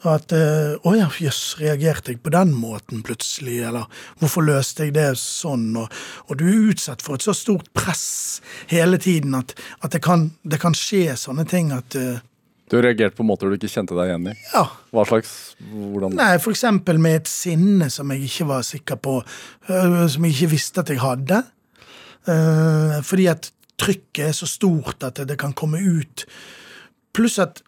At 0.03 0.33
Å 0.35 0.83
uh, 0.83 0.97
ja, 0.99 1.07
jøss, 1.23 1.61
reagerte 1.61 2.11
jeg 2.11 2.23
på 2.25 2.33
den 2.35 2.51
måten 2.59 3.05
plutselig? 3.07 3.61
Eller 3.69 3.87
hvorfor 4.19 4.43
løste 4.43 4.89
jeg 4.89 4.97
det 4.97 5.13
sånn? 5.21 5.69
Og, 5.79 5.95
og 6.27 6.41
du 6.41 6.49
er 6.49 6.73
utsatt 6.73 7.05
for 7.07 7.19
et 7.19 7.23
så 7.23 7.35
stort 7.39 7.71
press 7.77 8.41
hele 8.73 8.99
tiden 8.99 9.37
at, 9.39 9.55
at 9.79 9.95
det, 9.95 10.03
kan, 10.03 10.33
det, 10.43 10.59
kan, 10.63 10.75
skje 10.75 11.15
sånne 11.21 11.47
ting 11.47 11.71
at 11.77 11.95
Du 11.95 12.79
har 12.81 12.83
reagert 12.89 13.15
på 13.15 13.23
måter 13.23 13.47
du 13.47 13.55
ikke 13.55 13.71
kjente 13.71 13.95
deg 13.95 14.11
igjen 14.11 14.33
i? 14.33 14.37
Ja. 14.51 14.65
Hva 14.91 15.07
slags? 15.07 15.55
Hvordan? 15.71 16.19
Nei, 16.19 16.35
For 16.43 16.51
eksempel 16.51 16.99
med 16.99 17.21
et 17.21 17.31
sinne 17.31 17.87
som 17.93 18.11
jeg 18.11 18.27
ikke 18.27 18.51
var 18.51 18.67
sikker 18.67 18.99
på, 18.99 19.21
som 19.71 20.27
jeg 20.27 20.35
ikke 20.35 20.55
visste 20.57 20.83
at 20.83 20.91
jeg 20.91 21.05
hadde. 21.05 21.45
Eh, 22.29 23.03
fordi 23.03 23.27
at 23.31 23.51
trykket 23.83 24.29
er 24.29 24.35
så 24.37 24.47
stort 24.47 25.03
at 25.03 25.21
det 25.29 25.39
kan 25.41 25.55
komme 25.59 25.81
ut. 25.83 26.27
Pluss 27.15 27.39
at 27.43 27.63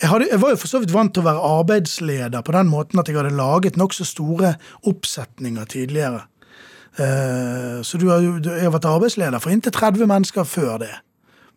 jeg, 0.00 0.10
hadde, 0.10 0.26
jeg, 0.30 0.40
var 0.42 0.50
jo 0.50 0.58
for 0.58 0.70
så 0.70 0.80
vidt 0.82 0.92
vant 0.94 1.12
til 1.14 1.22
å 1.22 1.28
være 1.28 1.48
arbeidsleder 1.60 2.42
på 2.42 2.54
den 2.56 2.70
måten 2.70 2.98
at 2.98 3.08
jeg 3.08 3.18
hadde 3.18 3.36
laget 3.38 3.78
nokså 3.78 4.06
store 4.06 4.56
oppsetninger 4.88 5.68
tidligere. 5.70 6.24
Uh, 6.98 7.80
så 7.86 7.96
du 7.98 8.08
har, 8.10 8.20
jeg 8.20 8.66
har 8.66 8.74
vært 8.74 8.88
arbeidsleder 8.90 9.40
for 9.40 9.54
inntil 9.54 9.72
30 9.72 10.10
mennesker 10.10 10.48
før 10.48 10.82
det. 10.82 10.92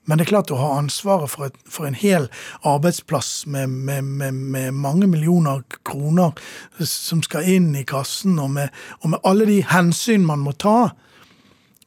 Men 0.05 0.19
det 0.19 0.27
er 0.27 0.35
klart 0.35 0.53
å 0.53 0.59
ha 0.59 0.75
ansvaret 0.77 1.31
for, 1.31 1.49
et, 1.49 1.57
for 1.65 1.87
en 1.89 1.97
hel 1.97 2.27
arbeidsplass 2.67 3.47
med, 3.49 3.73
med, 3.73 4.05
med, 4.05 4.37
med, 4.53 4.77
mange 4.77 5.09
millioner 5.09 5.63
kroner 5.87 6.37
som 6.85 7.23
skal 7.25 7.49
inn 7.49 7.71
i 7.73 7.85
kassen, 7.89 8.37
og 8.39 8.53
med, 8.53 8.69
og 9.01 9.17
alle 9.25 9.49
de 9.49 9.63
hensyn 9.65 10.27
man 10.27 10.45
må 10.45 10.53
ta, 10.61 10.93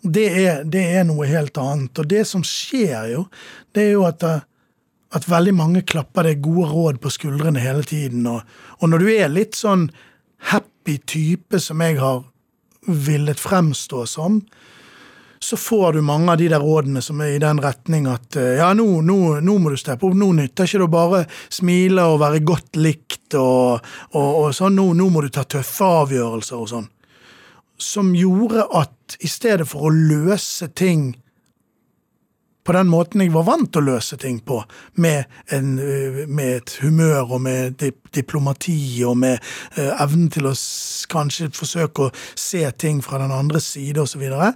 det 0.03 0.26
er, 0.44 0.62
det 0.64 0.84
er, 0.94 1.05
noe 1.09 1.26
helt 1.26 1.59
annet. 1.59 1.99
Og 1.99 2.07
det 2.11 2.22
som 2.28 2.44
skjer 2.46 3.11
jo, 3.12 3.24
det 3.74 3.88
er 3.88 3.92
jo 3.96 4.07
at, 4.07 4.24
eh, 4.26 4.44
at 5.16 5.28
veldig 5.28 5.55
mange 5.59 5.82
klapper 5.88 6.28
deg 6.28 6.42
gode 6.44 6.70
råd 6.70 7.03
på 7.03 7.12
skuldrene 7.12 7.62
hele 7.62 7.82
tiden. 7.86 8.26
Og, 8.30 8.42
og, 8.78 8.88
når 8.92 9.05
du 9.05 9.12
er 9.16 9.32
litt 9.32 9.59
sånn 9.59 9.88
happy 10.53 10.99
type 11.03 11.59
som 11.62 11.82
jeg 11.82 11.99
har 11.99 12.22
villet 12.88 13.40
fremstå 13.40 14.05
som, 14.09 14.42
så 15.38 15.55
får 15.59 15.92
du 15.94 16.03
mange 16.03 16.32
av 16.32 16.38
de 16.40 16.49
der 16.51 16.62
rådene 16.62 17.03
som 17.03 17.20
er 17.22 17.36
i 17.36 17.42
den 17.42 17.61
retning 17.62 18.09
at 18.11 18.36
eh, 18.38 18.57
ja, 18.59 18.72
nå, 18.74 18.86
nå, 19.07 19.38
nå 19.44 19.55
må 19.62 19.70
du 19.70 19.78
steppe 19.78 20.07
opp, 20.09 20.16
nå 20.18 20.32
nytter 20.34 20.66
ikke 20.66 20.80
det 20.80 20.86
å 20.88 20.90
bare 20.90 21.20
smile 21.46 22.07
og 22.11 22.18
være 22.22 22.42
godt 22.46 22.78
likt 22.78 23.36
og, 23.38 23.84
og, 24.18 24.30
og 24.42 24.49
sånn, 24.57 24.74
nå, 24.78 24.88
nå 24.99 25.07
må 25.14 25.22
du 25.22 25.30
ta 25.34 25.46
tøffe 25.46 25.90
avgjørelser 26.03 26.59
og 26.59 26.70
sånn. 26.72 26.88
Som 27.78 28.11
gjorde 28.18 28.66
at 28.74 28.97
i 29.20 29.28
stedet 29.30 29.68
for 29.68 29.88
å 29.88 29.94
løse 29.94 30.68
ting 30.76 31.14
på 32.69 32.75
den 32.77 32.91
måten 32.93 33.23
jeg 33.25 33.33
var 33.33 33.47
vant 33.47 33.71
til 33.73 33.81
å 33.81 33.95
løse 33.95 34.19
ting 34.21 34.43
på, 34.45 34.59
med, 35.01 35.25
en, 35.57 35.71
eh, 35.81 36.25
med 36.29 36.51
et 36.59 36.73
humør 36.83 37.37
og 37.39 37.41
med 37.47 37.81
diplomati 38.12 39.01
og 39.09 39.16
med 39.21 39.39
uh, 39.79 40.03
evnen 40.03 40.29
til 40.33 40.49
å 40.49 40.55
kanskje 41.09 41.49
forsøke 41.57 42.09
å 42.09 42.12
se 42.37 42.61
ting 42.81 43.01
fra 43.05 43.21
den 43.23 43.33
andre 43.33 43.61
side 43.64 44.03
osv., 44.03 44.19
så, 44.19 44.21
videre, 44.21 44.49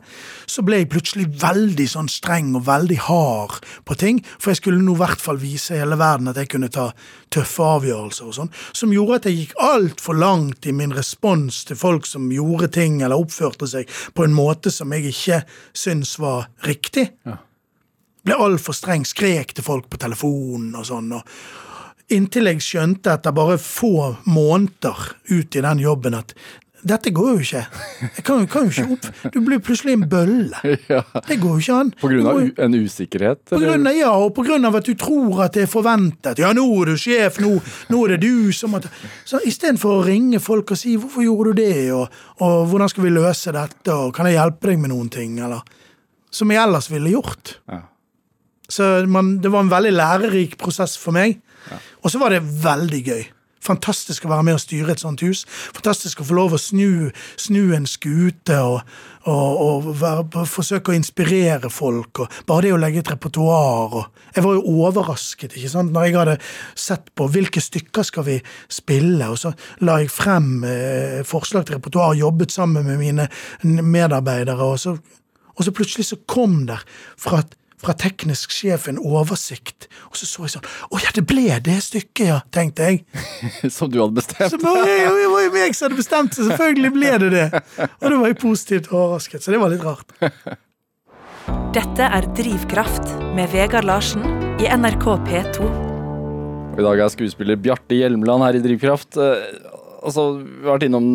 så 0.51 0.65
ble 0.67 0.81
jeg 0.81 0.89
plutselig 0.91 1.29
veldig 1.39 1.85
sånn 1.89 2.09
streng 2.11 2.51
og 2.59 2.65
veldig 2.67 2.97
hard 3.07 3.61
på 3.87 3.97
ting, 4.01 4.19
for 4.41 4.51
jeg 4.51 4.59
skulle 4.59 4.83
nå 4.83 4.97
i 4.97 5.03
hvert 5.03 5.23
fall 5.23 5.39
vise 5.39 5.79
hele 5.79 5.99
verden 6.01 6.33
at 6.33 6.41
jeg 6.41 6.51
kunne 6.51 6.73
ta 6.73 6.89
tøffe 7.33 7.69
avgjørelser 7.77 8.29
og 8.29 8.37
sånn, 8.41 8.51
som 8.75 8.93
gjorde 8.97 9.21
at 9.21 9.29
jeg 9.31 9.39
gikk 9.39 9.55
altfor 9.69 10.19
langt 10.19 10.67
i 10.67 10.75
min 10.77 10.97
respons 10.97 11.63
til 11.69 11.79
folk 11.79 12.09
som 12.09 12.27
gjorde 12.35 12.73
ting 12.75 13.01
eller 13.01 13.23
oppførte 13.23 13.71
seg 13.71 13.89
på 14.17 14.27
en 14.27 14.37
måte 14.37 14.73
som 14.75 14.93
jeg 14.97 15.13
ikke 15.13 15.41
syntes 15.85 16.19
var 16.21 16.51
riktig. 16.67 17.09
Ja 17.29 17.39
ble 18.25 18.39
altfor 18.39 18.77
streng, 18.77 19.07
skrek 19.09 19.55
til 19.57 19.67
folk 19.67 19.89
på 19.91 20.01
telefonen 20.03 20.75
og 20.79 20.89
sånn. 20.89 21.13
og 21.19 22.13
Inntil 22.13 22.51
jeg 22.51 22.61
skjønte 22.61 23.15
etter 23.15 23.33
bare 23.33 23.57
få 23.61 24.13
måneder 24.29 24.99
ut 25.31 25.57
i 25.57 25.63
den 25.65 25.81
jobben 25.81 26.19
at 26.19 26.35
dette 26.83 27.13
går 27.15 27.29
jo 27.31 27.43
ikke. 27.45 27.61
Jeg 28.03 28.25
kan, 28.27 28.41
kan 28.51 28.67
jo 28.67 28.73
ikke 28.73 28.95
opp... 28.97 29.29
Du 29.31 29.39
blir 29.47 29.61
plutselig 29.63 29.95
en 29.95 30.07
bølle. 30.11 30.59
Det 31.29 31.37
går 31.39 31.53
jo 31.53 31.61
ikke 31.63 31.77
an. 31.79 31.93
På 32.01 32.11
grunn 32.11 32.27
av 32.27 32.41
en 32.67 32.75
usikkerhet? 32.75 33.45
På 33.53 33.61
grunn 33.63 33.87
av, 33.87 33.95
ja, 33.95 34.11
og 34.19 34.33
på 34.35 34.43
grunn 34.49 34.67
av 34.67 34.81
at 34.81 34.89
du 34.91 34.97
tror 34.99 35.45
at 35.47 35.55
det 35.55 35.69
er 35.69 35.71
forventet. 35.71 36.43
Ja, 36.43 36.51
nå 36.57 36.65
er 36.81 36.91
du 36.91 36.99
sjef, 36.99 37.39
nå, 37.43 37.53
nå 37.93 38.01
er 38.03 38.17
det 38.17 38.27
du 38.27 38.51
som 38.57 38.75
at, 38.79 38.91
Så 39.29 39.39
Istedenfor 39.47 40.01
å 40.01 40.03
ringe 40.09 40.43
folk 40.43 40.75
og 40.75 40.81
si 40.81 40.97
'hvorfor 40.97 41.23
gjorde 41.23 41.55
du 41.55 41.63
det', 41.63 41.95
og, 41.95 42.11
og 42.43 42.67
'hvordan 42.67 42.91
skal 42.91 43.05
vi 43.05 43.15
løse 43.15 43.55
dette', 43.55 43.95
og 43.95 44.11
'kan 44.15 44.27
jeg 44.27 44.41
hjelpe 44.41 44.67
deg 44.67 44.83
med 44.83 44.91
noen 44.91 45.11
ting', 45.11 45.39
eller 45.39 45.63
Som 46.33 46.51
jeg 46.51 46.63
ellers 46.63 46.91
ville 46.91 47.11
gjort. 47.11 47.61
Ja. 47.69 47.92
Så 48.73 48.89
man, 49.11 49.37
det 49.45 49.53
var 49.53 49.67
en 49.67 49.73
veldig 49.73 49.93
lærerik 49.99 50.59
prosess 50.61 50.97
for 51.01 51.15
meg. 51.17 51.41
Ja. 51.69 51.79
Og 52.03 52.13
så 52.13 52.21
var 52.23 52.33
det 52.33 52.43
veldig 52.43 53.05
gøy. 53.07 53.23
Fantastisk 53.63 54.25
å 54.27 54.31
være 54.33 54.43
med 54.49 54.57
og 54.57 54.63
styre 54.65 54.91
et 54.91 55.03
sånt 55.03 55.23
hus. 55.23 55.45
Fantastisk 55.77 56.23
å 56.23 56.27
få 56.27 56.35
lov 56.35 56.57
å 56.57 56.59
snu, 56.59 57.13
snu 57.39 57.77
en 57.77 57.87
skute 57.87 58.57
og, 58.59 58.81
og, 59.31 59.61
og 59.63 59.87
være, 60.01 60.47
forsøke 60.51 60.91
å 60.91 60.97
inspirere 60.99 61.71
folk. 61.71 62.25
Og 62.25 62.41
bare 62.49 62.67
det 62.67 62.73
å 62.75 62.81
legge 62.83 63.05
et 63.05 63.13
repertoar. 63.13 64.09
Jeg 64.35 64.47
var 64.49 64.59
jo 64.59 64.75
overrasket 64.83 65.55
ikke 65.55 65.71
sant? 65.71 65.95
når 65.95 66.09
jeg 66.09 66.19
hadde 66.19 66.37
sett 66.89 67.15
på 67.15 67.29
hvilke 67.31 67.63
stykker 67.63 68.09
skal 68.09 68.27
vi 68.33 68.41
spille, 68.67 69.31
og 69.31 69.39
så 69.39 69.55
la 69.87 70.01
jeg 70.03 70.11
frem 70.11 70.53
eh, 70.67 71.23
forslag 71.29 71.69
til 71.69 71.79
repertoar, 71.79 72.19
jobbet 72.19 72.55
sammen 72.55 72.89
med 72.89 72.99
mine 72.99 73.31
medarbeidere, 73.63 74.59
og 74.59 74.81
så, 74.83 74.97
og 75.55 75.63
så 75.63 75.75
plutselig 75.77 76.09
så 76.09 76.19
kom 76.27 76.65
det 76.67 76.83
fra 77.21 77.45
et 77.45 77.55
fra 77.83 77.95
teknisk 77.99 78.53
sjef 78.55 78.89
en 78.91 79.01
oversikt, 79.03 79.89
og 80.09 80.19
så 80.19 80.29
så 80.29 80.47
jeg 80.47 80.55
sånn 80.55 80.69
Å 80.91 81.01
ja, 81.03 81.13
det 81.17 81.25
ble 81.29 81.47
det 81.67 81.79
stykket, 81.85 82.25
ja, 82.29 82.41
tenkte 82.55 82.89
jeg. 82.89 83.03
som 83.77 83.91
du 83.91 84.01
hadde 84.03 84.21
bestemt? 84.21 84.59
Jeg, 84.63 84.99
jeg, 85.03 85.31
var 85.35 85.47
jo 85.47 85.55
meg 85.55 85.79
som 85.79 85.89
hadde 85.89 86.01
bestemt 86.01 86.37
det, 86.37 86.47
selvfølgelig 86.51 86.93
ble 86.95 87.15
det 87.25 87.31
det. 87.35 87.47
Og 87.99 88.07
da 88.07 88.21
var 88.21 88.31
jeg 88.31 88.43
positivt 88.43 88.93
overrasket, 88.93 89.45
så 89.45 89.55
det 89.55 89.63
var 89.63 89.75
litt 89.75 89.87
rart. 89.87 90.15
Dette 91.77 92.07
er 92.19 92.29
Drivkraft 92.37 93.17
med 93.37 93.51
Vegard 93.53 93.89
Larsen 93.89 94.23
i 94.63 94.69
NRK 94.71 95.07
P2. 95.27 95.71
I 96.73 96.85
dag 96.87 97.01
er 97.05 97.11
skuespiller 97.13 97.59
Bjarte 97.61 97.97
Hjelmeland 97.99 98.47
her 98.47 98.57
i 98.57 98.63
Drivkraft. 98.65 99.19
Altså, 100.03 100.27
Vi 100.43 100.67
har 100.67 100.77
vært 100.77 100.87
innom 100.89 101.09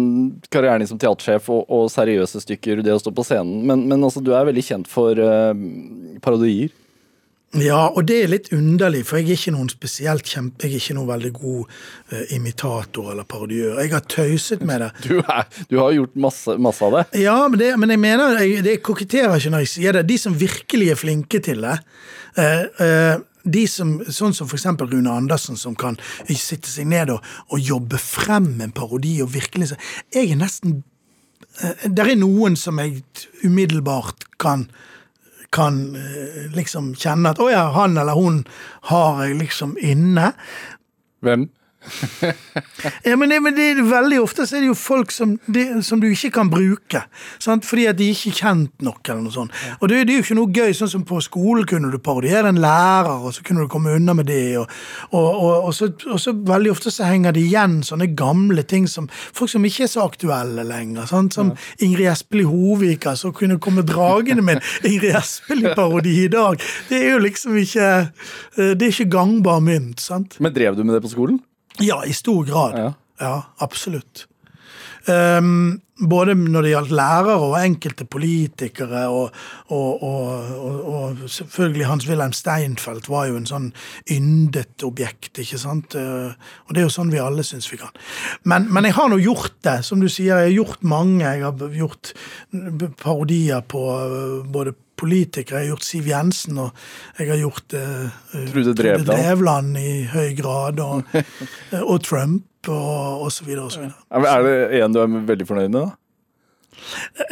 karrieren 0.53 0.83
din 0.83 0.89
som 0.89 0.99
teatersjef 1.01 1.49
og, 1.53 1.65
og, 1.67 1.87
seriøse 1.93 2.41
stykker, 2.43 2.83
det 2.85 2.95
å 2.95 2.99
stå 3.01 3.13
på 3.15 3.25
scenen. 3.27 3.63
Men, 3.67 3.87
men 3.89 4.03
altså, 4.03 4.23
du 4.23 4.33
er 4.35 4.47
veldig 4.47 4.65
kjent 4.65 4.91
for 4.91 5.19
uh, 5.19 5.53
parodier? 6.23 6.73
Ja, 7.55 7.85
og 7.87 8.03
det 8.09 8.17
er 8.21 8.31
litt 8.31 8.49
underlig, 8.51 9.05
for 9.07 9.21
jeg 9.21 9.31
er 9.31 9.37
ikke 9.39 9.53
noen 9.55 9.69
spesielt 9.71 10.27
kjempe, 10.27 10.67
jeg 10.67 10.75
er 10.75 10.81
ikke 10.81 10.95
noen 10.97 11.07
veldig 11.13 11.31
god 11.37 11.61
uh, 12.11 12.25
imitator 12.35 13.13
eller 13.13 13.27
parodiør. 13.29 13.79
Jeg 13.79 13.93
har 13.93 14.03
tøyset 14.11 14.65
med 14.67 14.83
det. 14.83 14.89
Du, 15.07 15.13
er, 15.21 15.47
du 15.71 15.77
har 15.79 15.95
gjort 15.95 16.19
masse, 16.27 16.57
masse, 16.59 16.83
av 16.83 16.97
det? 16.97 17.05
Ja, 17.23 17.37
men, 17.47 17.59
det, 17.61 17.71
men 17.79 17.95
jeg 17.95 18.03
mener, 18.03 18.41
jeg, 18.43 18.65
det 18.67 18.81
koketterer 18.83 19.39
ikke 19.39 19.53
når 19.55 19.63
jeg 19.63 19.73
sier 19.77 19.95
det. 19.95 20.03
De 20.09 20.19
som 20.19 20.35
virkelig 20.35 20.91
er 20.91 20.99
flinke 20.99 21.41
til 21.43 21.63
det, 21.63 21.77
uh, 22.37 23.23
de 23.47 23.63
som, 23.71 23.97
sånn 24.03 24.35
som 24.35 24.49
f.eks. 24.49 24.67
Rune 24.81 25.13
Andersen, 25.13 25.57
som 25.59 25.75
kan 25.75 25.97
sitte 26.27 26.69
seg 26.69 26.89
ned 26.91 27.13
og, 27.13 27.23
og, 27.49 27.59
jobbe 27.59 27.99
frem 28.01 28.53
en 28.61 28.75
parodi 28.75 29.17
og 29.23 29.33
virkelig 29.33 29.73
Jeg 30.13 30.31
er 30.31 30.39
nesten 30.39 30.81
eh, 31.61 31.87
Det 31.89 32.05
er 32.05 32.19
noen 32.19 32.55
som 32.59 32.79
jeg 32.83 33.01
umiddelbart 33.43 34.29
kan 34.41 34.69
kan 35.53 35.95
eh, 35.95 36.49
liksom 36.51 36.91
kjenne 36.99 37.31
at 37.31 37.39
'å 37.39 37.47
ja, 37.47 37.69
han 37.71 37.97
eller 37.97 38.19
hun 38.19 38.41
har 38.91 39.21
jeg 39.23 39.37
liksom 39.39 39.77
inne'. 39.79 40.33
Hvem? 41.23 41.47
ja, 43.07 43.15
men, 43.15 43.29
det, 43.29 43.39
men 43.43 43.55
det, 43.55 43.67
veldig 43.87 44.19
ofte 44.21 44.45
så 44.47 44.57
er 44.57 44.65
det 44.65 44.71
jo 44.71 44.77
folk 44.77 45.11
som, 45.13 45.35
det, 45.45 45.65
som 45.85 46.01
du 46.01 46.07
ikke 46.09 46.31
kan 46.39 46.49
bruke. 46.51 47.03
Sant? 47.43 47.65
Fordi 47.67 47.87
at 47.91 47.99
de 47.99 48.09
ikke 48.11 48.31
er 48.31 48.39
kjent 48.41 48.85
nok. 48.85 49.01
eller 49.07 49.23
noe 49.25 49.33
sånt. 49.33 49.55
Ja. 49.65 49.77
Og 49.81 49.91
det, 49.91 50.03
det, 50.07 50.15
er 50.15 50.21
jo 50.21 50.25
ikke 50.25 50.39
noe 50.39 50.53
gøy. 50.53 50.75
sånn 50.77 50.91
som 50.91 51.05
På 51.07 51.21
skolen 51.23 51.67
kunne 51.69 51.91
du 51.93 51.99
parodiere 52.03 52.51
en 52.51 52.61
lærer, 52.61 53.27
og 53.27 53.35
så 53.35 53.45
kunne 53.47 53.65
du 53.65 53.71
komme 53.71 53.95
unna 53.95 54.15
med 54.17 54.29
det. 54.29 54.57
Og, 54.59 54.69
og, 55.11 55.27
og, 55.31 55.69
og 55.69 55.75
så, 55.75 55.89
så, 56.19 56.35
veldig 56.47 56.73
ofte 56.73 56.93
så 56.93 57.07
henger 57.09 57.35
det 57.35 57.45
igjen 57.47 57.79
sånne 57.87 58.09
gamle 58.17 58.63
ting 58.67 58.87
som 58.91 59.09
folk 59.11 59.51
som 59.51 59.65
ikke 59.67 59.85
er 59.87 59.91
så 59.91 60.05
aktuelle 60.07 60.65
lenger. 60.67 61.07
Sant? 61.09 61.37
Som 61.37 61.53
ja. 61.53 61.87
Ingrid 61.87 62.11
Espelid 62.11 62.49
Hovika, 62.51 63.15
som 63.19 63.35
kunne 63.35 63.59
komme 63.63 63.85
dragende 63.87 64.45
med 64.45 64.59
en 64.59 64.65
Ingrid 64.91 65.17
Espelid-parodi 65.17 66.17
i 66.25 66.31
dag. 66.33 66.61
Det 66.89 67.01
er 67.01 67.15
jo 67.15 67.23
liksom 67.23 67.57
ikke 67.59 67.87
eh, 67.87 68.73
Det 68.77 68.89
er 68.89 68.93
ikke 68.93 69.11
gangbar 69.17 69.61
mynt. 69.63 70.01
sant? 70.03 70.39
Men 70.43 70.53
drev 70.55 70.77
du 70.77 70.83
med 70.83 70.97
det 70.97 71.03
på 71.05 71.13
skolen? 71.13 71.39
Ja, 71.83 72.01
i 72.05 72.13
stor 72.15 72.45
grad. 72.47 72.79
Ja, 72.79 72.93
ja 73.21 73.35
absolutt. 73.63 74.27
Um, 75.07 75.79
både 76.03 76.33
når 76.35 76.65
det 76.65 76.71
gjaldt 76.73 76.91
lærere 76.93 77.35
og 77.41 77.53
enkelte 77.57 78.05
politikere, 78.05 79.05
og, 79.07 79.31
og, 79.73 80.03
og, 80.03 80.81
og, 80.93 81.21
selvfølgelig 81.31 81.85
Hans-Wilhelm 81.87 82.33
Steinfeld 82.35 83.07
var 83.09 83.29
jo 83.29 83.37
en 83.39 83.47
sånn 83.49 83.69
yndet 84.13 84.83
objekt, 84.85 85.39
ikke 85.41 85.59
sant? 85.61 85.95
Eh, 85.97 86.35
og 86.67 86.75
det 86.75 86.83
er 86.83 86.85
jo 86.85 86.93
sånn 86.93 87.13
vi 87.13 87.21
alle 87.23 87.45
syns 87.47 87.69
vi 87.71 87.79
kan. 87.81 87.93
Men, 88.43 88.67
men, 88.69 88.85
jeg 88.85 88.97
har 88.99 89.09
nå 89.09 89.21
gjort 89.23 89.55
det, 89.65 89.79
som 89.87 90.03
du 90.03 90.09
sier. 90.09 90.43
Jeg 90.43 90.51
har 90.51 90.57
gjort 90.59 90.85
mange. 90.85 91.23
Jeg 91.23 91.45
har 91.47 91.79
gjort 91.79 92.13
parodier 93.01 93.63
på 93.65 93.87
eh, 93.95 94.51
både 94.53 94.75
politikere. 94.97 95.61
Jeg 95.61 95.67
har 95.67 95.75
gjort 95.75 95.87
Siv 95.87 96.09
Jensen, 96.09 96.59
og 96.61 96.71
jeg 97.19 97.29
har 97.31 97.41
gjort 97.41 97.77
uh, 97.77 98.17
Trude 98.51 98.73
Drevland. 98.77 99.07
Drevland 99.11 99.79
i 99.81 99.93
høy 100.13 100.33
grad, 100.37 100.81
og, 100.83 101.03
og 101.91 102.03
Trump, 102.05 102.45
og, 102.67 103.27
osv. 103.29 103.53
Er 103.53 104.47
det 104.47 104.83
en 104.83 104.95
du 104.97 105.01
er 105.03 105.17
veldig 105.31 105.47
fornøyd 105.47 105.69
med, 105.69 105.81
da? 105.85 105.95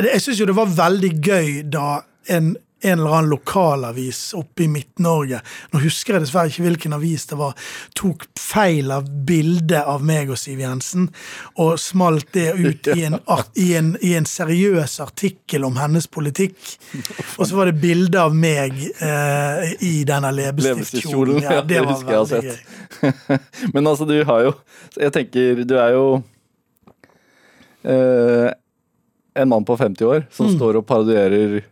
Jeg 0.01 0.22
syns 0.24 0.39
jo 0.41 0.47
det 0.49 0.55
var 0.57 0.72
veldig 0.74 1.11
gøy 1.22 1.49
da 1.70 1.88
en 2.34 2.55
en 2.86 2.99
eller 2.99 3.17
annen 3.17 3.31
lokalavis 3.33 4.33
oppe 4.38 4.65
i 4.65 4.67
Midt-Norge, 4.71 5.41
nå 5.73 5.81
husker 5.83 6.15
jeg 6.15 6.25
dessverre 6.25 6.51
ikke 6.51 6.65
hvilken 6.67 6.95
avis 6.97 7.25
det 7.31 7.39
var, 7.39 7.55
tok 7.97 8.27
feil 8.39 8.91
av 8.93 9.07
bildet 9.27 9.81
av 9.81 10.03
meg 10.05 10.29
og 10.33 10.39
Siv 10.39 10.61
Jensen, 10.61 11.07
og 11.61 11.79
smalt 11.81 12.31
det 12.36 12.51
ut 12.59 12.89
i 12.93 13.07
en, 13.07 13.17
i 13.61 13.67
en, 13.79 13.91
i 14.05 14.13
en 14.19 14.29
seriøs 14.29 14.99
artikkel 15.03 15.65
om 15.67 15.79
hennes 15.81 16.07
politikk. 16.07 16.57
Og 17.38 17.47
så 17.47 17.57
var 17.57 17.71
det 17.71 17.79
bilde 17.81 18.21
av 18.21 18.36
meg 18.36 18.77
eh, 18.77 19.73
i 19.86 19.95
denne 20.07 20.31
leppestiftkjolen. 20.36 21.41
Ja, 21.43 21.61
det 21.65 21.81
var 21.86 22.05
veldig 22.05 22.51
gøy. 22.51 22.61
Men 23.73 23.88
altså, 23.88 24.05
du 24.07 24.15
har 24.23 24.45
jo 24.45 24.51
Jeg 24.95 25.11
tenker, 25.11 25.63
du 25.67 25.73
er 25.81 25.91
jo 25.95 26.03
eh, 27.83 28.51
en 29.36 29.49
mann 29.49 29.65
på 29.65 29.77
50 29.77 30.05
år 30.05 30.27
som 30.31 30.47
mm. 30.47 30.55
står 30.55 30.79
og 30.79 30.86
parodierer 30.88 31.63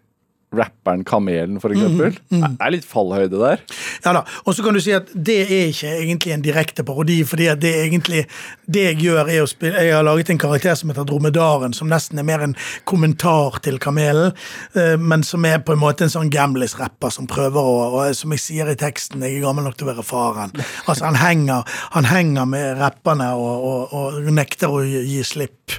rapperen 0.54 1.04
Kamelen, 1.08 1.60
for 1.62 1.74
eksempel. 1.74 2.18
Mm, 2.32 2.41
Det 2.41 2.62
Er 2.62 2.72
litt 2.76 2.86
fallhøyde 2.86 3.39
der? 3.41 3.62
Ja 4.06 4.14
da, 4.14 4.24
Og 4.45 4.56
så 4.56 4.64
kan 4.64 4.74
du 4.74 4.80
si 4.84 4.91
at 4.95 5.10
det 5.14 5.39
er 5.47 5.68
ikke 5.72 5.91
egentlig 5.97 6.34
en 6.34 6.45
direkte 6.45 6.84
parodi, 6.84 7.24
fordi 7.28 7.47
at 7.51 7.62
det 7.62 7.74
egentlig 7.86 8.26
det 8.68 8.84
jeg 8.84 8.97
gjør, 9.04 9.30
er 9.30 9.43
å 9.43 9.49
spille 9.49 9.82
Jeg 9.84 9.95
har 9.95 10.04
laget 10.04 10.30
en 10.30 10.38
karakter 10.41 10.76
som 10.76 10.89
heter 10.91 11.06
Dromedaren, 11.10 11.74
som 11.74 11.89
nesten 11.89 12.20
er 12.20 12.28
mer 12.28 12.43
en 12.45 12.56
kommentar 12.86 13.60
til 13.64 13.80
Kamelen, 13.80 14.34
eh, 14.76 14.95
men 14.97 15.24
som 15.24 15.45
er 15.45 15.60
på 15.60 15.74
en 15.74 15.82
måte 15.82 16.06
en 16.06 16.14
sånn 16.14 16.32
Gamlis-rapper 16.34 17.12
som 17.12 17.28
prøver 17.28 17.60
å 17.60 17.74
og 17.93 18.16
Som 18.16 18.32
jeg 18.32 18.39
sier 18.39 18.70
i 18.70 18.76
teksten, 18.80 19.22
jeg 19.22 19.38
er 19.38 19.45
gammel 19.45 19.64
nok 19.66 19.78
til 19.78 19.88
å 19.88 19.93
være 19.93 20.04
faren. 20.06 20.51
Altså, 20.88 21.06
han 21.06 21.16
henger, 21.16 21.64
han 21.93 22.06
henger 22.06 22.45
med 22.49 22.78
rapperne 22.80 23.30
og, 23.36 23.64
og, 23.64 23.93
og 23.93 24.30
nekter 24.34 24.72
å 24.72 24.82
gi, 24.86 25.01
gi 25.08 25.24
slipp. 25.24 25.76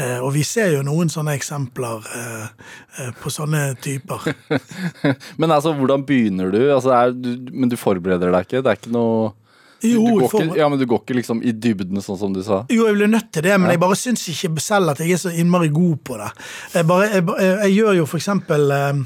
Eh, 0.00 0.18
og 0.18 0.32
vi 0.34 0.42
ser 0.46 0.72
jo 0.74 0.82
noen 0.86 1.10
sånne 1.12 1.34
eksempler 1.38 2.06
eh, 2.18 3.10
på 3.20 3.30
sånne 3.32 3.74
typer. 3.84 4.17
men 5.40 5.52
altså, 5.52 5.74
hvordan 5.76 6.04
begynner 6.08 6.52
du? 6.54 6.60
Altså, 6.74 6.94
er, 6.96 7.12
du? 7.12 7.50
Men 7.52 7.70
du 7.72 7.76
forbereder 7.80 8.32
deg 8.34 8.48
ikke? 8.48 8.62
Det 8.64 8.72
er 8.72 8.80
ikke 8.80 8.94
noe 8.94 9.34
jo, 9.78 10.00
du, 10.02 10.24
går 10.26 10.32
ikke, 10.42 10.58
ja, 10.58 10.66
men 10.66 10.78
du 10.80 10.86
går 10.90 11.02
ikke 11.04 11.14
liksom 11.20 11.40
i 11.46 11.52
dybden, 11.54 12.00
sånn 12.02 12.18
som 12.18 12.32
du 12.34 12.40
sa? 12.42 12.64
Jo, 12.72 12.88
jeg 12.88 12.96
blir 12.96 13.10
nødt 13.12 13.28
til 13.34 13.44
det, 13.46 13.54
men 13.60 13.70
ja. 13.70 13.76
jeg 13.76 13.82
bare 13.84 13.98
syns 13.98 14.24
ikke 14.32 14.50
selv 14.62 14.90
at 14.90 15.02
jeg 15.04 15.14
er 15.14 15.20
så 15.22 15.30
innmari 15.30 15.70
god 15.70 16.00
på 16.02 16.16
det. 16.18 16.30
Jeg, 16.74 16.88
bare, 16.88 17.10
jeg, 17.12 17.26
jeg, 17.28 17.52
jeg 17.62 17.76
gjør 17.76 17.98
jo 18.00 18.06
for 18.10 18.18
eksempel 18.18 18.74
eh, 18.74 19.02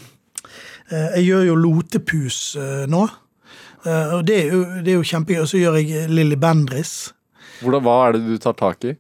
eh, 0.89 1.11
Jeg 1.19 1.27
gjør 1.27 1.45
jo 1.51 1.59
lotepus 1.67 2.39
eh, 2.57 2.87
nå. 2.89 3.03
Og 3.83 4.21
det 4.23 4.37
er 4.39 4.53
jo, 4.55 4.61
det 4.79 4.93
er 4.93 4.95
jo 5.01 5.07
kjempegøy. 5.11 5.41
Og 5.43 5.49
så 5.51 5.59
gjør 5.59 5.81
jeg 5.81 6.07
Lilly 6.07 6.37
Bendris. 6.39 6.93
Hvordan, 7.63 7.85
hva 7.87 7.97
er 8.07 8.17
det 8.17 8.23
du 8.27 8.37
tar 8.43 8.57
tak 8.59 8.85
i? 8.89 8.95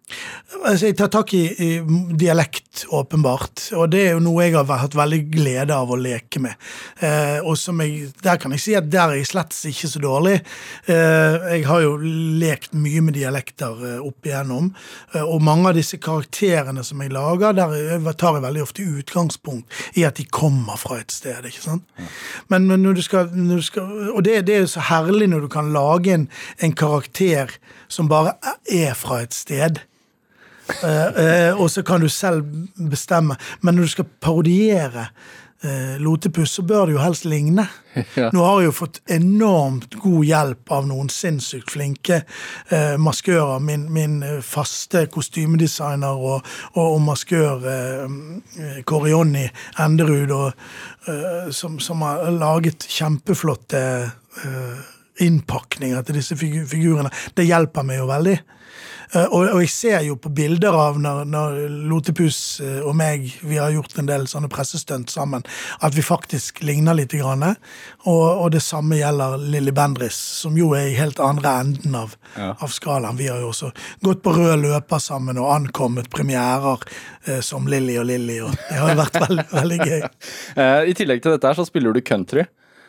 Altså, 0.62 0.88
jeg 0.88 0.96
tar 0.98 1.10
tak 1.12 1.32
i, 1.36 1.42
i, 1.50 1.70
dialekt, 2.18 2.84
åpenbart. 2.94 3.66
Og 3.78 3.90
det 3.92 4.02
er 4.06 4.14
jo 4.14 4.22
noe 4.24 4.46
jeg 4.46 4.56
har 4.56 4.80
hatt 4.80 4.96
veldig 4.96 5.20
glede 5.32 5.76
av 5.76 5.90
å 5.92 5.98
leke 5.98 6.40
med. 6.42 6.56
Eh, 7.02 7.38
og 7.42 7.56
som 7.60 7.80
jeg, 7.82 8.12
Der 8.22 8.38
kan 8.40 8.54
jeg 8.54 8.62
si 8.64 8.76
at 8.78 8.88
der 8.90 9.12
er 9.12 9.20
jeg 9.20 9.28
slett 9.32 9.56
ikke 9.68 9.90
så 9.90 10.02
dårlig. 10.02 10.38
Eh, 10.86 11.36
jeg 11.56 11.66
har 11.68 11.82
jo 11.84 11.96
lekt 12.42 12.72
mye 12.78 13.02
med 13.04 13.16
dialekter 13.18 13.82
eh, 13.90 13.98
opp 14.02 14.28
igjennom. 14.28 14.70
Eh, 15.12 15.22
og 15.22 15.42
mange 15.44 15.72
av 15.72 15.78
disse 15.78 16.00
karakterene 16.02 16.84
som 16.86 17.02
jeg 17.02 17.12
lager, 17.12 17.56
der 17.58 18.16
tar 18.18 18.38
jeg 18.38 18.46
veldig 18.46 18.64
ofte 18.64 18.86
utgangspunkt 19.02 19.98
i 19.98 20.06
at 20.08 20.20
de 20.20 20.26
kommer 20.30 20.80
fra 20.80 21.00
et 21.02 21.12
sted. 21.12 21.44
ikke 21.48 21.64
sant? 21.64 21.86
Ja. 21.98 22.08
Men, 22.48 22.66
men 22.70 22.82
når, 22.86 22.98
du 22.98 23.02
skal, 23.04 23.30
når 23.34 23.62
du 23.62 23.66
skal, 23.66 23.92
Og 24.12 24.24
det, 24.24 24.46
det 24.46 24.56
er 24.56 24.64
jo 24.64 24.72
så 24.74 24.86
herlig 24.88 25.28
når 25.30 25.46
du 25.46 25.48
kan 25.52 25.72
lage 25.74 26.14
en, 26.14 26.28
en 26.62 26.74
karakter 26.76 27.50
som 27.92 28.08
bare 28.08 28.34
er 28.70 28.94
fra 28.98 29.22
et 29.22 29.34
sted. 29.34 29.82
Uh, 30.68 30.88
uh, 30.88 31.60
og 31.60 31.70
så 31.70 31.82
kan 31.82 32.00
du 32.00 32.08
selv 32.08 32.44
bestemme. 32.90 33.36
Men 33.60 33.74
når 33.74 33.82
du 33.82 33.88
skal 33.88 34.04
parodiere 34.20 35.06
uh, 35.64 35.96
Lotepus, 36.00 36.50
så 36.50 36.62
bør 36.62 36.86
det 36.86 36.92
jo 36.96 37.02
helst 37.02 37.24
ligne. 37.24 37.66
Ja. 38.16 38.30
Nå 38.32 38.40
har 38.40 38.62
jeg 38.62 38.70
jo 38.70 38.72
fått 38.72 38.98
enormt 39.12 39.98
god 40.00 40.24
hjelp 40.24 40.70
av 40.72 40.86
noen 40.88 41.10
sinnssykt 41.12 41.74
flinke 41.74 42.22
uh, 42.70 42.94
maskører. 42.96 43.60
Min, 43.60 43.84
min 43.92 44.14
faste 44.40 45.02
kostymedesigner 45.12 46.16
og, 46.16 46.48
og, 46.72 46.86
og 46.86 47.02
maskør 47.04 47.66
Jonny 49.12 49.44
Enderud, 49.84 50.32
og, 50.32 50.64
som, 51.52 51.76
som, 51.84 52.00
har 52.06 52.32
laget 52.32 52.88
kjempeflotte 52.88 53.82
innpakninger 55.20 56.02
til 56.06 56.18
disse 56.20 56.36
figurene. 56.38 57.12
Det 57.36 57.46
hjelper 57.48 57.86
meg 57.86 58.00
jo 58.00 58.08
veldig. 58.10 58.38
Eh, 59.12 59.26
og, 59.28 59.44
og, 59.44 59.60
jeg 59.60 59.70
ser 59.72 60.04
jo 60.06 60.16
på 60.20 60.30
bilder 60.32 60.72
av 60.76 60.98
når, 61.00 61.26
når 61.28 61.56
Lotepus 61.90 62.38
eh, 62.64 62.80
og 62.80 62.96
meg 62.96 63.26
vi 63.44 63.58
har 63.60 63.72
gjort 63.74 63.98
en 64.00 64.08
del 64.08 64.24
sånne 64.30 64.48
pressestunt 64.52 65.12
sammen, 65.12 65.44
at 65.84 65.96
vi 65.96 66.04
faktisk 66.04 66.62
ligner 66.64 66.96
litt. 66.96 67.10
Grann, 67.12 67.44
og, 67.44 68.22
og, 68.24 68.46
det 68.54 68.62
samme 68.64 68.96
gjelder 68.96 69.34
Lilly 69.52 69.74
Bendris, 69.76 70.16
som 70.16 70.56
jo 70.56 70.70
er 70.78 70.86
i 70.88 70.96
helt 70.96 71.20
andre 71.20 71.50
enden 71.60 71.96
av, 71.98 72.14
ja. 72.38 72.54
av, 72.54 72.72
skalaen. 72.72 73.18
Vi 73.20 73.28
har 73.28 73.42
jo 73.42 73.50
også 73.50 73.68
gått 74.00 74.22
på 74.24 74.32
rød 74.32 74.62
løper 74.62 75.02
sammen 75.02 75.36
og 75.42 75.50
ankommet 75.52 76.08
premierer 76.14 76.80
eh, 77.26 77.42
som 77.44 77.68
Lilly 77.68 77.98
og 78.00 78.08
Lilly, 78.08 78.38
og 78.46 78.56
det 78.56 78.80
har 78.80 78.94
jo 78.94 79.00
vært 79.02 79.20
veldig, 79.26 79.46
veldig 79.52 79.80
gøy. 79.82 80.00
Eh, 80.62 80.88
I 80.90 80.92
tillegg 80.96 81.22
til 81.22 81.32
dette 81.32 81.48
her 81.48 81.56
så 81.56 81.64
spiller 81.64 81.94
du 81.94 82.00
country. 82.04 82.44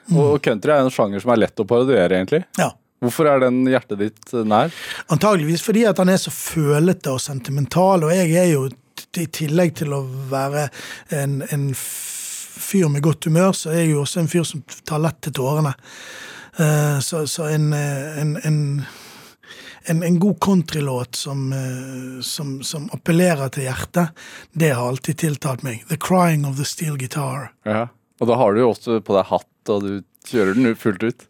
Mm. 0.10 0.18
Og 0.20 0.40
country 0.44 0.74
er 0.74 0.84
en 0.84 0.94
sjanger 0.94 1.24
som 1.24 1.34
er 1.34 1.46
lett 1.46 1.62
å 1.62 1.68
parodiere, 1.68 2.18
egentlig. 2.18 2.44
Ja. 2.60 2.72
Hvorfor 3.04 3.28
er 3.28 3.44
den 3.44 3.64
hjertet 3.68 4.00
ditt 4.00 4.34
eh, 4.34 4.46
nær? 4.48 4.72
Antageligvis 5.12 5.64
fordi 5.66 5.86
at 5.90 6.00
han 6.00 6.12
er 6.14 6.22
så 6.22 6.32
følete 6.34 7.14
og 7.14 7.22
sentimental, 7.24 8.08
og 8.08 8.16
jeg 8.16 8.32
er 8.40 8.50
jo 8.54 8.68
i 9.20 9.28
tillegg 9.34 9.76
til 9.82 9.94
å 9.96 10.04
være 10.30 10.68
en, 11.18 11.42
en 11.54 11.70
fyr 11.74 12.90
med 12.94 13.04
godt 13.06 13.28
humør, 13.28 13.52
så 13.58 13.74
er 13.74 13.84
jeg 13.84 13.94
jo 13.94 14.04
også 14.04 14.22
en 14.22 14.30
fyr 14.32 14.46
som 14.48 14.64
tar 14.88 15.02
lett 15.04 15.20
til 15.26 15.36
tårene. 15.36 15.74
Uh, 16.54 17.00
så, 17.02 17.24
så 17.30 17.48
en, 17.50 17.72
eh, 17.74 18.20
en, 18.22 18.36
en, 18.46 20.04
en, 20.06 20.20
god 20.22 20.38
countrylåt 20.42 21.18
som, 21.18 21.48
som, 22.22 22.60
som, 22.62 22.86
appellerer 22.94 23.50
til 23.54 23.66
hjertet, 23.66 24.14
det 24.54 24.70
har 24.78 24.86
alltid 24.86 25.18
tiltalt 25.26 25.66
meg. 25.66 25.82
'The 25.90 25.98
Crying 25.98 26.46
of 26.46 26.62
the 26.62 26.68
Steel 26.70 26.98
Guitar'. 27.02 27.50
Ja. 27.66 27.88
Og 28.22 28.30
da 28.30 28.38
har 28.40 28.54
du 28.54 28.62
jo 28.62 28.70
også 28.72 29.02
på 29.04 29.18
deg 29.18 29.26
hatt, 29.28 29.50
og 29.70 29.86
du 29.86 29.94
Kjører 30.24 30.56
den 30.56 30.76
fullt 30.80 31.04
ut? 31.04 31.26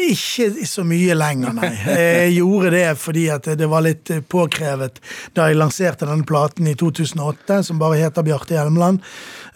Ikke 0.00 0.48
så 0.64 0.82
mye 0.88 1.16
lenger, 1.16 1.52
nei. 1.58 1.70
Jeg 1.84 2.36
gjorde 2.38 2.70
det 2.72 2.86
fordi 3.00 3.26
det 3.60 3.68
var 3.68 3.84
litt 3.84 4.12
påkrevet 4.32 4.96
da 5.36 5.50
jeg 5.50 5.58
lanserte 5.60 6.08
denne 6.08 6.24
platen 6.28 6.70
i 6.70 6.72
2008, 6.78 7.60
som 7.68 7.80
bare 7.82 8.00
heter 8.00 8.24
Bjarte 8.24 8.56
Hjelmeland. 8.56 9.04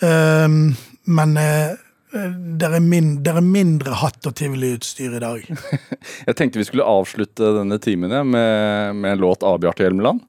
Ehm, 0.05 0.75
men 1.09 1.33
eh, 1.41 1.81
det 2.13 2.69
er, 2.69 2.85
min, 2.85 3.17
er, 3.25 3.41
mindre 3.41 3.97
hatt- 4.03 4.29
og 4.29 4.37
tivoliutstyr 4.37 5.17
i 5.17 5.23
dag. 5.25 5.49
Jeg 6.29 6.37
tenkte 6.37 6.61
vi 6.61 6.69
skulle 6.69 6.87
avslutte 6.87 7.55
denne 7.57 7.81
timen 7.83 8.13
med, 8.13 9.01
med 9.01 9.17
en 9.17 9.25
låt 9.25 9.47
av 9.47 9.63
Bjarte 9.65 9.89
Hjelmeland. 9.89 10.21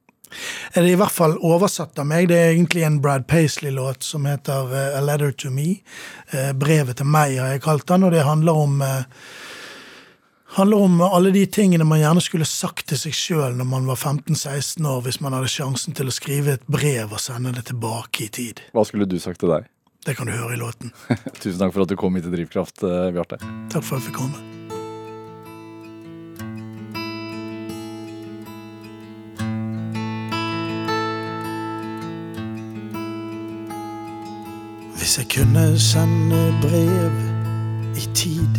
Er 0.73 0.83
det 0.83 0.93
i 0.93 0.99
hvert 0.99 1.13
fall 1.13 1.37
oversatt 1.37 1.99
av 2.01 2.07
meg. 2.09 2.29
Det 2.31 2.37
er 2.39 2.53
egentlig 2.53 2.85
en 2.87 3.01
Brad 3.03 3.27
Paisley-låt 3.27 4.03
som 4.03 4.27
heter 4.29 4.71
uh, 4.71 4.97
A 4.97 5.01
Letter 5.05 5.31
to 5.31 5.51
Me. 5.53 5.79
Uh, 6.33 6.51
brevet 6.57 6.99
til 6.99 7.09
meg 7.09 7.37
har 7.39 7.55
jeg 7.55 7.65
kalt 7.65 7.87
den, 7.91 8.07
og 8.07 8.15
det 8.15 8.25
handler 8.27 8.63
om 8.65 8.81
uh, 8.83 9.03
handler 10.55 10.85
om 10.87 10.99
alle 11.03 11.33
de 11.35 11.45
tingene 11.51 11.87
man 11.87 11.99
gjerne 11.99 12.23
skulle 12.23 12.47
sagt 12.47 12.87
til 12.91 12.99
seg 12.99 13.15
sjøl 13.17 13.57
når 13.59 13.67
man 13.67 13.87
var 13.89 13.99
15-16 13.99 14.87
år, 14.87 15.01
hvis 15.07 15.21
man 15.23 15.35
hadde 15.35 15.51
sjansen 15.51 15.95
til 15.97 16.11
å 16.11 16.15
skrive 16.15 16.55
et 16.55 16.67
brev 16.71 17.11
og 17.11 17.21
sende 17.21 17.55
det 17.55 17.67
tilbake 17.71 18.27
i 18.27 18.31
tid. 18.31 18.63
Hva 18.75 18.85
skulle 18.87 19.09
du 19.09 19.17
sagt 19.19 19.43
til 19.43 19.51
deg? 19.51 19.71
Det 20.05 20.13
kan 20.15 20.29
du 20.29 20.35
høre 20.35 20.53
i 20.53 20.61
låten. 20.61 20.93
Tusen 21.41 21.59
takk 21.59 21.73
for 21.73 21.83
at 21.83 21.91
du 21.91 21.97
kom 21.99 22.15
hit 22.15 22.27
til 22.27 22.37
Drivkraft, 22.37 22.85
Bjarte. 22.85 23.41
Takk 23.73 23.81
for 23.81 23.97
at 23.97 24.03
jeg 24.03 24.11
fikk 24.11 24.21
komme. 24.21 24.64
Hvis 35.15 35.35
jeg 35.35 35.45
kunne 35.45 35.79
sende 35.79 36.53
brev 36.61 37.11
i 37.95 38.09
tid 38.13 38.55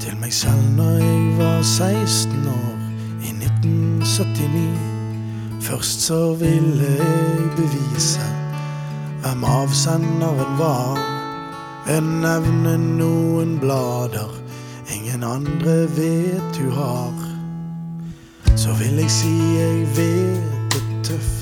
til 0.00 0.16
meg 0.20 0.32
selv 0.32 0.62
når 0.76 0.92
jeg 1.02 1.38
var 1.38 1.62
16 1.62 2.46
år 2.46 2.78
i 3.18 3.32
1979. 3.34 4.78
Først 5.60 6.00
så 6.06 6.34
ville 6.34 6.86
jeg 6.98 7.50
bevise 7.56 8.20
hvem 9.24 9.44
avsenderen 9.44 10.58
var, 10.58 10.94
ved 11.86 12.00
nevne 12.00 12.78
noen 12.78 13.58
blader 13.58 14.30
ingen 14.94 15.24
andre 15.24 15.80
vet 15.98 16.58
du 16.58 16.70
har. 16.70 17.14
Så 18.56 18.70
vil 18.78 19.02
jeg 19.02 19.10
si 19.10 19.34
jeg 19.58 19.86
vet 19.96 20.70
det 20.70 20.82
tøft 21.10 21.41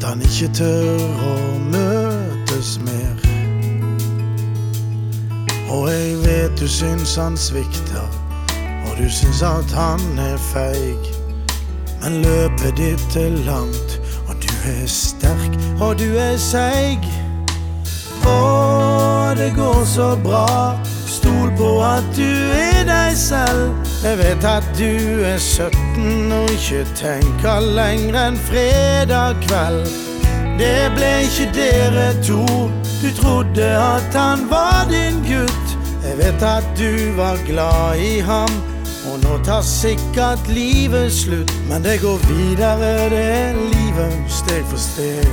at 0.00 0.08
han 0.08 0.22
ikke 0.24 0.48
tør 0.56 1.00
å 1.28 1.32
møtes 1.68 2.78
mer. 2.86 3.18
Og 5.68 5.90
jeg 5.92 6.14
vet 6.22 6.54
du 6.56 6.64
syns 6.68 7.18
han 7.20 7.36
svikter, 7.36 8.08
og 8.86 8.94
du 8.96 9.10
syns 9.12 9.42
at 9.44 9.74
han 9.76 10.22
er 10.24 10.38
feig. 10.50 11.10
Men 12.00 12.22
løpet 12.24 12.80
ditt 12.80 13.16
er 13.20 13.36
langt, 13.44 13.98
og 14.28 14.40
du 14.40 14.48
er 14.72 14.88
sterk, 14.88 15.60
og 15.80 15.98
du 16.00 16.08
er 16.16 16.40
seig. 16.40 17.04
Å, 18.24 18.40
det 19.36 19.52
går 19.56 19.84
så 19.84 20.14
bra, 20.24 20.80
stol 21.04 21.52
på 21.60 21.76
at 21.84 22.08
du 22.16 22.28
er 22.56 22.86
deg 22.88 23.16
selv. 23.20 23.89
Jeg 24.00 24.18
vet 24.18 24.44
at 24.44 24.64
du 24.78 25.22
er 25.28 25.38
17 25.38 26.32
og 26.32 26.50
ikke 26.50 26.86
tenker 26.96 27.60
lenger 27.60 28.16
enn 28.16 28.38
fredag 28.46 29.36
kveld. 29.44 29.90
Det 30.56 30.86
ble 30.96 31.10
ikke 31.26 31.48
dere 31.52 32.06
to, 32.24 32.46
du 33.02 33.10
trodde 33.18 33.68
at 33.76 34.16
han 34.16 34.46
var 34.48 34.88
din 34.88 35.20
gutt. 35.28 35.76
Jeg 36.00 36.16
vet 36.16 36.48
at 36.48 36.64
du 36.80 37.12
var 37.18 37.36
glad 37.44 38.00
i 38.00 38.24
ham, 38.24 38.56
og 39.12 39.20
nå 39.20 39.36
tar 39.44 39.60
sikkert 39.68 40.48
livet 40.48 41.12
slutt. 41.12 41.52
Men 41.68 41.84
det 41.84 42.00
går 42.00 42.24
videre, 42.24 43.10
det 43.12 43.54
livet, 43.76 44.16
steg 44.32 44.64
for 44.72 44.80
steg. 44.80 45.28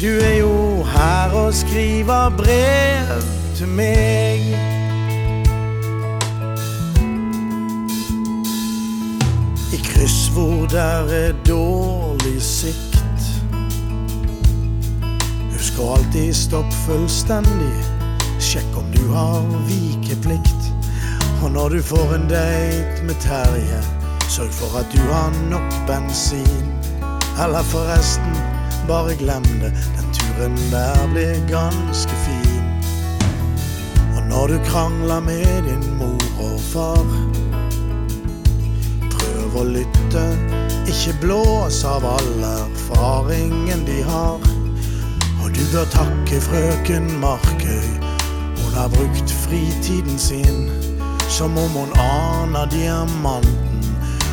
Du 0.00 0.08
er 0.08 0.38
jo 0.40 0.82
her 0.88 1.36
og 1.36 1.52
skriver 1.54 2.32
brev 2.40 3.18
til 3.60 3.68
meg. 3.68 4.81
Kryss 10.02 10.28
hvor 10.34 10.66
der 10.66 11.06
er 11.14 11.32
dårlig 11.46 12.42
sikt. 12.42 12.96
Husk 15.52 15.78
å 15.78 15.92
alltid 15.94 16.32
stoppe 16.34 16.74
fullstendig. 16.88 17.76
Sjekk 18.42 18.80
om 18.80 18.88
du 18.90 19.04
har 19.12 19.44
vikeplikt. 19.68 20.66
Og 21.44 21.52
når 21.54 21.76
du 21.76 21.82
får 21.86 22.16
en 22.16 22.26
date 22.32 23.06
med 23.06 23.14
Terje, 23.22 23.78
sørg 24.26 24.50
for 24.56 24.80
at 24.80 24.90
du 24.90 24.98
har 25.06 25.30
nok 25.52 25.78
bensin. 25.86 26.74
Eller 27.38 27.62
forresten, 27.70 28.42
bare 28.90 29.14
glem 29.22 29.46
det. 29.62 29.70
Den 30.00 30.10
turen 30.18 30.58
der 30.74 30.98
blir 31.14 31.38
ganske 31.52 32.18
fin. 32.26 32.58
Og 34.16 34.26
når 34.34 34.56
du 34.56 34.58
krangler 34.66 35.22
med 35.30 35.62
din 35.70 35.86
mor 36.02 36.26
og 36.42 36.58
far, 36.72 37.06
prøv 39.52 39.60
å 39.60 39.68
lytte. 39.68 40.22
Ikke 40.88 41.14
blås 41.20 41.84
av 41.84 42.04
all 42.04 42.44
erfaringen 42.46 43.84
de 43.86 44.02
har. 44.02 44.40
Og 45.42 45.52
du 45.52 45.62
bør 45.72 45.86
takke 45.92 46.40
frøken 46.40 47.10
Markøy. 47.20 47.88
Hun 48.62 48.74
har 48.74 48.88
brukt 48.88 49.30
fritiden 49.44 50.18
sin 50.18 50.70
som 51.28 51.56
om 51.58 51.70
hun 51.76 51.92
aner 51.98 52.66
diamanten. 52.72 53.84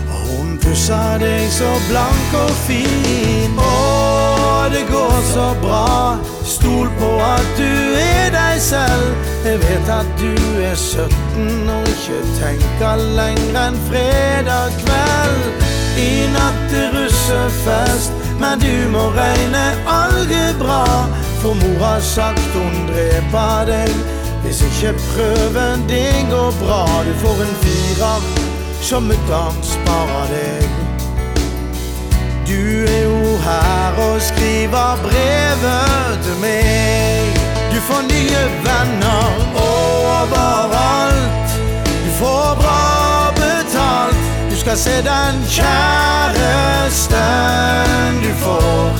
Og 0.09 0.19
hun 0.29 0.57
pusser 0.63 1.19
deg 1.21 1.47
så 1.51 1.69
blank 1.89 2.35
og 2.39 2.51
fin. 2.65 3.59
Å, 3.59 4.67
det 4.73 4.85
går 4.91 5.17
så 5.33 5.49
bra. 5.63 6.17
Stol 6.43 6.91
på 6.99 7.15
at 7.23 7.57
du 7.59 7.95
er 7.99 8.31
deg 8.35 8.61
selv. 8.61 9.33
Jeg 9.45 9.63
vet 9.65 9.91
at 9.99 10.15
du 10.19 10.31
er 10.63 10.75
17 10.75 11.28
og 11.69 11.87
ikke 11.91 12.19
tenker 12.39 13.03
lenger 13.17 13.59
enn 13.61 13.79
fredag 13.87 14.75
kveld. 14.81 15.65
I 15.99 16.11
natt 16.33 16.75
er 16.81 16.93
russefest, 16.95 18.13
men 18.39 18.61
du 18.63 18.73
må 18.93 19.09
regne 19.17 19.65
algebra. 19.87 20.83
For 21.41 21.55
mor 21.59 21.83
har 21.85 22.01
sagt 22.03 22.55
hun 22.55 22.87
dreper 22.91 23.67
deg 23.71 23.93
hvis 24.43 24.61
ikke 24.67 24.93
prøven 25.09 25.87
din 25.87 26.31
går 26.31 26.51
bra. 26.63 26.83
Du 27.07 27.13
får 27.23 27.43
en 27.47 27.55
firer 27.63 28.29
som 28.81 29.03
mutter'n 29.11 29.59
sparer 29.63 30.33
deg. 30.33 30.69
Du 32.49 32.61
er 32.85 33.03
jo 33.03 33.37
her 33.45 34.03
og 34.07 34.21
skriver 34.21 35.03
brevet 35.03 36.23
til 36.23 36.41
meg. 36.41 37.48
Du 37.73 37.81
får 37.81 38.01
nye 38.01 38.43
venner 38.65 39.29
overalt. 39.55 41.49
Du 41.85 42.11
får 42.19 42.55
bra 42.61 43.31
betalt. 43.35 44.17
Du 44.51 44.55
skal 44.55 44.77
se 44.77 44.95
den 45.01 45.35
kjæresten 45.57 47.11
du 48.23 48.33
får. 48.43 48.91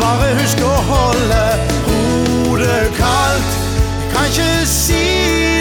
Bare 0.00 0.34
husk 0.40 0.58
å 0.62 0.76
holde 0.92 1.44
hodet 1.88 2.88
kaldt. 2.98 3.50
Jeg 3.98 4.08
kan 4.14 4.24
ikke 4.30 4.66
si 4.70 5.06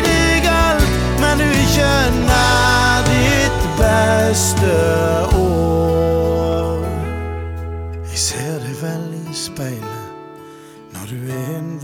deg 0.05 0.45
alt, 0.53 0.89
men 1.21 1.33
du 1.41 1.45
er 1.49 1.57
ikke 1.65 1.93
nær 2.21 2.97
ditt 3.09 3.61
beste 3.81 4.75
år. 5.41 6.81
Jeg 8.11 8.19
ser 8.29 8.55
deg 8.61 8.75
vel 8.81 9.07
i 9.25 9.33
speilet 9.35 9.96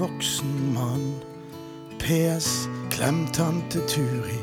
voksen 0.04 0.74
mann. 0.76 1.08
PS, 2.04 2.68
klem 2.92 3.24
tante 3.32 3.80
Turi 3.88 4.42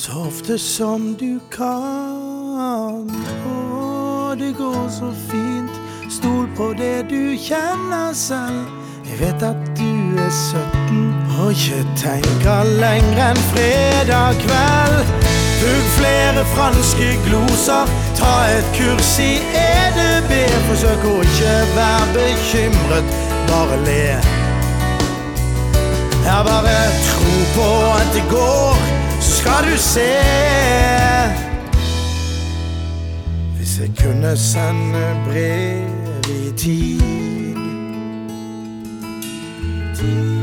så 0.00 0.12
ofte 0.12 0.58
som 0.58 1.16
du 1.20 1.40
kan. 1.52 3.10
Å, 3.44 4.34
det 4.38 4.54
går 4.56 4.86
så 4.88 5.10
fint. 5.28 5.76
Stol 6.08 6.48
på 6.56 6.70
det 6.78 7.04
du 7.10 7.36
kjenner 7.36 8.14
selv. 8.16 8.64
Jeg 9.04 9.20
vet 9.20 9.44
at 9.44 9.60
du 9.76 10.16
er 10.16 10.32
17 10.32 11.04
og 11.42 11.52
ikke 11.52 11.82
tenker 12.00 12.72
lenger 12.80 13.22
enn 13.26 13.44
fredag 13.52 14.40
kveld. 14.40 15.14
Pugg 15.60 15.86
flere 15.98 16.48
franske 16.56 17.12
gloser, 17.28 17.96
ta 18.16 18.34
et 18.56 18.74
kurs 18.78 19.14
i 19.20 19.34
EDB. 19.66 20.36
Forsøk 20.70 21.08
å 21.12 21.16
ikke 21.28 21.56
være 21.76 22.12
bekymret, 22.16 23.18
bare 23.50 23.82
le. 23.84 24.39
Jeg 26.24 26.44
bare 26.46 26.76
tro 27.08 27.34
på 27.56 27.68
at 28.00 28.08
det 28.14 28.24
går, 28.30 28.76
så 29.20 29.30
skal 29.36 29.72
du 29.72 29.76
se. 29.76 30.10
Hvis 33.56 33.80
jeg 33.80 33.90
kunne 34.00 34.36
sende 34.36 35.16
brev 35.26 35.88
i 36.28 36.52
tid. 36.56 37.00
tid. 39.96 40.39